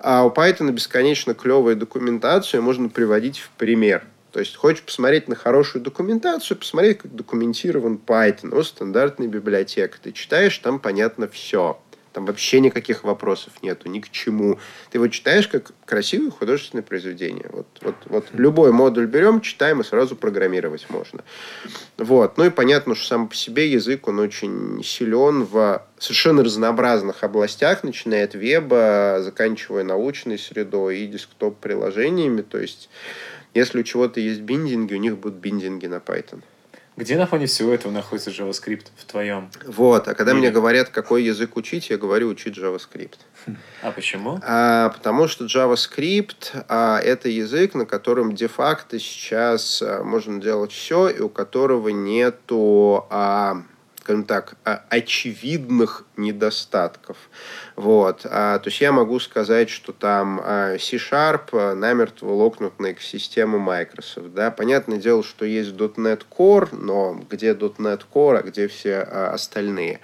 А 0.00 0.24
у 0.24 0.30
Python 0.30 0.70
бесконечно 0.70 1.34
клевая 1.34 1.74
документацию 1.74 2.62
можно 2.62 2.88
приводить 2.88 3.38
в 3.38 3.50
пример. 3.50 4.04
То 4.32 4.40
есть, 4.40 4.56
хочешь 4.56 4.82
посмотреть 4.82 5.26
на 5.26 5.34
хорошую 5.34 5.82
документацию, 5.82 6.56
посмотри, 6.56 6.94
как 6.94 7.14
документирован 7.14 7.98
Python, 8.04 8.54
о, 8.56 8.62
стандартная 8.62 9.26
библиотека. 9.26 9.98
Ты 10.00 10.12
читаешь, 10.12 10.56
там 10.58 10.78
понятно 10.78 11.26
все. 11.26 11.80
Там 12.18 12.24
вообще 12.26 12.58
никаких 12.58 13.04
вопросов 13.04 13.52
нету, 13.62 13.88
ни 13.88 14.00
к 14.00 14.10
чему. 14.10 14.58
Ты 14.90 14.98
его 14.98 15.06
читаешь 15.06 15.46
как 15.46 15.70
красивое 15.84 16.32
художественное 16.32 16.82
произведение. 16.82 17.48
Вот, 17.52 17.68
вот, 17.80 17.94
вот 18.06 18.26
любой 18.32 18.72
модуль 18.72 19.06
берем, 19.06 19.40
читаем 19.40 19.82
и 19.82 19.84
сразу 19.84 20.16
программировать 20.16 20.86
можно. 20.90 21.22
Вот. 21.96 22.36
Ну 22.36 22.46
и 22.46 22.50
понятно, 22.50 22.96
что 22.96 23.06
сам 23.06 23.28
по 23.28 23.36
себе 23.36 23.70
язык, 23.70 24.08
он 24.08 24.18
очень 24.18 24.82
силен 24.82 25.44
в 25.44 25.86
совершенно 25.96 26.42
разнообразных 26.42 27.22
областях, 27.22 27.84
начиная 27.84 28.24
от 28.24 28.34
веба, 28.34 29.18
заканчивая 29.20 29.84
научной 29.84 30.40
средой 30.40 30.98
и 30.98 31.06
десктоп-приложениями. 31.06 32.42
То 32.42 32.58
есть, 32.58 32.90
если 33.54 33.78
у 33.78 33.84
чего-то 33.84 34.18
есть 34.18 34.40
биндинги, 34.40 34.94
у 34.94 34.98
них 34.98 35.18
будут 35.18 35.38
биндинги 35.38 35.86
на 35.86 35.98
Python. 35.98 36.42
Где 36.98 37.16
на 37.16 37.28
фоне 37.28 37.46
всего 37.46 37.72
этого 37.72 37.92
находится 37.92 38.30
JavaScript 38.30 38.86
в 38.96 39.04
твоем? 39.04 39.52
Вот. 39.64 40.08
А 40.08 40.14
когда 40.14 40.32
Или- 40.32 40.38
мне 40.40 40.50
говорят, 40.50 40.88
какой 40.88 41.22
язык 41.22 41.56
учить, 41.56 41.90
я 41.90 41.96
говорю 41.96 42.28
учить 42.28 42.58
JavaScript. 42.58 43.18
А 43.82 43.92
почему? 43.92 44.40
А, 44.42 44.88
потому 44.88 45.28
что 45.28 45.44
JavaScript 45.44 46.64
а, 46.68 46.98
это 46.98 47.28
язык, 47.28 47.74
на 47.74 47.86
котором 47.86 48.34
де-факто 48.34 48.98
сейчас 48.98 49.80
а, 49.80 50.02
можно 50.02 50.40
делать 50.40 50.72
все, 50.72 51.08
и 51.08 51.20
у 51.20 51.28
которого 51.28 51.90
нету, 51.90 53.06
а, 53.10 53.62
скажем 54.08 54.24
так, 54.24 54.54
а, 54.64 54.82
очевидных 54.88 56.06
недостатков. 56.16 57.18
Вот. 57.76 58.22
А, 58.24 58.58
то 58.58 58.68
есть 58.70 58.80
я 58.80 58.90
могу 58.90 59.20
сказать, 59.20 59.68
что 59.68 59.92
там 59.92 60.40
а, 60.42 60.78
C-Sharp 60.78 61.74
намертво 61.74 62.30
локнут 62.32 62.80
на 62.80 62.92
экосистему 62.92 63.58
Microsoft. 63.58 64.32
Да? 64.32 64.50
Понятное 64.50 64.96
дело, 64.96 65.22
что 65.22 65.44
есть 65.44 65.72
.NET 65.72 66.22
Core, 66.30 66.74
но 66.74 67.20
где 67.28 67.52
.NET 67.52 68.00
Core, 68.10 68.38
а 68.38 68.42
где 68.42 68.66
все 68.68 69.00
остальные. 69.00 70.00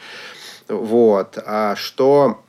Вот. 0.69 1.39
А 1.47 1.75
что 1.75 2.44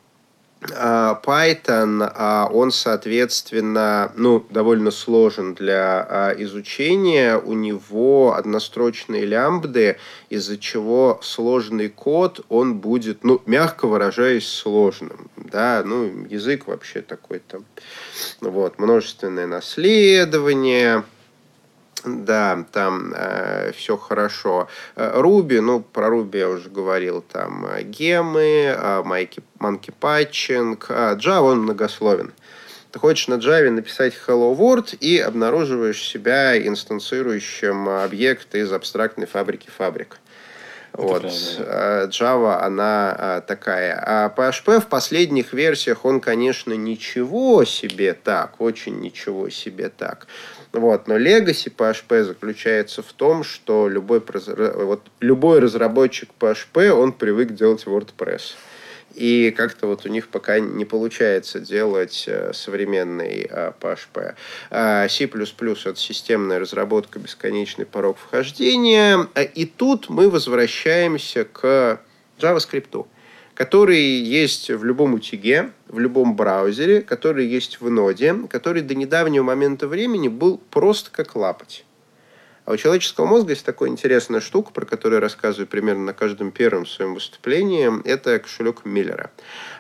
Python, 0.72 2.12
а, 2.14 2.50
он, 2.52 2.72
соответственно, 2.72 4.12
ну, 4.16 4.46
довольно 4.50 4.92
сложен 4.92 5.54
для 5.54 6.06
а, 6.08 6.36
изучения. 6.38 7.38
У 7.38 7.54
него 7.54 8.36
однострочные 8.36 9.26
лямбды, 9.26 9.98
из-за 10.30 10.58
чего 10.58 11.20
сложный 11.22 11.90
код, 11.90 12.46
он 12.50 12.76
будет, 12.76 13.24
ну, 13.24 13.42
мягко 13.46 13.88
выражаясь, 13.88 14.48
сложным. 14.48 15.30
Да, 15.38 15.84
ну, 15.86 16.26
язык 16.30 16.68
вообще 16.68 17.02
такой 17.02 17.40
там. 17.40 17.66
Вот, 18.42 18.80
множественное 18.80 19.48
наследование, 19.48 21.04
да, 22.04 22.66
там 22.72 23.14
э, 23.16 23.72
все 23.76 23.98
хорошо. 23.98 24.68
Руби, 24.96 25.60
ну, 25.60 25.82
про 25.82 26.10
Руби 26.10 26.40
я 26.40 26.50
уже 26.50 26.70
говорил, 26.70 27.22
там 27.22 27.66
э, 27.66 27.84
гемы, 27.84 28.76
э, 28.78 29.04
майки, 29.04 29.42
манки 29.60 29.92
патчинг. 30.00 30.88
А 30.90 31.16
Java, 31.16 31.52
он 31.52 31.62
многословен. 31.62 32.34
Ты 32.92 33.00
хочешь 33.00 33.28
на 33.28 33.36
Java 33.36 33.70
написать 33.70 34.14
Hello 34.28 34.56
World 34.56 34.98
и 35.00 35.20
обнаруживаешь 35.20 36.02
себя 36.02 36.58
инстанцирующим 36.58 37.90
объект 37.90 38.54
из 38.56 38.72
абстрактной 38.72 39.26
фабрики 39.26 39.70
фабрик. 39.76 40.20
вот. 40.94 41.22
Правда. 41.24 42.10
Java, 42.12 42.62
она 42.62 43.44
такая. 43.48 44.02
А 44.06 44.34
PHP 44.36 44.80
в 44.80 44.88
последних 44.88 45.54
версиях, 45.54 46.06
он, 46.06 46.22
конечно, 46.22 46.74
ничего 46.74 47.66
себе 47.66 48.14
так, 48.14 48.62
очень 48.62 49.00
ничего 49.00 49.50
себе 49.50 49.90
так. 49.90 50.28
Вот. 50.76 51.08
Но 51.08 51.18
Legacy 51.18 51.74
PHP 51.74 52.26
заключается 52.26 53.02
в 53.02 53.14
том, 53.14 53.46
что 53.46 53.88
любой, 53.88 54.22
вот, 54.22 55.02
любой 55.22 55.60
разработчик 55.60 56.30
PHP, 56.38 56.90
он 56.90 57.14
привык 57.14 57.54
делать 57.54 57.86
WordPress. 57.86 58.56
И 59.14 59.52
как-то 59.56 59.88
вот 59.88 60.06
у 60.06 60.10
них 60.10 60.28
пока 60.28 60.60
не 60.60 60.84
получается 60.84 61.62
делать 61.62 62.26
э, 62.28 62.52
современный 62.52 63.50
PHP. 63.80 64.36
А 64.70 65.08
C++— 65.08 65.24
это 65.24 65.96
системная 65.96 66.60
разработка, 66.60 67.20
бесконечный 67.20 67.86
порог 67.86 68.18
вхождения. 68.18 69.26
И 69.54 69.66
тут 69.66 70.10
мы 70.10 70.30
возвращаемся 70.30 71.46
к 71.46 72.02
JavaScript 72.38 73.08
который 73.56 74.02
есть 74.02 74.70
в 74.70 74.84
любом 74.84 75.14
утиге, 75.14 75.72
в 75.88 75.98
любом 75.98 76.36
браузере, 76.36 77.02
который 77.02 77.48
есть 77.48 77.82
в 77.82 77.90
ноде, 77.90 78.36
который 78.50 78.82
до 78.82 78.94
недавнего 78.96 79.44
момента 79.44 79.88
времени 79.88 80.28
был 80.28 80.62
просто 80.70 81.10
как 81.10 81.36
лапоть. 81.36 81.86
А 82.66 82.74
у 82.74 82.78
человеческого 82.78 83.26
мозга 83.26 83.52
есть 83.52 83.66
такая 83.66 83.90
интересная 83.90 84.42
штука, 84.42 84.72
про 84.74 84.86
которую 84.86 85.18
я 85.18 85.22
рассказываю 85.22 85.68
примерно 85.68 86.06
на 86.06 86.14
каждом 86.14 86.52
первом 86.52 86.86
своем 86.86 87.14
выступлении. 87.14 87.92
Это 88.08 88.40
кошелек 88.40 88.86
Миллера. 88.86 89.30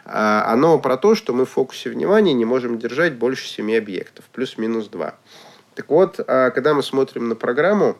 А, 0.05 0.45
оно 0.51 0.77
про 0.77 0.95
то, 0.95 1.15
что 1.15 1.33
мы 1.33 1.45
в 1.45 1.49
фокусе 1.49 1.89
внимания 1.89 2.33
не 2.33 2.45
можем 2.45 2.77
держать 2.77 3.15
больше 3.15 3.47
семи 3.47 3.75
объектов, 3.75 4.25
плюс-минус 4.31 4.87
два. 4.87 5.15
Так 5.73 5.89
вот, 5.89 6.19
а, 6.19 6.51
когда 6.51 6.75
мы 6.75 6.83
смотрим 6.83 7.27
на 7.27 7.35
программу, 7.35 7.97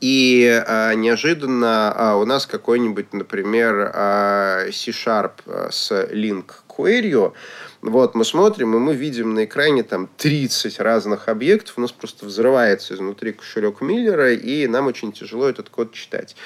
и 0.00 0.62
э, 0.66 0.94
неожиданно 0.94 1.94
э, 1.94 2.14
у 2.14 2.24
нас 2.24 2.46
какой-нибудь, 2.46 3.12
например, 3.12 3.92
э, 3.94 4.70
C-Sharp 4.72 5.70
с 5.70 5.92
link 6.10 6.46
query, 6.68 7.32
вот, 7.82 8.14
мы 8.14 8.26
смотрим, 8.26 8.76
и 8.76 8.78
мы 8.78 8.94
видим 8.94 9.32
на 9.32 9.44
экране 9.44 9.82
там 9.82 10.08
30 10.18 10.80
разных 10.80 11.28
объектов, 11.28 11.78
у 11.78 11.80
нас 11.80 11.92
просто 11.92 12.26
взрывается 12.26 12.94
изнутри 12.94 13.32
кошелек 13.32 13.80
Миллера, 13.80 14.34
и 14.34 14.66
нам 14.66 14.86
очень 14.86 15.12
тяжело 15.12 15.48
этот 15.48 15.70
код 15.70 15.92
читать. 15.92 16.36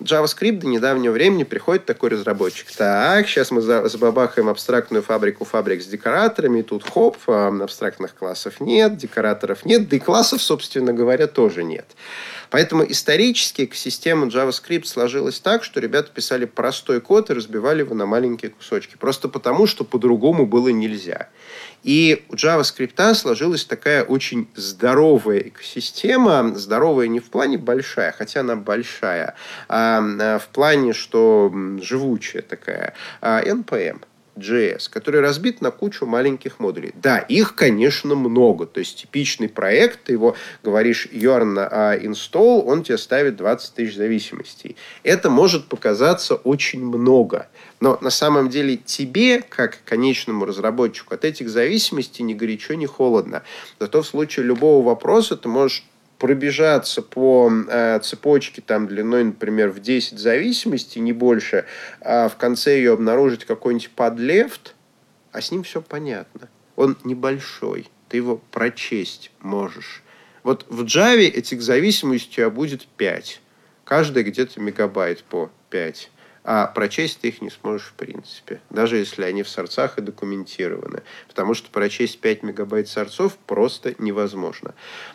JavaScript 0.00 0.58
до 0.58 0.66
недавнего 0.66 1.12
времени 1.12 1.44
приходит 1.44 1.86
такой 1.86 2.10
разработчик. 2.10 2.70
Так, 2.72 3.26
сейчас 3.26 3.50
мы 3.50 3.62
забабахаем 3.62 4.50
абстрактную 4.50 5.02
фабрику 5.02 5.46
фабрик 5.46 5.82
с 5.82 5.86
декораторами, 5.86 6.60
и 6.60 6.62
тут 6.62 6.84
хоп, 6.88 7.16
абстрактных 7.28 8.14
классов 8.14 8.60
нет, 8.60 8.98
декораторов 8.98 9.64
нет, 9.64 9.88
да 9.88 9.96
и 9.96 10.00
классов, 10.00 10.42
собственно 10.42 10.92
говоря, 10.92 11.26
тоже 11.26 11.64
нет. 11.64 11.86
Поэтому 12.54 12.88
исторически 12.88 13.64
экосистема 13.64 14.28
JavaScript 14.28 14.84
сложилась 14.84 15.40
так, 15.40 15.64
что 15.64 15.80
ребята 15.80 16.12
писали 16.12 16.44
простой 16.44 17.00
код 17.00 17.28
и 17.28 17.32
разбивали 17.32 17.80
его 17.80 17.96
на 17.96 18.06
маленькие 18.06 18.52
кусочки. 18.52 18.94
Просто 18.96 19.28
потому, 19.28 19.66
что 19.66 19.82
по-другому 19.82 20.46
было 20.46 20.68
нельзя. 20.68 21.30
И 21.82 22.24
у 22.28 22.34
JavaScript 22.34 23.14
сложилась 23.14 23.64
такая 23.64 24.04
очень 24.04 24.46
здоровая 24.54 25.40
экосистема. 25.40 26.54
Здоровая 26.54 27.08
не 27.08 27.18
в 27.18 27.28
плане 27.28 27.58
большая, 27.58 28.12
хотя 28.12 28.42
она 28.42 28.54
большая, 28.54 29.34
а, 29.68 30.00
а 30.20 30.38
в 30.38 30.46
плане, 30.46 30.92
что 30.92 31.52
живучая 31.82 32.42
такая. 32.42 32.94
А, 33.20 33.42
NPM– 33.42 34.04
JS, 34.36 34.90
который 34.90 35.20
разбит 35.20 35.60
на 35.60 35.70
кучу 35.70 36.06
маленьких 36.06 36.58
модулей. 36.58 36.92
Да, 37.00 37.18
их, 37.18 37.54
конечно, 37.54 38.14
много. 38.14 38.66
То 38.66 38.80
есть 38.80 38.98
типичный 38.98 39.48
проект, 39.48 40.04
ты 40.04 40.12
его 40.12 40.36
говоришь 40.62 41.06
yarn 41.12 41.68
а 41.70 41.96
install, 41.96 42.62
он 42.62 42.82
тебе 42.82 42.98
ставит 42.98 43.36
20 43.36 43.74
тысяч 43.74 43.96
зависимостей. 43.96 44.76
Это 45.02 45.30
может 45.30 45.66
показаться 45.66 46.34
очень 46.34 46.84
много. 46.84 47.48
Но 47.80 47.98
на 48.00 48.10
самом 48.10 48.48
деле 48.48 48.76
тебе, 48.76 49.42
как 49.42 49.78
конечному 49.84 50.44
разработчику, 50.46 51.14
от 51.14 51.24
этих 51.24 51.48
зависимостей 51.48 52.22
ни 52.22 52.34
горячо, 52.34 52.74
ни 52.74 52.86
холодно. 52.86 53.42
Зато 53.78 54.02
в 54.02 54.06
случае 54.06 54.46
любого 54.46 54.84
вопроса 54.84 55.36
ты 55.36 55.48
можешь 55.48 55.84
пробежаться 56.24 57.02
по 57.02 57.52
э, 57.68 57.98
цепочке 58.02 58.62
там 58.62 58.86
длиной, 58.86 59.24
например, 59.24 59.68
в 59.68 59.80
10 59.80 60.18
зависимостей, 60.18 61.00
не 61.00 61.12
больше, 61.12 61.66
а 62.00 62.30
в 62.30 62.36
конце 62.36 62.78
ее 62.78 62.94
обнаружить 62.94 63.44
какой-нибудь 63.44 63.90
подлефт, 63.90 64.74
а 65.32 65.42
с 65.42 65.50
ним 65.50 65.64
все 65.64 65.82
понятно. 65.82 66.48
Он 66.76 66.96
небольшой, 67.04 67.90
ты 68.08 68.16
его 68.16 68.40
прочесть 68.50 69.32
можешь. 69.40 70.02
Вот 70.44 70.64
в 70.70 70.84
Java 70.84 71.18
этих 71.18 71.60
зависимостей 71.60 72.48
будет 72.48 72.86
5. 72.86 73.42
Каждая 73.84 74.24
где-то 74.24 74.62
мегабайт 74.62 75.24
по 75.24 75.50
5 75.68 76.10
а 76.44 76.66
прочесть 76.66 77.20
ты 77.20 77.28
их 77.28 77.40
не 77.40 77.48
сможешь 77.48 77.88
в 77.88 77.94
принципе, 77.94 78.60
даже 78.68 78.98
если 78.98 79.24
они 79.24 79.42
в 79.42 79.48
сорцах 79.48 79.96
и 79.96 80.02
документированы, 80.02 81.02
потому 81.26 81.54
что 81.54 81.70
прочесть 81.70 82.20
5 82.20 82.42
мегабайт 82.42 82.86
сорцов 82.88 83.36
просто 83.46 83.94
невозможно. 83.98 84.74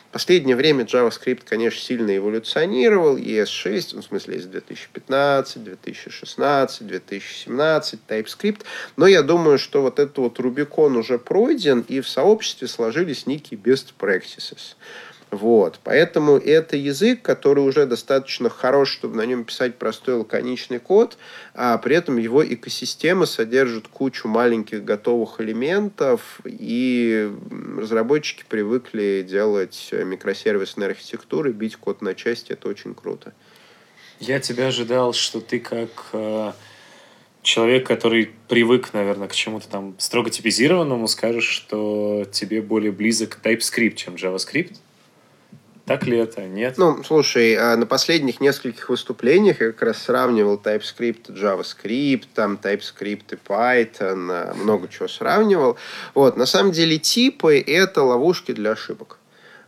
В 0.10 0.12
последнее 0.12 0.56
время 0.56 0.86
JavaScript, 0.86 1.44
конечно, 1.46 1.80
сильно 1.80 2.18
эволюционировал, 2.18 3.16
ES6, 3.16 3.90
ну, 3.94 4.02
в 4.02 4.06
смысле, 4.06 4.38
из 4.38 4.48
2015, 4.48 5.64
2016, 5.64 6.88
2017, 6.88 8.00
TypeScript, 8.08 8.62
но 8.96 9.06
я 9.06 9.22
думаю, 9.22 9.60
что 9.60 9.84
вот 9.84 10.00
этот 10.00 10.18
вот 10.18 10.40
Rubicon 10.40 10.98
уже 10.98 11.20
пройден, 11.20 11.82
и 11.88 12.02
в 12.02 12.10
сообществе 12.10 12.68
сложились 12.68 13.28
некие 13.28 13.60
best 13.60 13.94
practices. 14.00 14.76
Вот. 15.32 15.80
Поэтому 15.84 16.38
это 16.38 16.76
язык, 16.76 17.22
который 17.22 17.60
уже 17.60 17.86
достаточно 17.86 18.50
хорош, 18.50 18.92
чтобы 18.92 19.16
на 19.16 19.26
нем 19.26 19.44
писать 19.44 19.76
простой 19.76 20.16
лаконичный 20.16 20.80
код, 20.80 21.18
а 21.54 21.78
при 21.78 21.96
этом 21.96 22.18
его 22.18 22.44
экосистема 22.44 23.28
содержит 23.28 23.88
кучу 23.88 24.28
маленьких 24.28 24.84
готовых 24.84 25.40
элементов, 25.40 26.42
и 26.46 27.32
разработчики 27.78 28.44
привыкли 28.48 29.24
делать 29.28 29.90
микросервисные 29.92 30.88
архитектуры, 30.88 31.52
бить 31.52 31.76
код 31.76 32.02
на 32.02 32.16
части, 32.16 32.54
это 32.54 32.68
очень 32.68 32.96
круто. 32.96 33.34
Я 34.20 34.40
тебя 34.40 34.68
ожидал, 34.68 35.14
что 35.14 35.40
ты 35.40 35.60
как 35.60 35.90
э, 36.12 36.52
человек, 37.42 37.88
который 37.88 38.32
привык, 38.48 38.94
наверное, 38.94 39.28
к 39.28 39.34
чему-то 39.34 39.70
там 39.70 39.96
строго 39.98 40.30
типизированному, 40.30 41.08
скажешь, 41.08 41.48
что 41.48 42.26
тебе 42.32 42.62
более 42.62 42.92
близок 42.92 43.40
TypeScript, 43.42 43.96
чем 43.96 44.16
JavaScript. 44.16 44.76
Так 45.90 46.06
ли 46.06 46.20
это? 46.20 46.42
Нет? 46.42 46.78
Ну, 46.78 47.04
слушай, 47.04 47.56
а 47.56 47.76
на 47.76 47.88
последних 47.88 48.40
нескольких 48.40 48.90
выступлениях 48.90 49.60
я 49.60 49.72
как 49.72 49.82
раз 49.82 49.98
сравнивал 50.04 50.62
TypeScript 50.64 51.32
JavaScript, 51.32 52.26
там 52.36 52.60
TypeScript 52.62 53.34
и 53.34 53.36
Python, 53.36 54.30
а, 54.30 54.54
много 54.54 54.88
чего 54.88 55.08
сравнивал. 55.08 55.78
Вот, 56.14 56.38
на 56.38 56.46
самом 56.46 56.74
деле 56.74 57.00
типы— 57.00 57.60
это 57.68 58.04
ловушки 58.04 58.52
для 58.52 58.74
ошибок. 58.74 59.19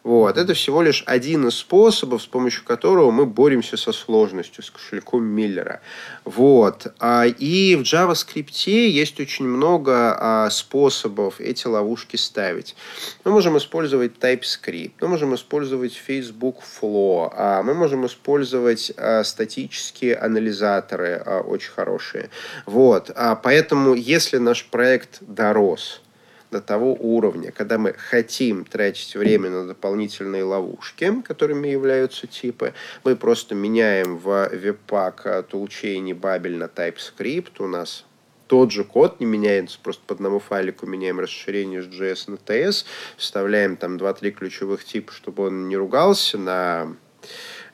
Вот. 0.03 0.37
Это 0.37 0.55
всего 0.55 0.81
лишь 0.81 1.03
один 1.05 1.47
из 1.47 1.55
способов, 1.55 2.23
с 2.23 2.25
помощью 2.25 2.63
которого 2.63 3.11
мы 3.11 3.25
боремся 3.27 3.77
со 3.77 3.91
сложностью, 3.91 4.63
с 4.63 4.71
кошельком 4.71 5.23
Миллера. 5.23 5.81
Вот. 6.25 6.87
А, 6.99 7.25
и 7.25 7.75
в 7.75 7.81
JavaScript 7.81 8.69
есть 8.69 9.19
очень 9.19 9.45
много 9.45 10.17
а, 10.19 10.49
способов 10.49 11.39
эти 11.39 11.67
ловушки 11.67 12.15
ставить. 12.15 12.75
Мы 13.23 13.31
можем 13.31 13.57
использовать 13.57 14.13
TypeScript, 14.17 14.93
мы 15.01 15.07
можем 15.07 15.35
использовать 15.35 15.93
Facebook 15.93 16.57
Flow, 16.61 17.31
а, 17.35 17.61
мы 17.61 17.75
можем 17.75 18.05
использовать 18.07 18.91
статические 19.23 20.15
анализаторы 20.15 21.43
очень 21.45 21.71
хорошие. 21.71 22.29
Вот. 22.65 23.11
Поэтому, 23.43 23.93
если 23.93 24.37
наш 24.37 24.65
проект 24.65 25.19
дорос, 25.21 26.01
до 26.51 26.61
того 26.61 26.95
уровня, 26.99 27.51
когда 27.51 27.77
мы 27.77 27.93
хотим 27.93 28.65
тратить 28.65 29.15
время 29.15 29.49
на 29.49 29.65
дополнительные 29.65 30.43
ловушки, 30.43 31.21
которыми 31.23 31.69
являются 31.69 32.27
типы, 32.27 32.73
мы 33.03 33.15
просто 33.15 33.55
меняем 33.55 34.17
в 34.17 34.27
Webpack 34.51 35.49
toolchain 35.49 36.11
Babel 36.11 36.57
на 36.57 36.65
TypeScript, 36.65 37.53
у 37.59 37.67
нас 37.67 38.05
тот 38.47 38.71
же 38.71 38.83
код 38.83 39.21
не 39.21 39.25
меняется, 39.25 39.79
просто 39.81 40.03
по 40.05 40.13
одному 40.13 40.39
файлику 40.39 40.85
меняем 40.85 41.21
расширение 41.21 41.81
с 41.81 41.85
JS 41.85 42.31
на 42.31 42.35
TS, 42.35 42.83
вставляем 43.15 43.77
там 43.77 43.95
2-3 43.95 44.31
ключевых 44.31 44.83
типа, 44.83 45.13
чтобы 45.13 45.47
он 45.47 45.69
не 45.69 45.77
ругался 45.77 46.37
на 46.37 46.97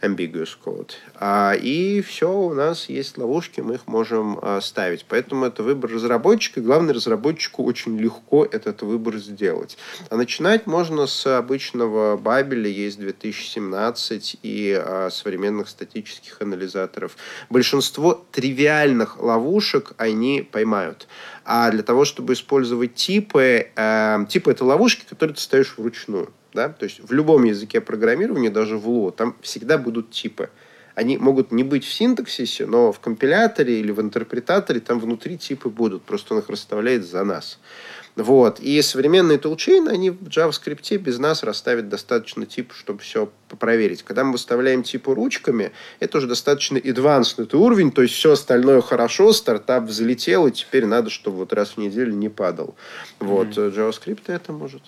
ambiguous 0.01 0.57
code. 0.63 0.91
А, 1.15 1.53
и 1.53 2.01
все, 2.01 2.31
у 2.31 2.53
нас 2.53 2.89
есть 2.89 3.17
ловушки, 3.17 3.61
мы 3.61 3.75
их 3.75 3.87
можем 3.87 4.39
а, 4.41 4.61
ставить. 4.61 5.05
Поэтому 5.05 5.45
это 5.45 5.63
выбор 5.63 5.91
разработчика. 5.91 6.61
Главное, 6.61 6.93
разработчику 6.93 7.63
очень 7.63 7.97
легко 7.97 8.45
этот 8.45 8.81
выбор 8.81 9.17
сделать. 9.17 9.77
А 10.09 10.15
начинать 10.15 10.67
можно 10.67 11.07
с 11.07 11.37
обычного 11.37 12.17
Бабеля, 12.17 12.69
есть 12.69 12.99
2017 12.99 14.37
и 14.43 14.73
а, 14.73 15.09
современных 15.11 15.69
статических 15.69 16.41
анализаторов. 16.41 17.17
Большинство 17.49 18.25
тривиальных 18.31 19.21
ловушек 19.21 19.93
они 19.97 20.47
поймают. 20.49 21.07
А 21.45 21.71
для 21.71 21.83
того, 21.83 22.03
чтобы 22.03 22.33
использовать 22.33 22.95
типы, 22.95 23.69
э, 23.73 24.25
типы 24.27 24.51
это 24.51 24.65
ловушки, 24.65 25.05
которые 25.07 25.35
ты 25.35 25.41
ставишь 25.41 25.77
вручную. 25.77 26.29
Да? 26.57 26.69
То 26.69 26.85
есть 26.85 26.99
в 26.99 27.13
любом 27.13 27.43
языке 27.43 27.81
программирования, 27.81 28.49
даже 28.49 28.79
в 28.79 28.89
Lua, 28.89 29.11
там 29.11 29.35
всегда 29.41 29.77
будут 29.77 30.09
типы. 30.09 30.49
Они 30.95 31.15
могут 31.15 31.51
не 31.51 31.63
быть 31.63 31.85
в 31.85 31.93
синтаксисе, 31.93 32.65
но 32.65 32.91
в 32.91 32.99
компиляторе 32.99 33.79
или 33.79 33.91
в 33.91 34.01
интерпретаторе 34.01 34.79
там 34.79 34.99
внутри 34.99 35.37
типы 35.37 35.69
будут. 35.69 36.01
Просто 36.01 36.33
он 36.33 36.39
их 36.39 36.49
расставляет 36.49 37.05
за 37.05 37.23
нас. 37.23 37.59
Вот. 38.15 38.59
И 38.59 38.81
современные 38.81 39.37
тулчейны, 39.37 39.89
они 39.89 40.09
в 40.09 40.23
JavaScript 40.23 40.97
без 40.97 41.19
нас 41.19 41.43
расставят 41.43 41.89
достаточно 41.89 42.47
тип, 42.47 42.73
чтобы 42.73 43.01
все 43.01 43.29
проверить. 43.59 44.01
Когда 44.01 44.23
мы 44.23 44.31
выставляем 44.31 44.81
типы 44.81 45.13
ручками, 45.13 45.71
это 45.99 46.17
уже 46.17 46.25
достаточно 46.25 46.79
advanced 46.79 47.55
уровень, 47.55 47.91
то 47.91 48.01
есть 48.01 48.15
все 48.15 48.31
остальное 48.31 48.81
хорошо, 48.81 49.33
стартап 49.33 49.83
взлетел, 49.83 50.47
и 50.47 50.51
теперь 50.51 50.87
надо, 50.87 51.11
чтобы 51.11 51.37
вот 51.37 51.53
раз 51.53 51.73
в 51.73 51.77
неделю 51.77 52.13
не 52.13 52.29
падал. 52.29 52.73
Вот. 53.19 53.49
Mm-hmm. 53.49 53.75
JavaScript 53.75 54.23
это 54.33 54.51
может. 54.51 54.81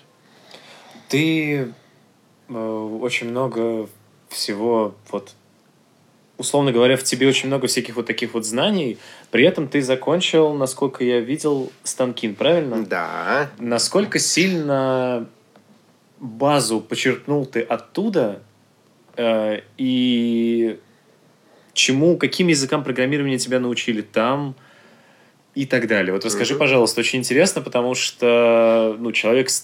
Ты 1.10 1.74
э, 2.48 2.98
очень 3.02 3.28
много 3.28 3.88
всего 4.30 4.94
вот 5.10 5.34
условно 6.40 6.72
говоря, 6.72 6.96
в 6.96 7.04
тебе 7.04 7.28
очень 7.28 7.48
много 7.48 7.66
всяких 7.66 7.96
вот 7.96 8.06
таких 8.06 8.32
вот 8.32 8.46
знаний. 8.46 8.96
При 9.30 9.44
этом 9.44 9.68
ты 9.68 9.82
закончил, 9.82 10.54
насколько 10.54 11.04
я 11.04 11.20
видел, 11.20 11.70
Станкин, 11.84 12.34
правильно? 12.34 12.84
Да. 12.84 13.50
Насколько 13.58 14.18
сильно 14.18 15.28
базу 16.18 16.80
почерпнул 16.80 17.44
ты 17.44 17.60
оттуда 17.60 18.42
э, 19.16 19.60
и 19.76 20.78
чему, 21.74 22.16
каким 22.16 22.48
языкам 22.48 22.84
программирования 22.84 23.38
тебя 23.38 23.60
научили 23.60 24.00
там 24.00 24.54
и 25.54 25.66
так 25.66 25.86
далее. 25.88 26.12
Вот 26.12 26.24
расскажи, 26.24 26.54
mm-hmm. 26.54 26.58
пожалуйста, 26.58 27.00
очень 27.00 27.18
интересно, 27.18 27.60
потому 27.60 27.94
что 27.94 28.96
ну, 28.98 29.12
человек 29.12 29.50
с 29.50 29.60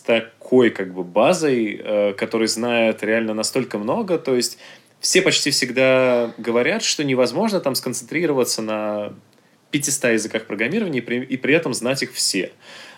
такой 0.46 0.70
как 0.70 0.94
бы 0.94 1.02
базой, 1.02 1.80
э, 1.82 2.12
который 2.12 2.46
знает 2.46 3.02
реально 3.02 3.34
настолько 3.34 3.78
много, 3.78 4.16
то 4.16 4.36
есть 4.36 4.58
все 5.00 5.20
почти 5.20 5.50
всегда 5.50 6.32
говорят, 6.38 6.84
что 6.84 7.02
невозможно 7.02 7.58
там 7.58 7.74
сконцентрироваться 7.74 8.62
на 8.62 9.12
500 9.72 10.12
языках 10.12 10.46
программирования 10.46 11.00
и 11.00 11.36
при, 11.36 11.54
этом 11.54 11.74
знать 11.74 12.04
их 12.04 12.12
все. 12.12 12.52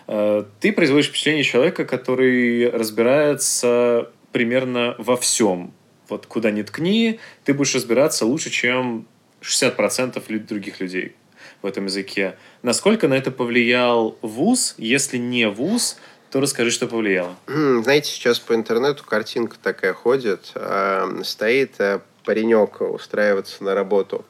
Э, 0.07 0.43
ты 0.59 0.71
производишь 0.71 1.07
впечатление 1.07 1.43
человека, 1.43 1.85
который 1.85 2.69
разбирается 2.69 4.11
примерно 4.31 4.93
во 4.99 5.17
всем. 5.17 5.73
Вот 6.07 6.27
куда 6.27 6.51
ни 6.51 6.61
ткни, 6.61 7.19
ты 7.45 7.55
будешь 7.55 7.73
разбираться 7.73 8.27
лучше, 8.27 8.51
чем 8.51 9.07
60% 9.41 10.45
других 10.45 10.79
людей 10.81 11.15
в 11.61 11.65
этом 11.65 11.85
языке. 11.85 12.35
Насколько 12.61 13.07
на 13.07 13.15
это 13.15 13.31
повлиял 13.31 14.17
вуз? 14.21 14.75
Если 14.77 15.17
не 15.17 15.49
вуз, 15.49 15.97
то 16.31 16.39
расскажи, 16.39 16.71
что 16.71 16.87
повлияло. 16.87 17.35
Знаете, 17.47 18.11
сейчас 18.11 18.39
по 18.39 18.53
интернету 18.53 19.03
картинка 19.03 19.57
такая 19.61 19.93
ходит. 19.93 20.51
Э, 20.55 21.21
стоит 21.23 21.79
э, 21.79 21.99
паренек 22.23 22.81
устраиваться 22.81 23.63
на 23.63 23.73
работу. 23.73 24.25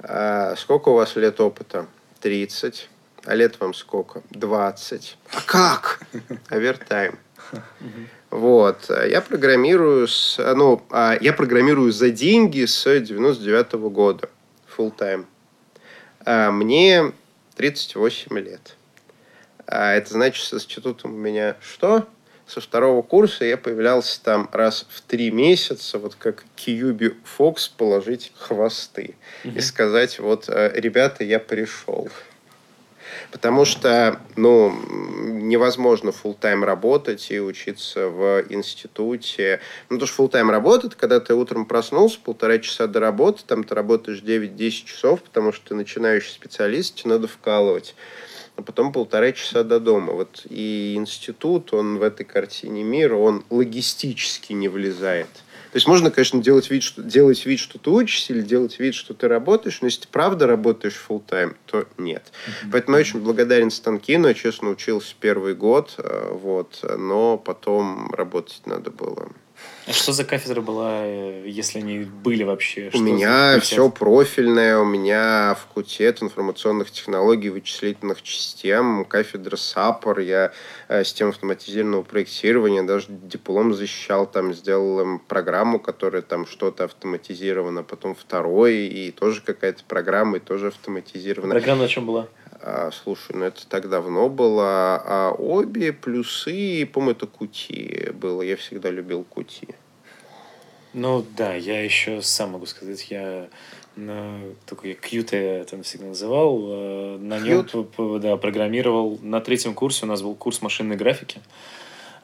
Э, 0.00 0.54
сколько 0.56 0.88
у 0.88 0.94
вас 0.94 1.14
лет 1.16 1.40
опыта? 1.40 1.86
30. 2.20 2.88
А 3.24 3.34
лет 3.34 3.60
вам 3.60 3.72
сколько? 3.72 4.22
20. 4.30 5.16
А 5.32 5.40
как? 5.42 6.00
Овертайм. 6.48 7.18
Вот. 8.30 8.90
Я 9.08 9.20
программирую, 9.20 10.08
с, 10.08 10.38
ну, 10.56 10.82
а, 10.90 11.16
я 11.20 11.32
программирую 11.32 11.92
за 11.92 12.10
деньги 12.10 12.64
с 12.64 12.82
99 12.84 13.74
-го 13.74 13.90
года. 13.90 14.28
Full 14.76 14.92
time. 14.96 15.26
Мне 16.50 17.12
38 17.56 18.38
лет. 18.38 18.76
А 19.66 19.92
это 19.94 20.10
значит, 20.10 20.44
с 20.44 20.54
институтом 20.54 21.14
у 21.14 21.16
меня 21.16 21.56
что? 21.60 22.06
Со 22.46 22.60
второго 22.60 23.02
курса 23.02 23.44
я 23.44 23.56
появлялся 23.56 24.22
там 24.22 24.48
раз 24.52 24.86
в 24.90 25.00
три 25.02 25.30
месяца, 25.30 25.98
вот 25.98 26.16
как 26.16 26.44
Кьюби 26.56 27.14
Фокс, 27.24 27.68
положить 27.68 28.32
хвосты 28.36 29.14
mm-hmm. 29.44 29.56
и 29.56 29.60
сказать, 29.60 30.18
вот, 30.18 30.48
э, 30.48 30.72
ребята, 30.74 31.24
я 31.24 31.38
пришел. 31.38 32.10
Потому 33.30 33.64
что, 33.64 34.20
ну, 34.36 34.70
невозможно 35.22 36.10
full 36.10 36.36
тайм 36.38 36.64
работать 36.64 37.30
и 37.30 37.40
учиться 37.40 38.08
в 38.08 38.44
институте. 38.50 39.60
Ну, 39.88 39.98
то, 39.98 40.06
что 40.06 40.24
full 40.24 40.28
тайм 40.28 40.50
работает, 40.50 40.94
когда 40.94 41.20
ты 41.20 41.34
утром 41.34 41.64
проснулся, 41.64 42.18
полтора 42.22 42.58
часа 42.58 42.86
до 42.86 43.00
работы, 43.00 43.42
там 43.46 43.64
ты 43.64 43.74
работаешь 43.74 44.20
9-10 44.20 44.70
часов, 44.84 45.22
потому 45.22 45.52
что 45.52 45.68
ты 45.68 45.74
начинающий 45.74 46.32
специалист, 46.32 46.96
тебе 46.96 47.10
надо 47.10 47.28
вкалывать 47.28 47.94
а 48.56 48.62
потом 48.62 48.92
полтора 48.92 49.32
часа 49.32 49.64
до 49.64 49.80
дома. 49.80 50.12
Вот 50.12 50.46
и 50.48 50.94
институт, 50.96 51.72
он 51.72 51.98
в 51.98 52.02
этой 52.02 52.24
картине 52.24 52.82
мира, 52.82 53.16
он 53.16 53.44
логистически 53.50 54.52
не 54.52 54.68
влезает. 54.68 55.28
То 55.72 55.76
есть 55.76 55.88
можно, 55.88 56.10
конечно, 56.10 56.42
делать 56.42 56.70
вид, 56.70 56.82
что, 56.82 57.02
делать 57.02 57.46
вид, 57.46 57.58
что 57.58 57.78
ты 57.78 57.88
учишься, 57.88 58.34
или 58.34 58.42
делать 58.42 58.78
вид, 58.78 58.94
что 58.94 59.14
ты 59.14 59.26
работаешь, 59.26 59.80
но 59.80 59.86
если 59.86 60.02
ты 60.02 60.08
правда 60.08 60.46
работаешь 60.46 61.02
full 61.08 61.22
time, 61.26 61.56
то 61.64 61.86
нет. 61.96 62.30
Mm-hmm. 62.30 62.68
Поэтому 62.72 62.96
я 62.98 63.00
очень 63.00 63.20
благодарен 63.20 63.70
Станкину, 63.70 64.28
я 64.28 64.34
честно 64.34 64.68
учился 64.68 65.14
первый 65.18 65.54
год, 65.54 65.94
э, 65.96 66.28
вот, 66.30 66.84
но 66.98 67.38
потом 67.38 68.12
работать 68.12 68.60
надо 68.66 68.90
было. 68.90 69.30
А 69.86 69.92
что 69.92 70.12
за 70.12 70.24
кафедра 70.24 70.60
была, 70.60 71.04
э, 71.04 71.44
если 71.46 71.78
они 71.78 72.00
были 72.00 72.44
вообще? 72.44 72.90
У 72.94 72.98
меня 72.98 73.58
все 73.60 73.90
профильное, 73.90 74.78
у 74.78 74.84
меня 74.84 75.56
факультет 75.60 76.22
информационных 76.22 76.90
технологий, 76.92 77.48
вычислительных 77.48 78.18
систем, 78.24 79.04
кафедра 79.04 79.56
САПОР, 79.56 80.20
я 80.20 80.52
э, 80.88 81.02
система 81.02 81.30
автоматизированного 81.30 82.02
проектирования, 82.02 82.84
даже 82.84 83.06
диплом 83.08 83.74
защищал, 83.74 84.26
там 84.26 84.54
сделал 84.54 85.18
программу, 85.26 85.80
которая 85.80 86.22
там 86.22 86.46
что-то 86.46 86.84
автоматизировано, 86.84 87.82
потом 87.82 88.14
второй, 88.14 88.86
и 88.86 89.10
тоже 89.10 89.40
какая-то 89.40 89.82
программа, 89.84 90.36
и 90.36 90.40
тоже 90.40 90.68
автоматизирована. 90.68 91.54
Программа 91.54 91.82
на 91.82 91.88
чем 91.88 92.06
была? 92.06 92.28
А, 92.64 92.90
слушай, 92.92 93.34
ну 93.34 93.44
это 93.44 93.66
так 93.66 93.88
давно 93.88 94.28
было. 94.28 95.02
А 95.04 95.34
обе 95.36 95.92
плюсы, 95.92 96.86
по-моему, 96.86 97.12
это 97.12 97.26
Кути 97.26 98.10
было. 98.14 98.42
Я 98.42 98.56
всегда 98.56 98.90
любил 98.90 99.24
Кути. 99.24 99.68
Ну 100.94 101.24
да, 101.36 101.54
я 101.54 101.82
еще 101.82 102.22
сам 102.22 102.50
могу 102.50 102.66
сказать, 102.66 103.10
я 103.10 103.48
на 103.96 104.40
только 104.66 104.88
я 104.88 104.94
Qt 104.94 105.28
я 105.32 105.58
это 105.60 105.82
всегда 105.82 106.06
называл, 106.06 106.62
э, 106.68 107.16
на 107.18 107.38
нем 107.40 107.66
да, 108.20 108.36
программировал. 108.36 109.18
На 109.22 109.40
третьем 109.40 109.74
курсе 109.74 110.04
у 110.04 110.08
нас 110.08 110.22
был 110.22 110.34
курс 110.34 110.62
машинной 110.62 110.96
графики. 110.96 111.40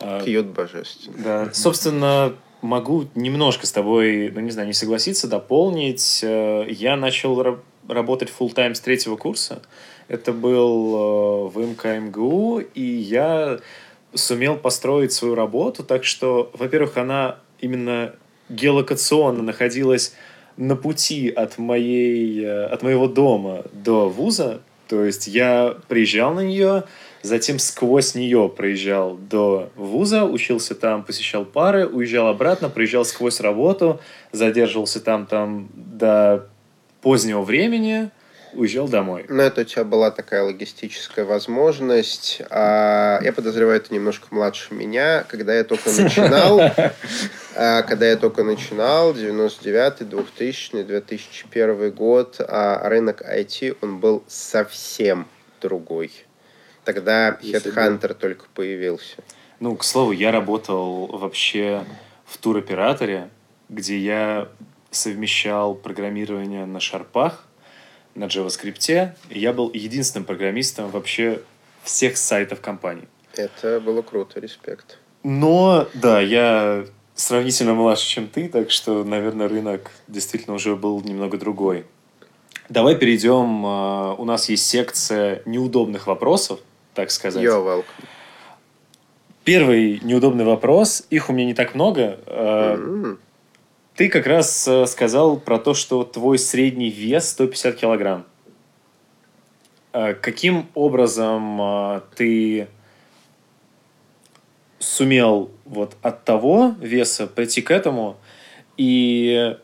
Qt 0.00 0.52
божественный. 0.52 1.22
Да, 1.22 1.52
собственно, 1.52 2.34
могу 2.62 3.06
немножко 3.14 3.66
с 3.66 3.72
тобой, 3.72 4.30
ну 4.30 4.40
не 4.40 4.50
знаю, 4.50 4.68
не 4.68 4.74
согласиться, 4.74 5.28
дополнить. 5.28 6.20
Э, 6.22 6.66
я 6.68 6.96
начал 6.96 7.60
работать 7.88 8.30
full 8.38 8.54
time 8.54 8.74
с 8.74 8.80
третьего 8.80 9.16
курса. 9.16 9.62
Это 10.08 10.32
был 10.32 10.94
э, 10.94 11.48
в 11.50 11.58
МКМГУ, 11.58 12.60
и 12.74 12.82
я 12.82 13.58
сумел 14.14 14.56
построить 14.56 15.12
свою 15.12 15.34
работу 15.34 15.84
так, 15.84 16.04
что, 16.04 16.50
во-первых, 16.54 16.96
она 16.96 17.36
именно 17.60 18.14
геолокационно 18.48 19.42
находилась 19.42 20.14
на 20.56 20.76
пути 20.76 21.28
от, 21.28 21.58
моей, 21.58 22.42
э, 22.42 22.64
от 22.64 22.82
моего 22.82 23.06
дома 23.06 23.64
до 23.72 24.08
вуза. 24.08 24.60
То 24.88 25.04
есть 25.04 25.26
я 25.26 25.76
приезжал 25.88 26.32
на 26.32 26.40
нее, 26.40 26.84
затем 27.22 27.58
сквозь 27.58 28.14
нее 28.14 28.48
проезжал 28.48 29.16
до 29.16 29.68
вуза, 29.76 30.24
учился 30.24 30.74
там, 30.74 31.04
посещал 31.04 31.44
пары, 31.44 31.86
уезжал 31.86 32.28
обратно, 32.28 32.70
проезжал 32.70 33.04
сквозь 33.04 33.40
работу, 33.40 34.00
задерживался 34.32 35.00
там, 35.00 35.26
там 35.26 35.68
до 35.74 36.48
позднего 37.02 37.42
времени, 37.42 38.10
уезжал 38.58 38.88
домой. 38.88 39.24
Ну, 39.28 39.40
это 39.42 39.60
у 39.60 39.64
тебя 39.64 39.84
была 39.84 40.10
такая 40.10 40.42
логистическая 40.42 41.24
возможность. 41.24 42.42
А 42.50 43.20
я 43.22 43.32
подозреваю, 43.32 43.76
это 43.76 43.94
немножко 43.94 44.26
младше 44.30 44.74
меня. 44.74 45.24
Когда 45.28 45.54
я 45.54 45.64
только 45.64 45.90
начинал, 45.90 46.60
а, 47.54 47.82
когда 47.82 48.06
я 48.06 48.16
только 48.16 48.42
начинал, 48.42 49.14
99-й, 49.14 50.04
2000 50.04 50.82
2001 50.82 51.92
год, 51.92 52.40
а 52.40 52.88
рынок 52.88 53.22
IT, 53.22 53.78
он 53.80 53.98
был 53.98 54.24
совсем 54.26 55.28
другой. 55.60 56.10
Тогда 56.84 57.38
Headhunter 57.40 58.14
только 58.14 58.46
появился. 58.54 59.16
Ну, 59.60 59.76
к 59.76 59.84
слову, 59.84 60.12
я 60.12 60.32
работал 60.32 61.06
вообще 61.06 61.84
в 62.24 62.38
туроператоре, 62.38 63.28
где 63.68 63.98
я 63.98 64.48
совмещал 64.90 65.74
программирование 65.74 66.64
на 66.64 66.80
шарпах, 66.80 67.47
на 68.14 68.24
JavaScript. 68.24 69.12
И 69.30 69.38
я 69.38 69.52
был 69.52 69.70
единственным 69.72 70.24
программистом 70.24 70.90
вообще 70.90 71.42
всех 71.82 72.16
сайтов 72.16 72.60
компании. 72.60 73.08
Это 73.34 73.80
было 73.80 74.02
круто, 74.02 74.40
респект. 74.40 74.98
Но, 75.22 75.86
да, 75.94 76.20
я 76.20 76.84
сравнительно 77.14 77.74
младше, 77.74 78.06
чем 78.06 78.28
ты, 78.28 78.48
так 78.48 78.70
что, 78.70 79.04
наверное, 79.04 79.48
рынок 79.48 79.90
действительно 80.06 80.54
уже 80.54 80.76
был 80.76 81.00
немного 81.02 81.36
другой. 81.38 81.84
Давай 82.68 82.96
перейдем. 82.96 83.64
А, 83.64 84.14
у 84.14 84.24
нас 84.24 84.48
есть 84.48 84.66
секция 84.66 85.42
неудобных 85.46 86.06
вопросов, 86.06 86.60
так 86.94 87.10
сказать. 87.10 87.42
You're 87.42 87.64
welcome. 87.64 88.04
Первый 89.44 90.00
неудобный 90.02 90.44
вопрос. 90.44 91.06
Их 91.08 91.30
у 91.30 91.32
меня 91.32 91.46
не 91.46 91.54
так 91.54 91.74
много. 91.74 92.18
Mm-hmm. 92.26 93.18
Ты 93.98 94.08
как 94.08 94.28
раз 94.28 94.68
э, 94.68 94.86
сказал 94.86 95.40
про 95.40 95.58
то, 95.58 95.74
что 95.74 96.04
твой 96.04 96.38
средний 96.38 96.88
вес 96.88 97.30
150 97.30 97.74
килограмм. 97.74 98.24
Э, 99.92 100.14
каким 100.14 100.68
образом 100.74 101.60
э, 101.60 102.00
ты 102.14 102.68
сумел 104.78 105.50
вот 105.64 105.96
от 106.00 106.24
того 106.24 106.76
веса 106.78 107.26
прийти 107.26 107.60
к 107.60 107.72
этому? 107.72 108.16
И 108.76 109.56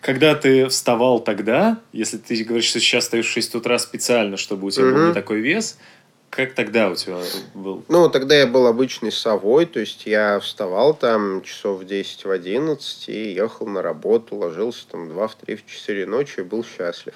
когда 0.00 0.34
ты 0.34 0.66
вставал 0.66 1.20
тогда, 1.20 1.78
если 1.92 2.16
ты 2.16 2.42
говоришь, 2.42 2.66
что 2.66 2.80
сейчас 2.80 3.04
встаешь 3.04 3.26
в 3.26 3.30
6 3.30 3.54
утра 3.54 3.78
специально, 3.78 4.36
чтобы 4.36 4.66
у 4.66 4.70
тебя 4.72 4.86
был 4.86 5.06
не 5.06 5.14
такой 5.14 5.38
вес, 5.38 5.78
как 6.32 6.54
тогда 6.54 6.88
у 6.88 6.94
тебя 6.94 7.18
был? 7.52 7.84
Ну, 7.88 8.08
тогда 8.08 8.34
я 8.34 8.46
был 8.46 8.66
обычной 8.66 9.12
совой, 9.12 9.66
то 9.66 9.80
есть 9.80 10.06
я 10.06 10.40
вставал 10.40 10.94
там 10.94 11.42
часов 11.42 11.80
в 11.80 11.84
10 11.84 12.24
в 12.24 12.30
11 12.30 13.08
и 13.10 13.32
ехал 13.32 13.66
на 13.66 13.82
работу, 13.82 14.36
ложился 14.36 14.86
там 14.88 15.10
2, 15.10 15.28
в 15.28 15.34
3, 15.34 15.56
в 15.56 15.66
4 15.66 16.06
ночи 16.06 16.40
и 16.40 16.42
был 16.42 16.64
счастлив. 16.64 17.14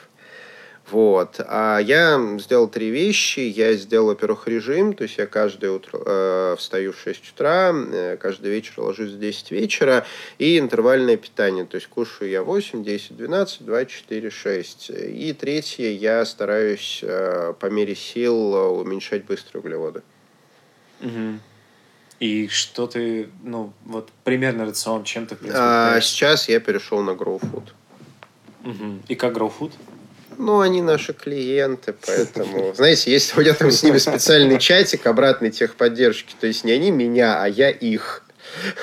Вот. 0.91 1.41
А 1.49 1.79
я 1.79 2.39
сделал 2.39 2.69
три 2.69 2.91
вещи. 2.91 3.41
Я 3.41 3.73
сделал, 3.75 4.09
во-первых, 4.09 4.47
режим, 4.47 4.95
то 4.95 5.03
есть 5.03 5.19
я 5.19 5.27
каждое 5.27 5.73
утро 5.73 6.01
э, 6.05 6.57
встаю 6.59 6.93
в 6.93 6.99
6 7.01 7.33
утра, 7.33 7.73
э, 7.75 8.17
каждый 8.17 8.53
вечер 8.53 8.81
ложусь 8.81 9.11
в 9.11 9.19
10 9.19 9.51
вечера, 9.51 10.07
и 10.39 10.59
интервальное 10.59 11.17
питание, 11.17 11.65
то 11.65 11.75
есть 11.75 11.89
кушаю 11.89 12.31
я 12.31 12.43
8, 12.45 12.85
10, 12.85 13.17
12, 13.17 13.65
2, 13.65 13.85
4, 13.85 14.31
6. 14.31 14.91
И 14.91 15.33
третье, 15.33 15.91
я 15.91 16.25
стараюсь 16.25 17.01
э, 17.03 17.53
по 17.59 17.67
мере 17.67 17.97
сил 17.97 18.55
уменьшать 18.81 19.25
быстрые 19.25 19.63
углеводы. 19.63 20.03
Угу. 21.01 21.41
И 22.21 22.49
что 22.49 22.87
ты, 22.87 23.29
ну, 23.43 23.73
вот 23.85 24.11
примерно 24.23 24.65
рацион, 24.65 25.03
чем 25.05 25.27
ты, 25.27 25.37
а, 25.53 26.01
Сейчас 26.01 26.49
я 26.49 26.61
перешел 26.61 27.03
на 27.03 27.11
Food. 27.11 27.73
Угу. 28.65 29.01
И 29.09 29.15
как 29.17 29.37
Food? 29.37 29.73
Ну, 30.39 30.61
они 30.61 30.83
наши 30.83 31.13
клиенты, 31.13 31.95
поэтому... 32.07 32.75
Знаете, 32.75 33.11
есть 33.11 33.37
у 33.37 33.41
меня 33.41 33.55
там 33.55 33.71
с 33.71 33.83
ними 33.83 33.99
специальный 33.99 34.59
чатик 34.59 35.07
обратной 35.07 35.51
техподдержки. 35.51 36.35
То 36.39 36.47
есть 36.47 36.65
не 36.65 36.73
они 36.73 36.91
меня, 36.91 37.43
а 37.43 37.49
я 37.49 37.71
их. 37.71 38.23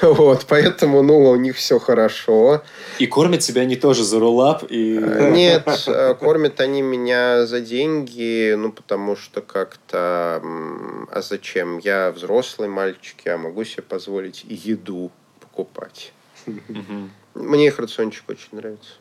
Вот, 0.02 0.46
поэтому, 0.48 1.02
ну, 1.02 1.30
у 1.30 1.36
них 1.36 1.56
все 1.56 1.80
хорошо. 1.80 2.64
И 3.00 3.08
кормят 3.08 3.44
себя 3.44 3.62
они 3.62 3.76
тоже 3.76 4.04
за 4.04 4.20
рулап? 4.20 4.64
И... 4.70 4.98
Нет, 4.98 5.68
э, 5.88 6.16
кормят 6.16 6.60
они 6.60 6.82
меня 6.82 7.46
за 7.46 7.62
деньги, 7.62 8.54
ну, 8.56 8.72
потому 8.72 9.16
что 9.16 9.42
как-то... 9.42 10.42
А 11.12 11.22
зачем? 11.22 11.78
Я 11.80 12.12
взрослый 12.12 12.68
мальчик, 12.68 13.18
я 13.26 13.38
могу 13.38 13.64
себе 13.64 13.84
позволить 13.84 14.46
еду 14.48 15.12
покупать. 15.40 16.14
Мне 17.34 17.68
их 17.68 17.80
рациончик 17.80 18.30
очень 18.30 18.50
нравится. 18.52 18.92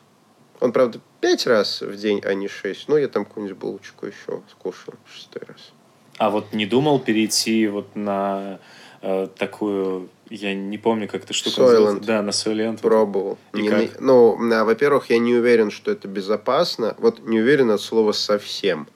Он, 0.59 0.71
правда, 0.71 1.01
пять 1.23 1.47
раз 1.47 1.81
в 1.81 1.95
день, 1.95 2.21
а 2.25 2.33
не 2.33 2.49
шесть. 2.49 2.89
Но 2.89 2.97
я 2.97 3.07
там 3.07 3.23
какую-нибудь 3.23 3.57
булочку 3.57 4.05
еще 4.05 4.41
скушаю 4.51 4.97
шестой 5.09 5.43
раз. 5.47 5.71
А 6.17 6.29
вот 6.29 6.51
не 6.51 6.65
думал 6.65 6.99
перейти 6.99 7.65
вот 7.67 7.95
на 7.95 8.59
э, 9.01 9.29
такую, 9.37 10.09
я 10.29 10.53
не 10.53 10.77
помню, 10.77 11.07
как 11.07 11.23
эта 11.23 11.31
штука 11.31 11.61
называется. 11.61 12.05
Да, 12.05 12.21
на 12.21 12.31
Soylent. 12.31 12.81
Пробовал. 12.81 13.37
Не, 13.53 13.69
как? 13.69 14.01
Ну, 14.01 14.37
а, 14.51 14.65
во-первых, 14.65 15.09
я 15.11 15.17
не 15.17 15.33
уверен, 15.33 15.71
что 15.71 15.91
это 15.91 16.09
безопасно. 16.09 16.93
Вот 16.97 17.25
не 17.25 17.39
уверен 17.39 17.71
от 17.71 17.79
слова 17.79 18.11
совсем. 18.11 18.89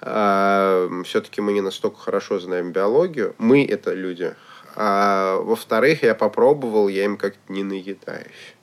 А, 0.00 0.90
все-таки 1.04 1.40
мы 1.40 1.52
не 1.52 1.60
настолько 1.60 1.98
хорошо 1.98 2.40
знаем 2.40 2.72
биологию. 2.72 3.36
Мы 3.38 3.64
это 3.64 3.94
люди. 3.94 4.34
А 4.74 5.38
во-вторых, 5.38 6.02
я 6.02 6.16
попробовал, 6.16 6.88
я 6.88 7.04
им 7.04 7.16
как-то 7.16 7.52
не 7.52 7.62
наедаюсь. 7.62 8.55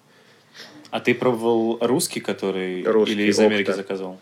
А 0.94 1.00
ты 1.00 1.16
пробовал 1.16 1.80
русский, 1.82 2.20
который 2.20 2.84
русский, 2.84 3.16
или 3.16 3.24
из 3.24 3.40
Америки 3.40 3.72
Окта. 3.72 3.78
заказал? 3.78 4.20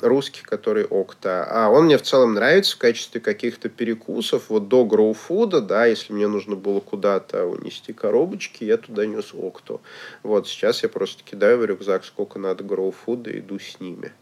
Русский, 0.00 0.40
который 0.40 0.86
Окта. 0.86 1.44
А 1.44 1.68
он 1.68 1.84
мне 1.84 1.98
в 1.98 2.02
целом 2.02 2.32
нравится 2.32 2.76
в 2.76 2.78
качестве 2.78 3.20
каких-то 3.20 3.68
перекусов. 3.68 4.48
Вот 4.48 4.68
до 4.68 4.86
гроуфуда, 4.86 5.60
да, 5.60 5.84
если 5.84 6.14
мне 6.14 6.28
нужно 6.28 6.56
было 6.56 6.80
куда-то 6.80 7.44
унести 7.44 7.92
коробочки, 7.92 8.64
я 8.64 8.78
туда 8.78 9.04
нес 9.04 9.34
Окту. 9.34 9.82
Вот 10.22 10.48
сейчас 10.48 10.82
я 10.82 10.88
просто 10.88 11.24
кидаю 11.24 11.58
в 11.58 11.66
рюкзак, 11.66 12.06
сколько 12.06 12.38
надо 12.38 12.64
гроуфуда, 12.64 13.28
и 13.28 13.40
иду 13.40 13.58
с 13.58 13.78
ними. 13.78 14.12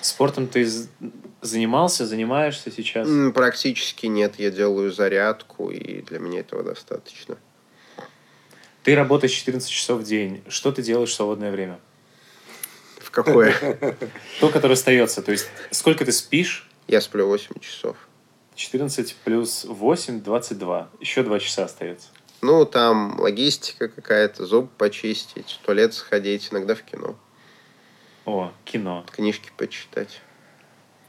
Спортом 0.00 0.46
ты 0.46 0.66
занимался, 1.42 2.06
занимаешься 2.06 2.70
сейчас? 2.70 3.06
Практически 3.34 4.06
нет. 4.06 4.36
Я 4.38 4.50
делаю 4.50 4.90
зарядку, 4.90 5.68
и 5.70 6.00
для 6.00 6.20
меня 6.20 6.40
этого 6.40 6.62
достаточно. 6.62 7.36
Ты 8.86 8.94
работаешь 8.94 9.32
14 9.32 9.68
часов 9.68 10.02
в 10.02 10.04
день. 10.04 10.44
Что 10.46 10.70
ты 10.70 10.80
делаешь 10.80 11.10
в 11.10 11.14
свободное 11.14 11.50
время? 11.50 11.80
В 13.00 13.10
какое? 13.10 13.52
То, 14.40 14.48
которое 14.48 14.74
остается. 14.74 15.22
То 15.22 15.32
есть, 15.32 15.48
сколько 15.72 16.04
ты 16.04 16.12
спишь? 16.12 16.70
Я 16.86 17.00
сплю 17.00 17.26
8 17.26 17.58
часов. 17.58 17.96
14 18.54 19.16
плюс 19.24 19.64
8, 19.64 20.22
22. 20.22 20.88
Еще 21.00 21.24
2 21.24 21.40
часа 21.40 21.64
остается. 21.64 22.10
Ну, 22.42 22.64
там 22.64 23.18
логистика 23.18 23.88
какая-то, 23.88 24.46
зуб 24.46 24.70
почистить, 24.78 25.58
в 25.60 25.66
туалет 25.66 25.92
сходить, 25.92 26.50
иногда 26.52 26.76
в 26.76 26.84
кино. 26.84 27.16
О, 28.24 28.52
кино. 28.64 29.04
Книжки 29.10 29.50
почитать. 29.56 30.20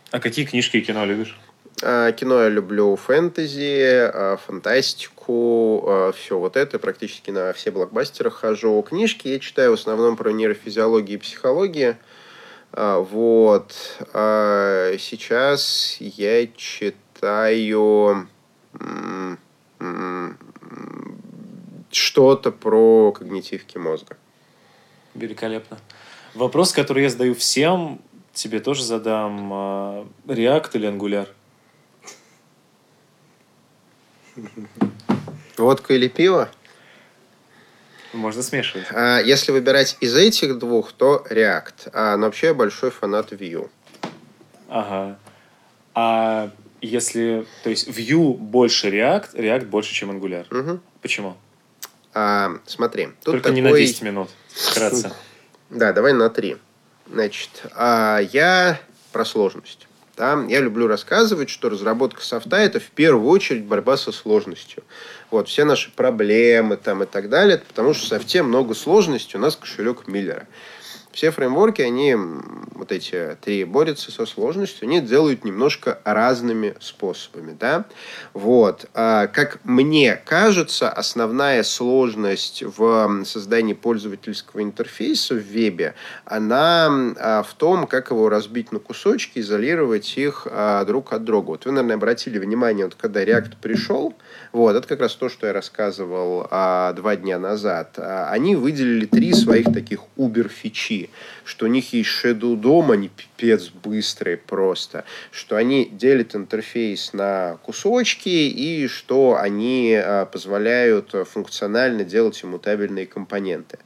А 0.10 0.20
какие 0.20 0.46
книжки 0.46 0.78
и 0.78 0.82
кино 0.82 1.06
любишь? 1.06 1.38
А, 1.84 2.12
кино 2.12 2.42
я 2.42 2.50
люблю 2.50 2.96
фэнтези, 2.96 4.10
а, 4.12 4.38
фантастику, 4.38 5.84
а, 5.86 6.12
все 6.12 6.40
вот 6.40 6.58
это, 6.58 6.80
практически 6.80 7.30
на 7.30 7.54
все 7.54 7.70
блокбастеры 7.70 8.32
хожу. 8.32 8.82
Книжки 8.82 9.28
я 9.28 9.40
читаю 9.40 9.72
в 9.72 9.74
основном 9.76 10.16
про 10.18 10.32
нейрофизиологию 10.32 11.20
и 11.20 11.22
психологию. 11.22 11.98
Вот. 12.74 13.72
Сейчас 14.12 15.98
я 16.00 16.48
читаю 16.48 18.28
что-то 21.92 22.52
про 22.52 23.12
когнитивки 23.14 23.78
мозга. 23.78 24.18
Великолепно. 25.16 25.78
Вопрос, 26.34 26.74
который 26.74 27.04
я 27.04 27.10
задаю 27.10 27.36
всем, 27.36 28.02
тебе 28.34 28.60
тоже 28.60 28.84
задам. 28.84 29.54
React 30.26 30.72
или 30.74 30.90
Angular? 30.90 31.30
Водка 35.58 35.94
или 35.94 36.08
пиво? 36.08 36.50
Можно 38.14 38.42
смешивать. 38.42 38.88
А, 38.92 39.20
если 39.20 39.52
выбирать 39.52 39.98
из 40.00 40.16
этих 40.16 40.58
двух, 40.58 40.92
то 40.92 41.26
React. 41.30 41.92
А, 41.94 42.18
но 42.18 42.26
вообще 42.26 42.48
я 42.48 42.54
большой 42.54 42.92
фанат 42.92 43.32
Vue. 43.32 43.70
Ага. 44.70 45.20
А 45.94 46.52
если... 46.82 47.46
То 47.64 47.70
есть 47.70 47.88
Vue 47.88 48.34
больше 48.36 48.90
React, 48.90 49.36
React 49.36 49.66
больше, 49.66 49.94
чем 49.94 50.12
Angular. 50.12 50.46
Угу. 50.58 50.80
Почему? 51.02 51.38
А, 52.14 52.58
смотри. 52.66 53.08
Тут 53.24 53.34
Только 53.34 53.50
такой... 53.50 53.56
не 53.56 53.62
на 53.62 53.78
10 53.78 54.02
минут. 54.04 54.30
Вкратце. 54.50 55.12
Да, 55.70 55.92
давай 55.92 56.14
на 56.14 56.30
3. 56.30 56.58
Значит, 57.12 57.64
а 57.76 58.20
я 58.20 58.80
про 59.12 59.26
сложность. 59.26 59.88
Да? 60.18 60.44
Я 60.50 60.62
люблю 60.62 60.88
рассказывать, 60.88 61.50
что 61.50 61.70
разработка 61.70 62.22
софта– 62.22 62.58
это 62.58 62.80
в 62.80 62.90
первую 62.90 63.30
очередь 63.30 63.66
борьба 63.66 63.98
со 63.98 64.12
сложностью. 64.12 64.84
Вот, 65.30 65.48
все 65.48 65.64
наши 65.64 65.92
проблемы 65.92 66.76
там 66.76 67.04
и 67.04 67.06
так 67.06 67.30
далее, 67.30 67.60
потому 67.60 67.94
что 67.94 68.06
в 68.06 68.08
софте 68.08 68.42
много 68.42 68.74
сложностей, 68.74 69.38
у 69.38 69.42
нас 69.42 69.56
кошелек 69.56 70.08
Миллера 70.08 70.48
все 71.18 71.32
фреймворки, 71.32 71.82
они, 71.82 72.16
вот 72.76 72.92
эти 72.92 73.36
три, 73.42 73.64
борются 73.64 74.12
со 74.12 74.28
сложностью, 74.28 74.88
они 74.88 75.02
делают 75.02 75.44
немножко 75.44 76.00
разными 76.04 76.76
способами, 76.80 77.58
да. 77.60 77.86
Вот. 78.34 78.86
А, 78.94 79.26
как 79.26 79.60
мне 79.64 80.16
кажется, 80.16 80.92
основная 80.92 81.64
сложность 81.64 82.62
в 82.62 83.24
создании 83.26 83.74
пользовательского 83.74 84.62
интерфейса 84.62 85.34
в 85.34 85.40
вебе, 85.40 85.96
она 86.24 86.86
а, 87.18 87.42
в 87.42 87.52
том, 87.56 87.88
как 87.88 88.12
его 88.12 88.30
разбить 88.30 88.72
на 88.72 88.78
кусочки, 88.78 89.40
изолировать 89.40 90.20
их 90.20 90.46
а, 90.46 90.86
друг 90.86 91.14
от 91.14 91.24
друга. 91.24 91.48
Вот 91.48 91.66
вы, 91.66 91.72
наверное, 91.72 91.96
обратили 91.96 92.38
внимание, 92.38 92.86
вот 92.86 92.94
когда 92.94 93.24
React 93.24 93.54
пришел, 93.60 94.14
вот, 94.52 94.76
это 94.76 94.88
как 94.88 95.02
раз 95.02 95.14
то, 95.16 95.30
что 95.30 95.48
я 95.48 95.54
рассказывал 95.54 96.48
а, 96.50 96.94
два 96.94 97.16
дня 97.16 97.40
назад. 97.40 97.96
А, 97.98 98.30
они 98.32 98.56
выделили 98.56 99.06
три 99.06 99.34
своих 99.34 99.74
таких 99.74 100.02
убер-фичи. 100.16 101.10
Что 101.48 101.66
у 101.66 101.70
них 101.70 101.94
есть 101.94 102.10
Shadow 102.10 102.60
DOM, 102.60 102.92
они 102.92 103.10
пипец 103.10 103.70
быстрые 103.70 104.36
просто, 104.36 105.06
что 105.32 105.56
они 105.56 105.86
делят 105.86 106.36
интерфейс 106.36 107.14
на 107.14 107.58
кусочки 107.64 108.28
и 108.28 108.88
что 108.88 109.38
они 109.40 109.96
а, 109.96 110.26
позволяют 110.26 111.16
функционально 111.32 112.04
делать 112.04 112.44
иммутабельные 112.44 113.08
компоненты. 113.08 113.80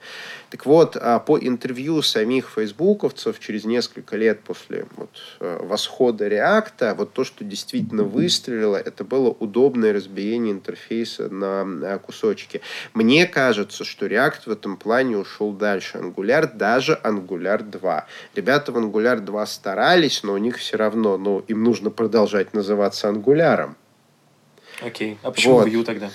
Так 0.50 0.66
вот, 0.66 0.98
а, 1.00 1.20
по 1.20 1.38
интервью 1.40 2.02
самих 2.02 2.50
фейсбуковцев 2.50 3.40
через 3.40 3.64
несколько 3.64 4.18
лет 4.18 4.42
после 4.42 4.86
вот, 4.98 5.12
а, 5.40 5.64
восхода 5.64 6.28
реакта, 6.28 6.96
вот 6.98 7.14
то, 7.14 7.24
что 7.24 7.46
действительно 7.46 8.04
выстрелило, 8.04 8.76
это 8.76 9.04
было 9.04 9.30
удобное 9.30 9.94
разбиение 9.94 10.52
интерфейса 10.52 11.30
на 11.30 11.98
кусочки. 12.00 12.62
Мне 12.94 13.28
кажется, 13.28 13.84
что 13.84 14.08
React 14.08 14.42
в 14.48 14.52
этом 14.52 14.78
плане 14.78 15.18
ушел 15.18 15.54
дальше. 15.54 16.00
Angular, 16.00 16.50
даже 16.54 17.00
Angular 17.04 17.51
2. 17.60 18.06
Ребята 18.36 18.72
в 18.72 18.78
Angular 18.78 19.20
2 19.20 19.46
старались, 19.46 20.24
но 20.24 20.34
у 20.34 20.38
них 20.38 20.58
все 20.58 20.78
равно, 20.78 21.18
ну, 21.18 21.40
им 21.48 21.64
нужно 21.64 21.90
продолжать 21.90 22.54
называться 22.54 23.10
Angular. 23.10 23.76
Окей. 24.82 25.18
А 25.24 25.32
почему 25.32 25.56
вот. 25.56 25.68
Vue 25.68 25.84
тогда? 25.84 26.10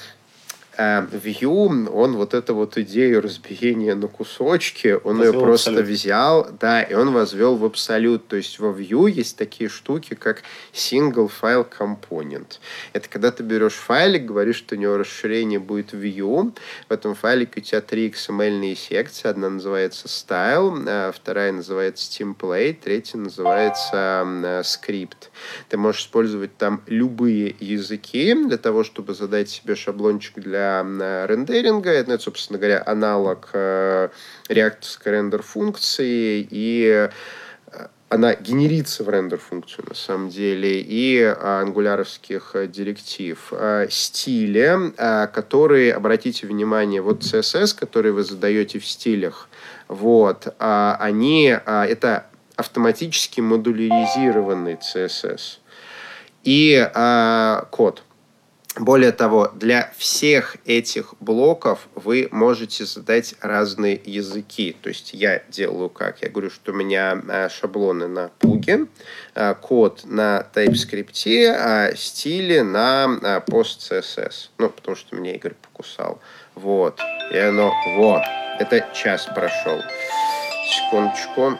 А 0.78 1.06
Vue, 1.06 1.88
он 1.90 2.16
вот 2.16 2.34
эту 2.34 2.54
вот 2.54 2.76
идею 2.76 3.22
разбиения 3.22 3.94
на 3.94 4.08
кусочки, 4.08 4.98
он 5.04 5.16
возвел 5.16 5.32
ее 5.32 5.40
просто 5.40 5.82
взял, 5.82 6.48
да, 6.60 6.82
и 6.82 6.92
он 6.92 7.12
возвел 7.12 7.56
в 7.56 7.64
абсолют. 7.64 8.28
То 8.28 8.36
есть 8.36 8.58
во 8.58 8.68
Vue 8.68 9.10
есть 9.10 9.38
такие 9.38 9.70
штуки, 9.70 10.14
как 10.14 10.42
single 10.74 11.30
file 11.40 11.66
component. 11.66 12.58
Это 12.92 13.08
когда 13.08 13.30
ты 13.30 13.42
берешь 13.42 13.72
файлик, 13.74 14.26
говоришь, 14.26 14.56
что 14.56 14.74
у 14.74 14.78
него 14.78 14.98
расширение 14.98 15.58
будет 15.58 15.94
Vue, 15.94 16.52
в 16.88 16.92
этом 16.92 17.14
файлике 17.14 17.60
у 17.60 17.62
тебя 17.62 17.80
три 17.80 18.10
XML 18.10 18.74
секции. 18.74 19.28
Одна 19.28 19.48
называется 19.48 20.08
style, 20.08 20.84
а 20.86 21.12
вторая 21.12 21.52
называется 21.52 22.10
template, 22.10 22.78
третья 22.82 23.18
называется 23.18 24.62
script. 24.62 25.30
Ты 25.70 25.78
можешь 25.78 26.02
использовать 26.02 26.56
там 26.58 26.82
любые 26.86 27.54
языки 27.60 28.34
для 28.34 28.58
того, 28.58 28.84
чтобы 28.84 29.14
задать 29.14 29.48
себе 29.48 29.74
шаблончик 29.74 30.34
для 30.34 30.65
рендеринга. 31.26 31.90
Это, 31.90 32.18
собственно 32.18 32.58
говоря, 32.58 32.82
аналог 32.84 33.50
э, 33.52 34.08
реакторской 34.48 35.12
рендер-функции, 35.12 36.46
и 36.50 37.08
э, 37.72 37.86
она 38.08 38.34
генерится 38.34 39.04
в 39.04 39.08
рендер-функцию, 39.08 39.86
на 39.88 39.94
самом 39.94 40.28
деле, 40.28 40.80
и 40.80 41.22
ангуляровских 41.22 42.54
директив. 42.68 43.38
Э, 43.52 43.86
стили, 43.90 44.92
которые, 45.32 45.94
обратите 45.94 46.46
внимание, 46.46 47.00
вот 47.00 47.22
CSS, 47.22 47.78
который 47.78 48.12
вы 48.12 48.22
задаете 48.22 48.78
в 48.78 48.86
стилях, 48.86 49.48
вот, 49.88 50.54
они, 50.58 51.56
это 51.64 52.26
автоматически 52.56 53.40
модуляризированный 53.40 54.78
CSS. 54.82 55.58
И 56.42 56.90
код. 57.70 58.02
Более 58.78 59.12
того, 59.12 59.50
для 59.54 59.90
всех 59.96 60.58
этих 60.66 61.14
блоков 61.20 61.88
вы 61.94 62.28
можете 62.30 62.84
задать 62.84 63.34
разные 63.40 63.98
языки. 64.04 64.76
То 64.82 64.90
есть 64.90 65.14
я 65.14 65.42
делаю 65.48 65.88
как? 65.88 66.20
Я 66.22 66.28
говорю, 66.28 66.50
что 66.50 66.72
у 66.72 66.74
меня 66.74 67.18
э, 67.26 67.48
шаблоны 67.48 68.06
на 68.06 68.30
пуге, 68.38 68.86
э, 69.34 69.54
код 69.54 70.02
на 70.04 70.46
TypeScript, 70.54 71.54
а 71.58 71.96
стили 71.96 72.60
на 72.60 73.18
э, 73.22 73.40
PostCSS. 73.50 74.50
Ну, 74.58 74.68
потому 74.68 74.94
что 74.94 75.16
меня 75.16 75.34
Игорь 75.34 75.54
покусал. 75.54 76.20
Вот. 76.54 77.00
И 77.32 77.38
оно... 77.38 77.72
Вот. 77.96 78.22
Это 78.58 78.86
час 78.94 79.26
прошел. 79.34 79.80
Секундочку. 80.68 81.58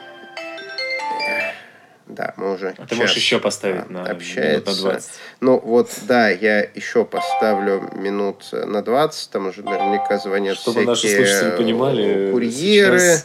Да, 2.09 2.33
мы 2.37 2.53
уже 2.53 2.73
а 2.77 2.85
ты 2.85 2.95
можешь 2.95 3.15
еще 3.15 3.39
поставить 3.39 3.89
на 3.89 4.03
общается. 4.03 4.51
минут 4.51 4.65
на 4.65 4.75
20. 4.75 5.11
Ну 5.41 5.59
вот, 5.59 5.91
да, 6.03 6.29
я 6.29 6.61
еще 6.61 7.03
поставлю 7.03 7.89
минут 7.95 8.45
на 8.51 8.81
20, 8.81 9.29
там 9.29 9.47
уже 9.47 9.61
наверняка 9.61 10.17
звонят 10.17 10.57
Чтобы 10.57 10.85
всякие 10.85 10.87
наши 10.87 11.15
слушатели 11.15 11.57
понимали, 11.57 12.31
курьеры. 12.31 13.17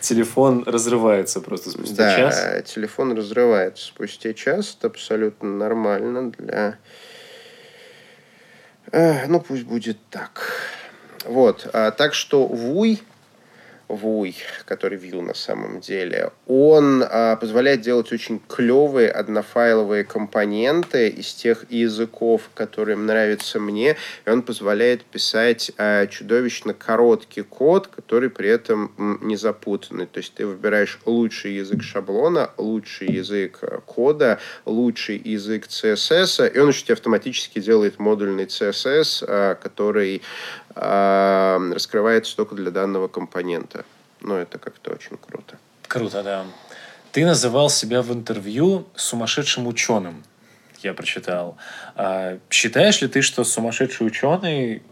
телефон 0.00 0.64
разрывается 0.66 1.40
просто 1.40 1.70
спустя 1.70 1.96
да, 1.96 2.16
час. 2.16 2.36
Да, 2.36 2.62
телефон 2.62 3.16
разрывается 3.16 3.86
спустя 3.86 4.34
час, 4.34 4.76
это 4.76 4.88
абсолютно 4.88 5.48
нормально 5.48 6.32
для... 6.32 6.78
ну, 9.28 9.40
пусть 9.40 9.64
будет 9.64 9.98
так. 10.10 10.52
Вот, 11.24 11.68
а, 11.72 11.92
так 11.92 12.14
что 12.14 12.46
Вуй 12.46 13.02
Вуй, 13.88 14.34
который 14.64 14.98
Vue 14.98 15.20
на 15.20 15.34
самом 15.34 15.80
деле, 15.80 16.32
он 16.46 17.04
а, 17.08 17.36
позволяет 17.36 17.82
делать 17.82 18.12
очень 18.12 18.40
клевые 18.48 19.08
однофайловые 19.10 20.02
компоненты 20.02 21.08
из 21.08 21.32
тех 21.32 21.70
языков, 21.70 22.50
которые 22.54 22.96
нравятся 22.96 23.60
мне, 23.60 23.96
и 24.24 24.30
он 24.30 24.42
позволяет 24.42 25.04
писать 25.04 25.70
а, 25.78 26.06
чудовищно 26.08 26.74
короткий 26.74 27.42
код, 27.42 27.86
который 27.86 28.28
при 28.28 28.48
этом 28.48 28.92
не 29.20 29.36
запутанный. 29.36 30.06
То 30.06 30.18
есть 30.18 30.34
ты 30.34 30.46
выбираешь 30.46 30.98
лучший 31.04 31.54
язык 31.54 31.84
шаблона, 31.84 32.50
лучший 32.56 33.06
язык 33.06 33.60
а, 33.62 33.80
кода, 33.82 34.40
лучший 34.64 35.16
язык 35.16 35.66
CSS, 35.68 36.52
и 36.52 36.58
он 36.58 36.70
еще 36.70 36.82
тебе 36.82 36.94
автоматически 36.94 37.60
делает 37.60 38.00
модульный 38.00 38.46
CSS, 38.46 39.24
а, 39.28 39.54
который 39.54 40.22
раскрывается 40.76 42.36
только 42.36 42.54
для 42.54 42.70
данного 42.70 43.08
компонента. 43.08 43.84
Но 44.20 44.36
это 44.36 44.58
как-то 44.58 44.92
очень 44.92 45.16
круто. 45.16 45.58
Круто, 45.88 46.22
да. 46.22 46.44
Ты 47.12 47.24
называл 47.24 47.70
себя 47.70 48.02
в 48.02 48.12
интервью 48.12 48.86
сумасшедшим 48.94 49.66
ученым, 49.66 50.22
я 50.82 50.92
прочитал. 50.92 51.56
А 51.94 52.38
считаешь 52.50 53.00
ли 53.00 53.08
ты, 53.08 53.22
что 53.22 53.44
сумасшедший 53.44 54.06
ученый 54.06 54.82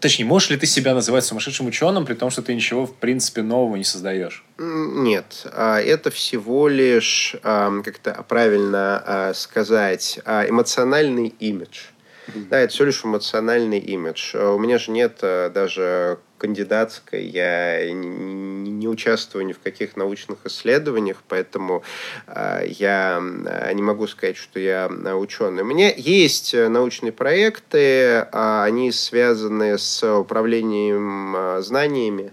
Точнее, 0.00 0.24
можешь 0.24 0.50
ли 0.50 0.56
ты 0.56 0.66
себя 0.66 0.94
называть 0.94 1.24
сумасшедшим 1.24 1.66
ученым, 1.66 2.06
при 2.06 2.14
том, 2.14 2.30
что 2.30 2.42
ты 2.42 2.54
ничего, 2.54 2.86
в 2.86 2.94
принципе, 2.96 3.42
нового 3.42 3.76
не 3.76 3.84
создаешь? 3.84 4.44
Нет. 4.58 5.46
А, 5.52 5.80
это 5.80 6.10
всего 6.10 6.68
лишь, 6.68 7.36
как-то 7.42 8.24
правильно 8.28 9.02
а, 9.06 9.34
сказать, 9.34 10.18
эмоциональный 10.26 11.28
имидж. 11.38 11.90
Да, 12.34 12.58
это 12.58 12.72
все 12.72 12.84
лишь 12.84 13.04
эмоциональный 13.04 13.78
имидж. 13.78 14.34
А 14.36 14.52
у 14.52 14.58
меня 14.58 14.78
же 14.78 14.90
нет 14.90 15.18
э, 15.22 15.50
даже 15.50 16.18
кандидатской, 16.38 17.24
я 17.24 17.90
не 17.92 18.88
участвую 18.88 19.46
ни 19.46 19.52
в 19.52 19.60
каких 19.60 19.96
научных 19.96 20.44
исследованиях, 20.44 21.22
поэтому 21.28 21.82
э, 22.26 22.66
я 22.68 23.20
э, 23.20 23.72
не 23.72 23.82
могу 23.82 24.06
сказать, 24.06 24.36
что 24.36 24.58
я 24.58 24.88
ученый. 24.88 25.62
У 25.62 25.66
меня 25.66 25.92
есть 25.96 26.54
научные 26.54 27.12
проекты, 27.12 28.26
а 28.32 28.64
они 28.64 28.92
связаны 28.92 29.78
с 29.78 30.02
управлением 30.04 31.62
знаниями, 31.62 32.32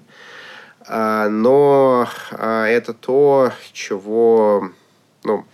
а, 0.85 1.29
но 1.29 2.09
это 2.31 2.93
то, 2.93 3.53
чего 3.71 4.69
ну, 5.23 5.45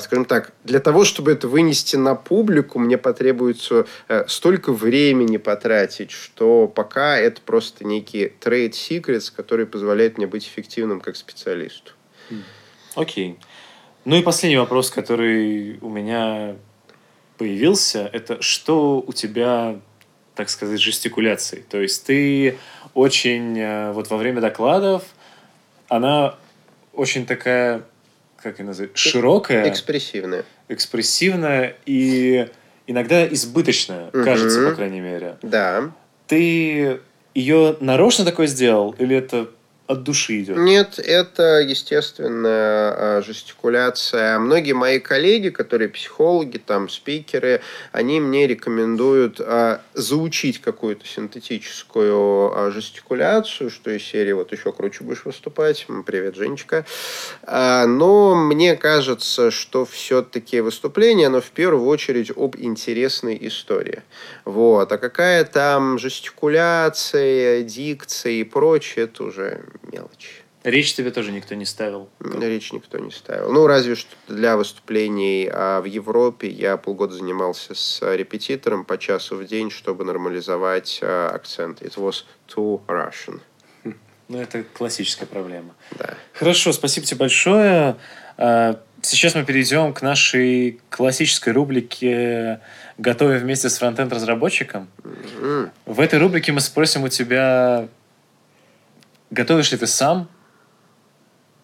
скажем 0.00 0.24
так, 0.24 0.52
для 0.64 0.80
того, 0.80 1.04
чтобы 1.04 1.32
это 1.32 1.46
вынести 1.46 1.96
на 1.96 2.14
публику, 2.14 2.78
мне 2.78 2.96
потребуется 2.96 3.86
э, 4.08 4.24
столько 4.28 4.72
времени 4.72 5.36
потратить, 5.36 6.10
что 6.10 6.66
пока 6.68 7.18
это 7.18 7.40
просто 7.42 7.84
некие 7.84 8.32
trade 8.40 8.70
secrets, 8.70 9.32
которые 9.34 9.66
позволяют 9.66 10.16
мне 10.16 10.26
быть 10.26 10.46
эффективным 10.46 11.00
как 11.00 11.16
специалисту. 11.16 11.92
Окей. 12.94 13.32
Okay. 13.32 13.36
Ну 14.04 14.16
и 14.16 14.22
последний 14.22 14.58
вопрос, 14.58 14.90
который 14.90 15.78
у 15.80 15.88
меня 15.88 16.56
появился, 17.38 18.08
это 18.12 18.40
что 18.42 19.02
у 19.06 19.12
тебя, 19.12 19.80
так 20.34 20.50
сказать, 20.50 20.80
жестикуляции? 20.80 21.64
То 21.68 21.80
есть 21.80 22.04
ты 22.06 22.58
очень, 22.92 23.58
э, 23.58 23.92
вот 23.92 24.10
во 24.10 24.16
время 24.16 24.40
докладов, 24.40 25.04
она 25.88 26.36
очень 26.92 27.26
такая 27.26 27.84
как 28.44 28.58
ее 28.58 28.66
назвать, 28.66 28.90
широкая. 28.94 29.68
Экспрессивная. 29.68 30.44
Экспрессивная 30.68 31.76
и 31.86 32.46
иногда 32.86 33.26
избыточная, 33.26 34.08
угу. 34.08 34.22
кажется, 34.22 34.68
по 34.68 34.76
крайней 34.76 35.00
мере. 35.00 35.38
Да. 35.42 35.90
Ты 36.26 37.00
ее 37.34 37.76
нарочно 37.80 38.24
такой 38.24 38.46
сделал, 38.46 38.94
или 38.98 39.16
это 39.16 39.50
от 39.86 40.02
души 40.02 40.40
идет? 40.40 40.56
Нет, 40.56 40.98
это 40.98 41.60
естественная 41.60 43.20
жестикуляция. 43.22 44.38
Многие 44.38 44.72
мои 44.72 44.98
коллеги, 44.98 45.50
которые 45.50 45.88
психологи, 45.88 46.58
там, 46.58 46.88
спикеры, 46.88 47.60
они 47.92 48.20
мне 48.20 48.46
рекомендуют 48.46 49.40
а, 49.40 49.82
заучить 49.92 50.60
какую-то 50.60 51.06
синтетическую 51.06 52.52
а, 52.56 52.70
жестикуляцию, 52.70 53.70
что 53.70 53.90
из 53.90 54.02
серии 54.02 54.32
вот 54.32 54.52
еще 54.52 54.72
круче 54.72 55.04
будешь 55.04 55.24
выступать. 55.24 55.86
Привет, 56.06 56.36
Женечка. 56.36 56.86
А, 57.42 57.86
но 57.86 58.34
мне 58.34 58.76
кажется, 58.76 59.50
что 59.50 59.84
все-таки 59.84 60.60
выступление, 60.60 61.26
оно 61.26 61.40
в 61.40 61.50
первую 61.50 61.86
очередь 61.86 62.32
об 62.34 62.56
интересной 62.56 63.38
истории. 63.42 64.02
Вот. 64.44 64.90
А 64.92 64.98
какая 64.98 65.44
там 65.44 65.98
жестикуляция, 65.98 67.62
дикция 67.62 68.32
и 68.32 68.44
прочее, 68.44 69.04
это 69.04 69.24
уже 69.24 69.62
мелочь. 69.82 70.42
Речь 70.62 70.94
тебе 70.94 71.10
тоже 71.10 71.30
никто 71.30 71.54
не 71.54 71.66
ставил. 71.66 72.08
Речь 72.20 72.72
никто 72.72 72.98
не 72.98 73.10
ставил. 73.10 73.52
Ну, 73.52 73.66
разве 73.66 73.94
что 73.94 74.16
для 74.28 74.56
выступлений 74.56 75.46
а 75.52 75.82
в 75.82 75.84
Европе 75.84 76.48
я 76.48 76.78
полгода 76.78 77.12
занимался 77.14 77.74
с 77.74 78.00
репетитором 78.14 78.86
по 78.86 78.96
часу 78.96 79.36
в 79.36 79.44
день, 79.44 79.70
чтобы 79.70 80.04
нормализовать 80.04 81.00
а, 81.02 81.30
акцент. 81.34 81.82
It 81.82 81.96
was 81.96 82.24
too 82.48 82.80
Russian. 82.86 83.40
Ну, 84.28 84.40
это 84.40 84.62
классическая 84.62 85.26
проблема. 85.26 85.74
Да. 85.98 86.14
Хорошо, 86.32 86.72
спасибо 86.72 87.06
тебе 87.06 87.18
большое. 87.18 87.96
А, 88.38 88.80
Сейчас 89.02 89.34
мы 89.34 89.44
перейдем 89.44 89.92
к 89.92 90.00
нашей 90.00 90.80
классической 90.88 91.52
рубрике 91.52 92.60
«Готовим 92.96 93.38
вместе 93.40 93.68
с 93.68 93.76
фронтенд-разработчиком». 93.76 94.88
М, 95.42 95.70
В 95.84 96.00
этой 96.00 96.18
рубрике 96.18 96.52
мы 96.52 96.60
спросим 96.60 97.02
у 97.04 97.08
тебя, 97.08 97.88
готовишь 99.34 99.72
ли 99.72 99.78
ты 99.78 99.86
сам 99.86 100.28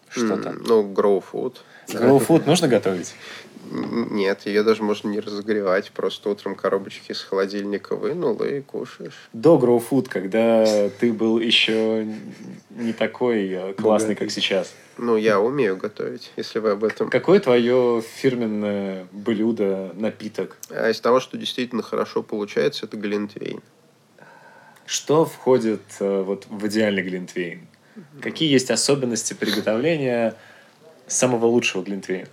что-то? 0.09 0.49
м, 0.49 0.63
Ну, 0.67 0.91
grow 0.93 1.23
food. 1.31 1.57
Grow 1.87 2.25
food 2.25 2.45
нужно 2.45 2.67
готовить? 2.67 3.13
Нет, 3.69 4.45
ее 4.47 4.63
даже 4.63 4.83
можно 4.83 5.07
не 5.07 5.19
разогревать. 5.19 5.91
Просто 5.91 6.29
утром 6.29 6.55
коробочки 6.55 7.11
из 7.11 7.21
холодильника 7.21 7.95
вынул 7.95 8.35
и 8.43 8.59
кушаешь. 8.61 9.29
До 9.33 9.55
Grow 9.57 9.81
Food, 9.87 10.09
когда 10.09 10.89
ты 10.89 11.13
был 11.13 11.39
еще 11.39 12.05
не 12.71 12.91
такой 12.91 13.47
э, 13.49 13.73
классный, 13.73 14.15
как 14.15 14.31
сейчас. 14.31 14.73
Ну, 14.97 15.15
я 15.15 15.39
умею 15.39 15.77
готовить, 15.77 16.31
если 16.35 16.59
вы 16.59 16.71
об 16.71 16.83
этом. 16.83 17.09
Какое 17.09 17.39
твое 17.39 18.01
фирменное 18.15 19.07
блюдо, 19.11 19.91
напиток? 19.93 20.57
А 20.69 20.89
из 20.89 20.99
того, 20.99 21.19
что 21.21 21.37
действительно 21.37 21.83
хорошо 21.83 22.23
получается, 22.23 22.87
это 22.87 22.97
глинтвейн. 22.97 23.61
Что 24.91 25.23
входит 25.23 25.79
э, 26.01 26.21
вот 26.21 26.47
в 26.49 26.67
идеальный 26.67 27.01
глинтвейн? 27.01 27.65
Какие 28.21 28.51
есть 28.51 28.69
особенности 28.71 29.33
приготовления 29.33 30.35
самого 31.07 31.45
лучшего 31.45 31.81
глинтвейна? 31.81 32.27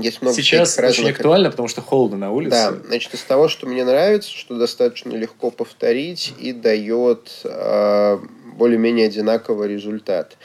Есть 0.00 0.22
много 0.22 0.34
Сейчас 0.34 0.70
всяких 0.70 0.88
очень 0.92 1.02
разных- 1.04 1.16
актуально, 1.18 1.50
потому 1.50 1.68
что 1.68 1.82
холодно 1.82 2.16
на 2.16 2.32
улице. 2.32 2.52
Да, 2.52 2.72
значит, 2.72 3.12
из 3.12 3.20
того, 3.24 3.48
что 3.48 3.66
мне 3.66 3.84
нравится, 3.84 4.30
что 4.30 4.56
достаточно 4.58 5.10
легко 5.10 5.50
повторить 5.50 6.32
и 6.38 6.54
дает 6.54 7.42
э, 7.44 8.18
более-менее 8.56 9.08
одинаковый 9.08 9.68
результат. 9.68 10.38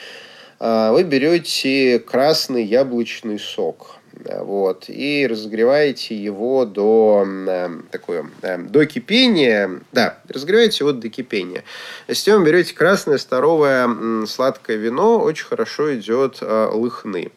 А, 0.60 0.91
Вы 0.91 1.03
берете 1.03 1.99
красный 1.99 2.66
яблочный 2.66 3.39
сок, 3.39 3.95
э, 3.95 3.95
вот, 4.24 4.86
и 4.88 5.28
разогреваете 5.28 6.16
его 6.16 6.66
до 6.66 7.26
э, 7.26 7.70
такое, 7.91 8.30
э, 8.41 8.57
до 8.57 8.86
кипения, 8.86 9.82
да, 9.91 10.20
разогреваете 10.28 10.84
его 10.84 10.93
до 10.93 11.09
кипения. 11.09 11.63
Затем 12.07 12.43
берете 12.43 12.74
красное 12.74 13.18
здоровое 13.18 13.86
м, 13.86 14.28
сладкое 14.28 14.78
вино, 14.78 15.20
очень 15.20 15.45
хорошо 15.45 15.95
идет 15.95 16.38
э, 16.41 16.70
лыхны. 16.72 17.32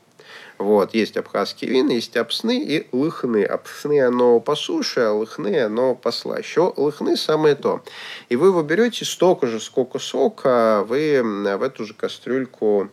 Вот, 0.59 0.93
есть 0.93 1.17
абхазские 1.17 1.71
вина, 1.71 1.93
есть 1.93 2.17
апсны 2.17 2.61
и 2.61 2.89
лыхны. 2.91 3.45
Апсны 3.45 4.01
оно 4.01 4.41
по 4.41 4.57
суше, 4.57 5.01
а 5.01 5.13
лыхны 5.13 5.57
оно 5.61 5.95
послаще. 5.95 6.73
Лыхны 6.77 7.17
самое 7.17 7.55
то. 7.55 7.81
И 8.29 8.35
вы 8.35 8.49
его 8.49 8.63
берете 8.63 9.05
столько 9.05 9.47
же, 9.47 9.61
сколько 9.61 10.01
сока, 10.01 10.85
вы 10.87 11.23
в 11.23 11.63
эту 11.63 11.85
же 11.85 11.95
кастрюльку 11.95 12.91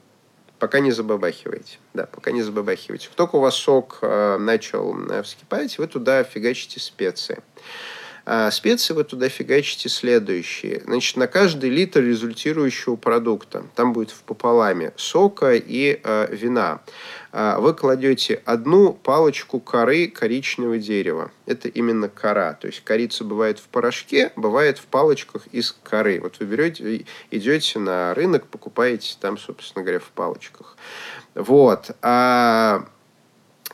пока 0.60 0.80
не 0.80 0.92
забабахиваете. 0.92 1.78
Да, 1.94 2.06
пока 2.06 2.32
не 2.32 2.42
забабахиваете. 2.42 3.10
Только 3.16 3.36
у 3.36 3.40
вас 3.40 3.56
сок 3.56 4.00
э, 4.02 4.38
начал 4.38 4.96
э, 5.10 5.22
вскипать, 5.24 5.78
вы 5.78 5.88
туда 5.88 6.24
фигачите 6.24 6.80
специи. 6.80 7.42
А 8.26 8.50
специи 8.50 8.94
вы 8.94 9.04
туда 9.04 9.30
фигачите 9.30 9.88
следующие. 9.88 10.82
Значит, 10.86 11.16
на 11.16 11.28
каждый 11.28 11.70
литр 11.70 12.02
результирующего 12.02 12.96
продукта, 12.96 13.66
там 13.76 13.94
будет 13.94 14.10
в 14.10 14.24
пополаме 14.24 14.94
сока 14.96 15.54
и 15.54 16.00
э, 16.04 16.28
вина, 16.32 16.82
а, 17.32 17.60
вы 17.60 17.74
кладете 17.74 18.42
одну 18.46 18.94
палочку 18.94 19.60
коры 19.60 20.08
коричневого 20.08 20.80
дерева. 20.80 21.32
Это 21.46 21.68
именно 21.68 22.10
кора. 22.10 22.54
То 22.54 22.68
есть 22.68 22.82
корица 22.84 23.24
бывает 23.26 23.60
в 23.60 23.68
порошке, 23.68 24.32
бывает 24.36 24.80
в 24.80 24.86
палочках 24.86 25.46
из 25.48 25.76
коры. 25.84 26.20
Вот 26.20 26.38
вы 26.40 26.46
берете, 26.46 27.06
идете 27.30 27.78
на 27.78 28.14
рынок, 28.14 28.48
покупаете 28.48 29.18
там, 29.20 29.38
собственно 29.38 29.84
говоря, 29.84 30.00
в 30.00 30.10
палочках. 30.12 30.78
Вот. 31.36 31.92
А 32.02 32.86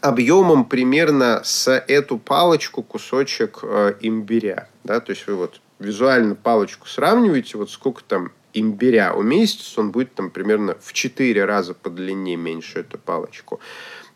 объемом 0.02 0.66
примерно 0.66 1.42
с 1.44 1.72
эту 1.72 2.18
палочку 2.18 2.84
кусочек 2.84 3.60
э, 3.64 3.96
имбиря. 4.02 4.68
Да? 4.84 5.00
То 5.00 5.12
есть 5.12 5.28
вы 5.28 5.36
вот 5.36 5.62
визуально 5.80 6.36
палочку 6.36 6.88
сравниваете, 6.88 7.58
вот 7.58 7.70
сколько 7.70 8.04
там 8.04 8.32
имбиря 8.54 9.14
уместится, 9.14 9.80
он 9.80 9.92
будет 9.92 10.14
там 10.14 10.30
примерно 10.30 10.76
в 10.82 10.94
4 10.94 11.46
раза 11.46 11.74
по 11.74 11.90
длине 11.90 12.36
меньше 12.36 12.80
эту 12.80 12.98
палочку. 12.98 13.60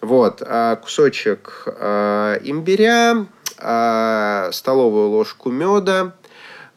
Вот, 0.02 0.42
а 0.46 0.76
кусочек 0.76 1.64
э, 1.66 2.40
имбиря, 2.44 3.26
а, 3.58 4.50
столовую 4.52 5.10
ложку 5.10 5.50
меда, 5.50 6.14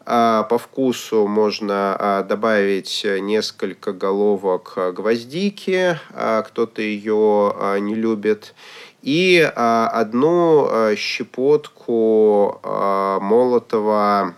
а, 0.07 0.45
по 0.45 0.57
вкусу 0.57 1.27
можно 1.27 1.97
а, 1.99 2.23
добавить 2.23 3.05
несколько 3.21 3.93
головок 3.93 4.73
а, 4.77 4.93
гвоздики, 4.93 5.99
а, 6.15 6.43
кто-то 6.43 6.81
ее 6.81 7.53
а, 7.55 7.79
не 7.79 7.95
любит, 7.95 8.55
и 9.03 9.51
а, 9.55 9.89
одну 9.89 10.69
а, 10.71 10.97
щепотку 10.97 12.61
а, 12.63 13.21
молотого 13.21 14.35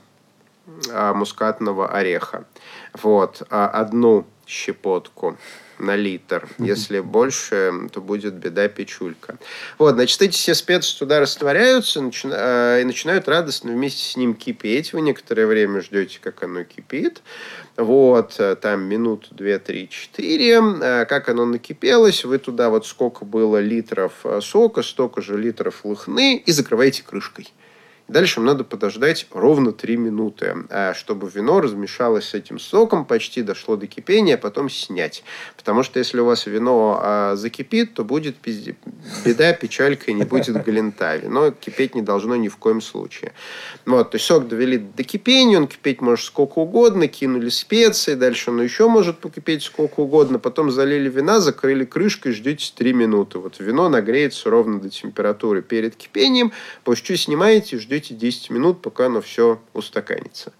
мускатного 1.14 1.88
ореха. 1.88 2.44
Вот, 2.94 3.42
одну 3.50 4.24
щепотку 4.46 5.36
на 5.80 5.96
литр. 5.96 6.48
Если 6.58 7.00
больше, 7.00 7.72
то 7.92 8.00
будет 8.00 8.34
беда 8.34 8.68
печулька. 8.68 9.38
Вот, 9.78 9.94
значит, 9.94 10.20
эти 10.22 10.32
все 10.34 10.54
специи 10.54 10.98
туда 10.98 11.20
растворяются 11.20 12.00
начина- 12.00 12.34
э, 12.36 12.80
и 12.82 12.84
начинают 12.84 13.28
радостно 13.28 13.72
вместе 13.72 14.02
с 14.04 14.16
ним 14.16 14.34
кипеть. 14.34 14.92
Вы 14.92 15.00
некоторое 15.00 15.46
время 15.46 15.80
ждете, 15.80 16.18
как 16.22 16.42
оно 16.42 16.64
кипит. 16.64 17.22
Вот, 17.76 18.34
э, 18.38 18.56
там 18.56 18.82
минуту, 18.82 19.34
две, 19.34 19.58
три, 19.58 19.88
четыре. 19.88 20.60
Э, 20.82 21.06
Как 21.06 21.28
оно 21.28 21.46
накипелось, 21.46 22.24
вы 22.24 22.38
туда 22.38 22.68
вот 22.70 22.86
сколько 22.86 23.24
было 23.24 23.58
литров 23.60 24.12
сока, 24.42 24.82
столько 24.82 25.22
же 25.22 25.36
литров 25.38 25.84
лыхны 25.84 26.36
и 26.36 26.52
закрываете 26.52 27.02
крышкой. 27.02 27.52
Дальше 28.10 28.40
вам 28.40 28.46
надо 28.46 28.64
подождать 28.64 29.28
ровно 29.30 29.70
3 29.70 29.96
минуты, 29.96 30.56
а, 30.68 30.94
чтобы 30.94 31.30
вино 31.32 31.60
размешалось 31.60 32.24
с 32.24 32.34
этим 32.34 32.58
соком, 32.58 33.04
почти 33.04 33.42
дошло 33.42 33.76
до 33.76 33.86
кипения, 33.86 34.34
а 34.34 34.38
потом 34.38 34.68
снять. 34.68 35.22
Потому 35.56 35.84
что 35.84 36.00
если 36.00 36.18
у 36.18 36.24
вас 36.24 36.46
вино 36.46 36.98
а, 37.00 37.36
закипит, 37.36 37.94
то 37.94 38.02
будет 38.02 38.34
беда, 39.24 39.52
печалька 39.52 40.10
и 40.10 40.14
не 40.14 40.24
будет 40.24 40.64
глинта. 40.66 41.18
Вино 41.18 41.52
кипеть 41.52 41.94
не 41.94 42.02
должно 42.02 42.34
ни 42.34 42.48
в 42.48 42.56
коем 42.56 42.80
случае. 42.80 43.32
Вот, 43.86 44.10
то 44.10 44.16
есть 44.16 44.26
сок 44.26 44.48
довели 44.48 44.78
до 44.78 45.04
кипения, 45.04 45.58
он 45.58 45.68
кипеть 45.68 46.00
может 46.00 46.24
сколько 46.24 46.58
угодно, 46.58 47.06
кинули 47.06 47.48
специи, 47.48 48.14
дальше 48.14 48.50
он 48.50 48.60
еще 48.60 48.88
может 48.88 49.18
покипеть 49.18 49.62
сколько 49.62 50.00
угодно, 50.00 50.40
потом 50.40 50.72
залили 50.72 51.08
вина, 51.08 51.38
закрыли 51.38 51.84
крышкой, 51.84 52.32
ждете 52.32 52.72
3 52.74 52.92
минуты. 52.92 53.38
Вот 53.38 53.60
вино 53.60 53.88
нагреется 53.88 54.50
ровно 54.50 54.80
до 54.80 54.90
температуры 54.90 55.62
перед 55.62 55.94
кипением, 55.94 56.50
после 56.82 57.04
чего 57.04 57.16
снимаете, 57.16 57.78
ждете 57.78 57.99
10 58.08 58.50
минут, 58.50 58.82
пока 58.82 59.06
оно 59.06 59.20
все 59.20 59.60
устаканится. 59.72 60.52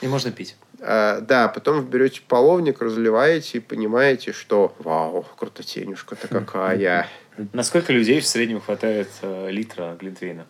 И 0.00 0.06
можно 0.06 0.30
пить. 0.30 0.56
А, 0.80 1.20
да, 1.20 1.48
потом 1.48 1.80
вы 1.80 1.88
берете 1.88 2.20
половник, 2.26 2.82
разливаете 2.82 3.58
и 3.58 3.60
понимаете, 3.60 4.32
что 4.32 4.74
вау, 4.78 5.26
крутотенюшка-то 5.36 6.28
какая. 6.28 7.08
На 7.52 7.62
сколько 7.62 7.92
людей 7.92 8.20
в 8.20 8.26
среднем 8.26 8.60
хватает 8.60 9.08
э, 9.22 9.50
литра 9.50 9.96
глинтвейна? 9.98 10.46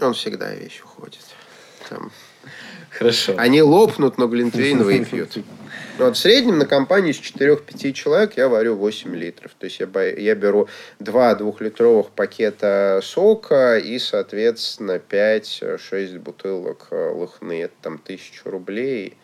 Он 0.00 0.14
всегда 0.14 0.54
весь 0.54 0.80
уходит. 0.80 1.24
Там. 1.88 2.10
Хорошо. 2.90 3.34
Они 3.36 3.62
лопнут, 3.62 4.18
но 4.18 4.26
глинтвейн 4.26 4.82
выпьют. 4.82 5.38
Вот 5.98 6.14
в 6.14 6.20
среднем 6.20 6.58
на 6.58 6.66
компании 6.66 7.10
из 7.10 7.20
4-5 7.20 7.92
человек 7.92 8.36
я 8.36 8.48
варю 8.48 8.76
8 8.76 9.16
литров. 9.16 9.52
То 9.58 9.64
есть 9.64 9.80
я, 9.80 9.88
я 10.02 10.34
беру 10.34 10.68
2 10.98 11.34
двухлитровых 11.36 12.10
пакета 12.10 13.00
сока 13.02 13.78
и, 13.78 13.98
соответственно, 13.98 15.00
5-6 15.08 16.18
бутылок 16.18 16.88
э, 16.90 17.10
лыхны. 17.14 17.62
Это 17.62 17.74
там 17.80 17.94
1000 17.94 18.50
рублей. 18.50 19.16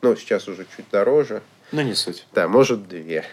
Ну, 0.00 0.16
сейчас 0.16 0.48
уже 0.48 0.66
чуть 0.74 0.86
дороже. 0.90 1.42
Ну, 1.72 1.82
не 1.82 1.94
суть. 1.94 2.26
Да, 2.32 2.48
может, 2.48 2.88
две. 2.88 3.24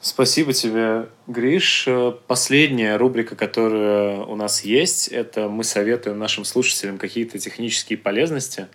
Спасибо 0.00 0.52
тебе, 0.52 1.08
Гриш. 1.26 1.84
Э, 1.88 2.12
Последняя 2.26 2.96
рубрика, 2.96 3.34
которая 3.34 4.20
у 4.20 4.36
нас 4.36 4.62
есть, 4.62 5.08
это 5.08 5.48
мы 5.48 5.64
советуем 5.64 6.18
нашим 6.18 6.44
слушателям 6.44 6.98
какие-то 6.98 7.38
технические 7.38 7.98
полезности. 7.98 8.68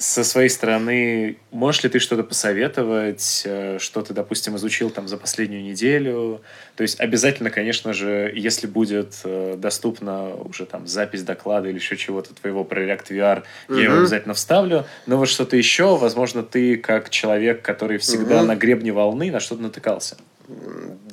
Со 0.00 0.22
своей 0.22 0.48
стороны, 0.48 1.38
можешь 1.50 1.82
ли 1.82 1.90
ты 1.90 1.98
что-то 1.98 2.22
посоветовать, 2.22 3.42
э, 3.44 3.78
что 3.80 4.00
ты, 4.02 4.14
допустим, 4.14 4.54
изучил 4.54 4.90
там 4.90 5.08
за 5.08 5.16
последнюю 5.16 5.64
неделю? 5.64 6.40
То 6.76 6.82
есть 6.82 7.00
обязательно, 7.00 7.50
конечно 7.50 7.92
же, 7.92 8.32
если 8.32 8.68
будет 8.68 9.14
э, 9.24 9.56
доступна 9.58 10.36
уже 10.36 10.66
там 10.66 10.86
запись 10.86 11.24
доклада 11.24 11.68
или 11.68 11.78
еще 11.78 11.96
чего-то 11.96 12.32
твоего 12.32 12.62
про 12.62 12.84
React 12.84 13.08
VR, 13.08 13.42
угу. 13.68 13.76
я 13.76 13.84
его 13.86 13.98
обязательно 13.98 14.34
вставлю. 14.34 14.86
Но 15.06 15.16
вот 15.16 15.28
что-то 15.28 15.56
еще, 15.56 15.96
возможно, 15.96 16.44
ты 16.44 16.76
как 16.76 17.10
человек, 17.10 17.62
который 17.62 17.98
всегда 17.98 18.38
угу. 18.38 18.46
на 18.46 18.54
гребне 18.54 18.92
волны, 18.92 19.32
на 19.32 19.40
что-то 19.40 19.62
натыкался. 19.62 20.16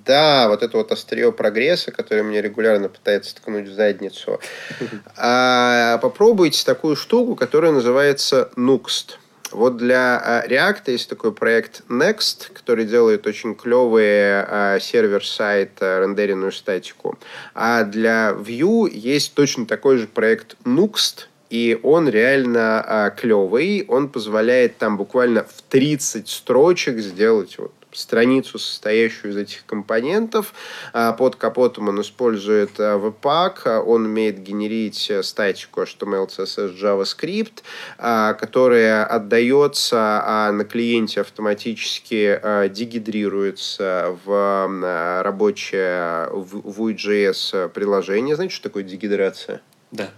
Да, 0.06 0.50
вот 0.50 0.62
это 0.62 0.78
вот 0.78 0.92
острие 0.92 1.32
прогресса, 1.32 1.92
которое 1.92 2.22
мне 2.22 2.42
регулярно 2.42 2.90
пытается 2.90 3.36
ткнуть 3.36 3.68
в 3.68 3.74
задницу. 3.74 4.40
А, 5.18 5.98
попробуйте 6.00 6.64
такую 6.66 6.96
штуку, 6.96 7.36
которая 7.36 7.72
называется 7.72 8.50
Nuxt. 8.56 9.16
Вот 9.52 9.78
для 9.78 10.22
а, 10.24 10.46
React 10.48 10.92
есть 10.92 11.10
такой 11.10 11.32
проект 11.32 11.84
Next, 11.90 12.52
который 12.54 12.86
делает 12.86 13.26
очень 13.26 13.56
клевые 13.56 14.46
а, 14.48 14.80
сервер-сайт, 14.80 15.72
а, 15.80 16.02
рендеренную 16.02 16.52
статику. 16.52 17.18
А 17.54 17.84
для 17.84 18.32
Vue 18.32 18.90
есть 18.92 19.34
точно 19.34 19.66
такой 19.66 19.98
же 19.98 20.08
проект 20.08 20.58
Nuxt, 20.66 21.28
и 21.50 21.80
он 21.84 22.10
реально 22.10 22.84
а, 22.86 23.10
клевый. 23.12 23.86
Он 23.88 24.10
позволяет 24.10 24.78
там 24.78 24.98
буквально 24.98 25.44
в 25.44 25.62
30 25.70 26.28
строчек 26.28 27.00
сделать 27.00 27.58
вот 27.58 27.72
страницу, 27.98 28.60
состоящую 28.60 29.32
из 29.32 29.38
этих 29.38 29.66
компонентов. 29.66 30.54
А, 30.94 31.14
под 31.14 31.36
капотом 31.36 31.90
он 31.90 32.02
использует 32.02 32.80
а, 32.80 32.98
Webpack, 32.98 33.80
он 33.80 34.06
умеет 34.06 34.40
генерить 34.40 35.10
э, 35.10 35.24
статику 35.24 35.82
HTML, 35.82 36.28
CSS, 36.28 36.80
JavaScript, 36.80 37.64
а, 37.98 38.34
которая 38.34 39.06
отдается 39.06 40.52
на 40.52 40.64
клиенте 40.64 41.22
автоматически 41.22 42.40
дегидрируется 42.70 44.18
в 44.26 45.22
рабочее 45.24 46.30
Vue.js 46.32 47.70
приложение. 47.70 48.36
Знаете, 48.36 48.56
что 48.56 48.70
такое 48.70 48.84
дегидрация? 48.84 49.62
Да 49.92 50.10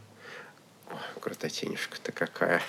крутотенежка-то 1.28 2.14
какая. 2.14 2.62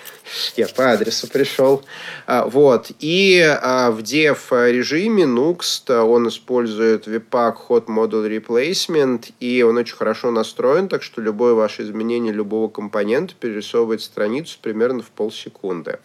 Я 0.57 0.67
по 0.67 0.91
адресу 0.91 1.29
пришел. 1.29 1.85
А, 2.27 2.45
вот. 2.45 2.91
И 2.99 3.39
а, 3.39 3.89
в 3.91 3.99
dev 3.99 4.37
режиме 4.69 5.23
Nuxt 5.23 5.89
он 5.89 6.27
использует 6.27 7.07
Webpack 7.07 7.55
Hot 7.69 7.85
Model 7.85 8.27
Replacement, 8.27 9.31
и 9.39 9.63
он 9.63 9.77
очень 9.77 9.95
хорошо 9.95 10.31
настроен, 10.31 10.89
так 10.89 11.03
что 11.03 11.21
любое 11.21 11.53
ваше 11.53 11.83
изменение 11.83 12.33
любого 12.33 12.67
компонента 12.67 13.33
перерисовывает 13.39 14.01
страницу 14.01 14.59
примерно 14.61 15.03
в 15.03 15.09
полсекунды. 15.09 15.99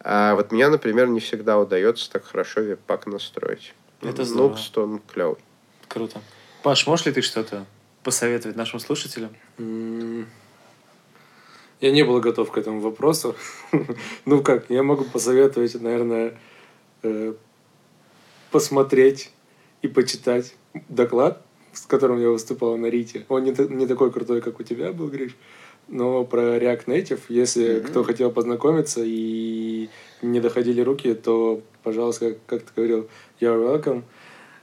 А 0.00 0.36
вот 0.36 0.52
меня, 0.52 0.70
например, 0.70 1.08
не 1.08 1.18
всегда 1.18 1.58
удается 1.58 2.08
так 2.10 2.24
хорошо 2.24 2.60
Webpack 2.60 3.10
настроить. 3.10 3.74
Это 4.00 4.24
здорово. 4.24 4.54
Nuxt, 4.54 4.80
он 4.80 5.00
клевый. 5.12 5.38
Круто. 5.88 6.20
Паш, 6.62 6.86
можешь 6.86 7.06
ли 7.06 7.12
ты 7.12 7.22
что-то 7.22 7.66
посоветовать 8.04 8.56
нашим 8.56 8.78
слушателям? 8.78 9.34
Я 11.80 11.90
не 11.90 12.04
был 12.04 12.20
готов 12.20 12.50
к 12.50 12.58
этому 12.58 12.80
вопросу. 12.80 13.34
ну 14.24 14.42
как, 14.42 14.70
я 14.70 14.82
могу 14.82 15.04
посоветовать, 15.04 15.80
наверное, 15.80 16.38
э, 17.02 17.34
посмотреть 18.50 19.30
и 19.82 19.88
почитать 19.88 20.54
доклад, 20.88 21.44
с 21.72 21.82
которым 21.82 22.20
я 22.20 22.30
выступал 22.30 22.76
на 22.76 22.86
Рите. 22.86 23.26
Он 23.28 23.44
не, 23.44 23.54
не 23.74 23.86
такой 23.86 24.10
крутой, 24.10 24.40
как 24.40 24.58
у 24.58 24.62
тебя 24.62 24.92
был, 24.92 25.08
Гриш, 25.08 25.36
но 25.88 26.24
про 26.24 26.56
React 26.56 26.86
Native, 26.86 27.20
если 27.28 27.66
mm-hmm. 27.66 27.80
кто 27.82 28.02
хотел 28.02 28.30
познакомиться 28.30 29.02
и 29.04 29.88
не 30.22 30.40
доходили 30.40 30.80
руки, 30.80 31.14
то, 31.14 31.60
пожалуйста, 31.82 32.30
как, 32.30 32.38
как 32.46 32.62
ты 32.62 32.72
говорил, 32.74 33.08
you're 33.40 33.82
welcome. 33.82 34.02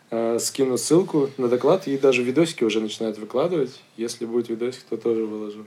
Э, 0.10 0.38
скину 0.40 0.78
ссылку 0.78 1.30
на 1.38 1.48
доклад, 1.48 1.88
и 1.88 1.98
даже 1.98 2.24
видосики 2.24 2.64
уже 2.64 2.82
начинают 2.82 3.18
выкладывать. 3.18 3.82
Если 3.98 4.26
будет 4.26 4.50
видосик, 4.50 4.84
то 4.90 4.98
тоже 4.98 5.26
выложу. 5.26 5.66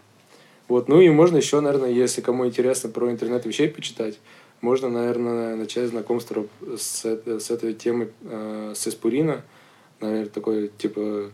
Вот, 0.69 0.89
ну 0.89 1.01
и 1.01 1.09
можно 1.11 1.37
еще, 1.37 1.61
наверное, 1.61 1.91
если 1.91 2.21
кому 2.21 2.47
интересно 2.47 2.91
про 2.91 3.11
интернет 3.11 3.47
вещей 3.47 3.69
почитать, 3.69 4.19
можно, 4.61 4.89
наверное, 4.89 5.55
начать 5.55 5.89
знакомство 5.89 6.47
с, 6.77 7.05
с 7.05 7.51
этой 7.51 7.75
темой 7.75 8.09
э, 8.23 8.73
с 8.75 8.89
Эспурина. 8.89 9.43
Наверное, 10.01 10.29
такой, 10.29 10.69
типа, 10.77 11.31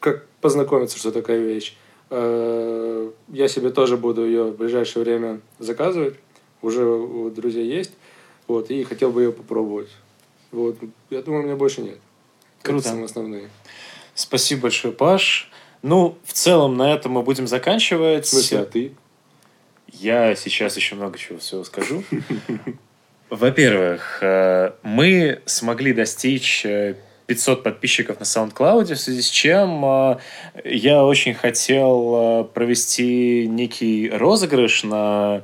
как 0.00 0.26
познакомиться, 0.40 0.98
что 0.98 1.12
такая 1.12 1.38
вещь. 1.38 1.76
Э, 2.10 3.10
я 3.28 3.48
себе 3.48 3.70
тоже 3.70 3.96
буду 3.96 4.24
ее 4.24 4.44
в 4.44 4.56
ближайшее 4.56 5.04
время 5.04 5.40
заказывать. 5.58 6.14
Уже 6.62 6.84
у 6.84 7.30
друзей 7.30 7.66
есть. 7.66 7.92
Вот, 8.48 8.70
и 8.70 8.82
хотел 8.84 9.10
бы 9.10 9.22
ее 9.22 9.32
попробовать. 9.32 9.90
Вот, 10.52 10.78
я 11.10 11.22
думаю, 11.22 11.42
у 11.42 11.46
меня 11.46 11.56
больше 11.56 11.82
нет. 11.82 11.98
Круто. 12.62 12.80
Это 12.80 12.88
самые 12.88 13.04
основные. 13.06 13.50
Спасибо 14.14 14.62
большое, 14.62 14.94
Паш. 14.94 15.50
Ну, 15.86 16.18
в 16.24 16.32
целом 16.32 16.76
на 16.76 16.92
этом 16.92 17.12
мы 17.12 17.22
будем 17.22 17.46
заканчивать. 17.46 18.26
В 18.26 18.28
смысле, 18.28 18.58
а 18.58 18.64
ты? 18.64 18.92
Я 19.92 20.34
сейчас 20.34 20.76
еще 20.76 20.96
много 20.96 21.16
чего 21.16 21.38
всего 21.38 21.62
скажу. 21.62 22.02
Во-первых, 23.30 24.18
э, 24.20 24.72
мы 24.82 25.42
смогли 25.46 25.92
достичь 25.92 26.66
500 27.26 27.58
э, 27.58 27.62
подписчиков 27.62 28.18
на 28.18 28.24
SoundCloud, 28.24 28.94
в 28.94 28.96
связи 28.96 29.22
с 29.22 29.30
чем 29.30 29.84
э, 29.84 30.18
я 30.64 31.04
очень 31.04 31.34
хотел 31.34 32.50
провести 32.52 33.46
некий 33.46 34.10
розыгрыш 34.10 34.82
на 34.82 35.42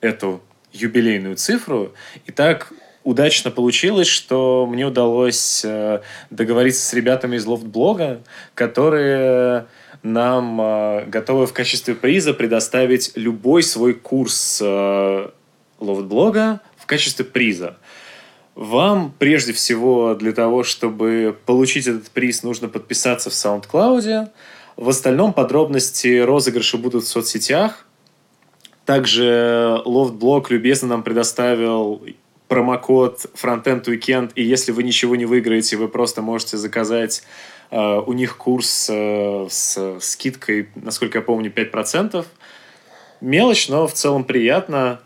эту 0.00 0.40
юбилейную 0.72 1.36
цифру. 1.36 1.92
И 2.24 2.32
так 2.32 2.72
удачно 3.06 3.52
получилось, 3.52 4.08
что 4.08 4.66
мне 4.68 4.84
удалось 4.84 5.64
э, 5.64 6.00
договориться 6.30 6.84
с 6.84 6.92
ребятами 6.92 7.36
из 7.36 7.46
Лофт-блога, 7.46 8.20
которые 8.54 9.66
нам 10.02 10.60
э, 10.60 11.04
готовы 11.06 11.46
в 11.46 11.52
качестве 11.52 11.94
приза 11.94 12.34
предоставить 12.34 13.12
любой 13.14 13.62
свой 13.62 13.94
курс 13.94 14.60
э, 14.60 15.30
Лофт-блога 15.78 16.60
в 16.76 16.86
качестве 16.86 17.24
приза. 17.24 17.76
Вам 18.56 19.14
прежде 19.16 19.52
всего 19.52 20.16
для 20.16 20.32
того, 20.32 20.64
чтобы 20.64 21.36
получить 21.46 21.86
этот 21.86 22.10
приз, 22.10 22.42
нужно 22.42 22.68
подписаться 22.68 23.30
в 23.30 23.34
SoundCloud. 23.34 24.30
В 24.76 24.88
остальном 24.88 25.32
подробности 25.32 26.18
розыгрыша 26.18 26.76
будут 26.76 27.04
в 27.04 27.08
соцсетях. 27.08 27.86
Также 28.84 29.80
Лофт-блог 29.84 30.50
любезно 30.50 30.88
нам 30.88 31.04
предоставил 31.04 32.02
промокод 32.48 33.26
Frontend 33.34 33.84
Weekend, 33.84 34.32
и 34.34 34.42
если 34.42 34.72
вы 34.72 34.82
ничего 34.82 35.16
не 35.16 35.26
выиграете, 35.26 35.76
вы 35.76 35.88
просто 35.88 36.22
можете 36.22 36.56
заказать 36.56 37.22
э, 37.70 38.02
у 38.06 38.12
них 38.12 38.36
курс 38.36 38.88
э, 38.90 39.46
с 39.50 39.98
скидкой, 40.00 40.68
насколько 40.76 41.18
я 41.18 41.22
помню, 41.22 41.50
5%. 41.50 42.24
Мелочь, 43.20 43.68
но 43.68 43.86
в 43.86 43.92
целом 43.92 44.24
приятно. 44.24 45.00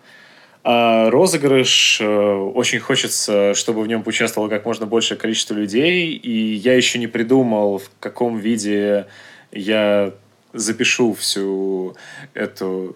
А 0.63 1.09
розыгрыш, 1.09 2.01
э, 2.03 2.07
очень 2.07 2.81
хочется, 2.81 3.55
чтобы 3.55 3.83
в 3.83 3.87
нем 3.87 4.03
участвовало 4.05 4.51
как 4.51 4.67
можно 4.67 4.85
большее 4.85 5.17
количество 5.17 5.55
людей, 5.55 6.13
и 6.13 6.55
я 6.55 6.75
еще 6.75 6.99
не 6.99 7.07
придумал, 7.07 7.79
в 7.79 7.91
каком 7.99 8.37
виде 8.37 9.07
я 9.53 10.13
запишу 10.53 11.15
всю 11.15 11.97
эту 12.35 12.95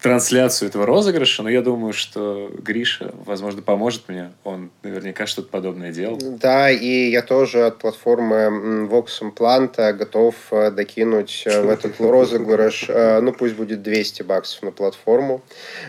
трансляцию 0.00 0.68
этого 0.68 0.86
розыгрыша, 0.86 1.42
но 1.42 1.48
я 1.48 1.62
думаю, 1.62 1.92
что 1.92 2.50
Гриша, 2.58 3.12
возможно, 3.24 3.62
поможет 3.62 4.08
мне. 4.08 4.32
Он 4.44 4.70
наверняка 4.82 5.26
что-то 5.26 5.48
подобное 5.48 5.92
делал. 5.92 6.18
Да, 6.20 6.70
и 6.70 7.10
я 7.10 7.22
тоже 7.22 7.66
от 7.66 7.78
платформы 7.78 8.86
Vox 8.86 9.20
Implant 9.20 9.92
готов 9.94 10.34
э, 10.50 10.70
докинуть 10.70 11.44
э, 11.46 11.62
в 11.62 11.70
этот 11.70 11.98
розыгрыш, 12.00 12.86
э, 12.88 13.20
ну, 13.20 13.32
пусть 13.32 13.54
будет 13.54 13.82
200 13.82 14.22
баксов 14.22 14.62
на 14.62 14.70
платформу. 14.70 15.42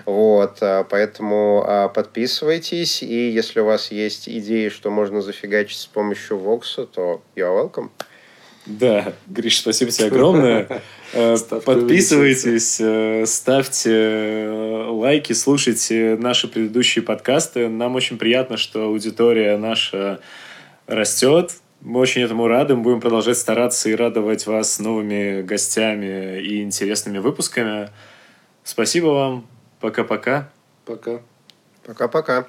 Вот, 0.06 0.60
поэтому 0.90 1.92
подписывайтесь, 1.94 3.04
и 3.04 3.30
если 3.30 3.60
у 3.60 3.66
вас 3.66 3.92
есть 3.92 4.30
идеи, 4.30 4.70
что 4.70 4.90
можно 4.90 5.22
зафигачить 5.22 5.80
с 5.80 5.86
помощью 5.86 6.38
Vox, 6.38 6.86
то 6.88 7.22
you're 7.36 7.72
welcome. 7.72 7.90
Да, 8.68 9.14
Гриш, 9.28 9.60
спасибо 9.60 9.92
тебе 9.92 10.08
огромное. 10.08 10.82
Э, 11.14 11.38
подписывайтесь, 11.66 12.80
э, 12.82 13.26
ставьте 13.26 13.92
э, 13.94 14.88
лайки, 14.90 15.32
слушайте 15.34 16.18
наши 16.20 16.50
предыдущие 16.50 17.04
подкасты. 17.04 17.70
Нам 17.70 17.96
очень 17.96 18.18
приятно, 18.18 18.58
что 18.58 18.84
аудитория 18.84 19.58
наша 19.58 20.20
растет. 20.86 21.54
Мы 21.80 22.00
очень 22.02 22.24
этому 22.24 22.48
рады. 22.48 22.76
Мы 22.76 22.82
будем 22.84 23.00
продолжать 23.00 23.38
стараться 23.38 23.90
и 23.90 23.96
радовать 23.96 24.46
вас 24.48 24.80
новыми 24.80 25.44
гостями 25.44 26.42
и 26.42 26.62
интересными 26.62 27.20
выпусками. 27.20 27.90
Спасибо 28.64 29.08
вам. 29.08 29.48
Пока-пока. 29.80 30.50
Пока. 30.86 31.22
Пока-пока. 31.86 32.48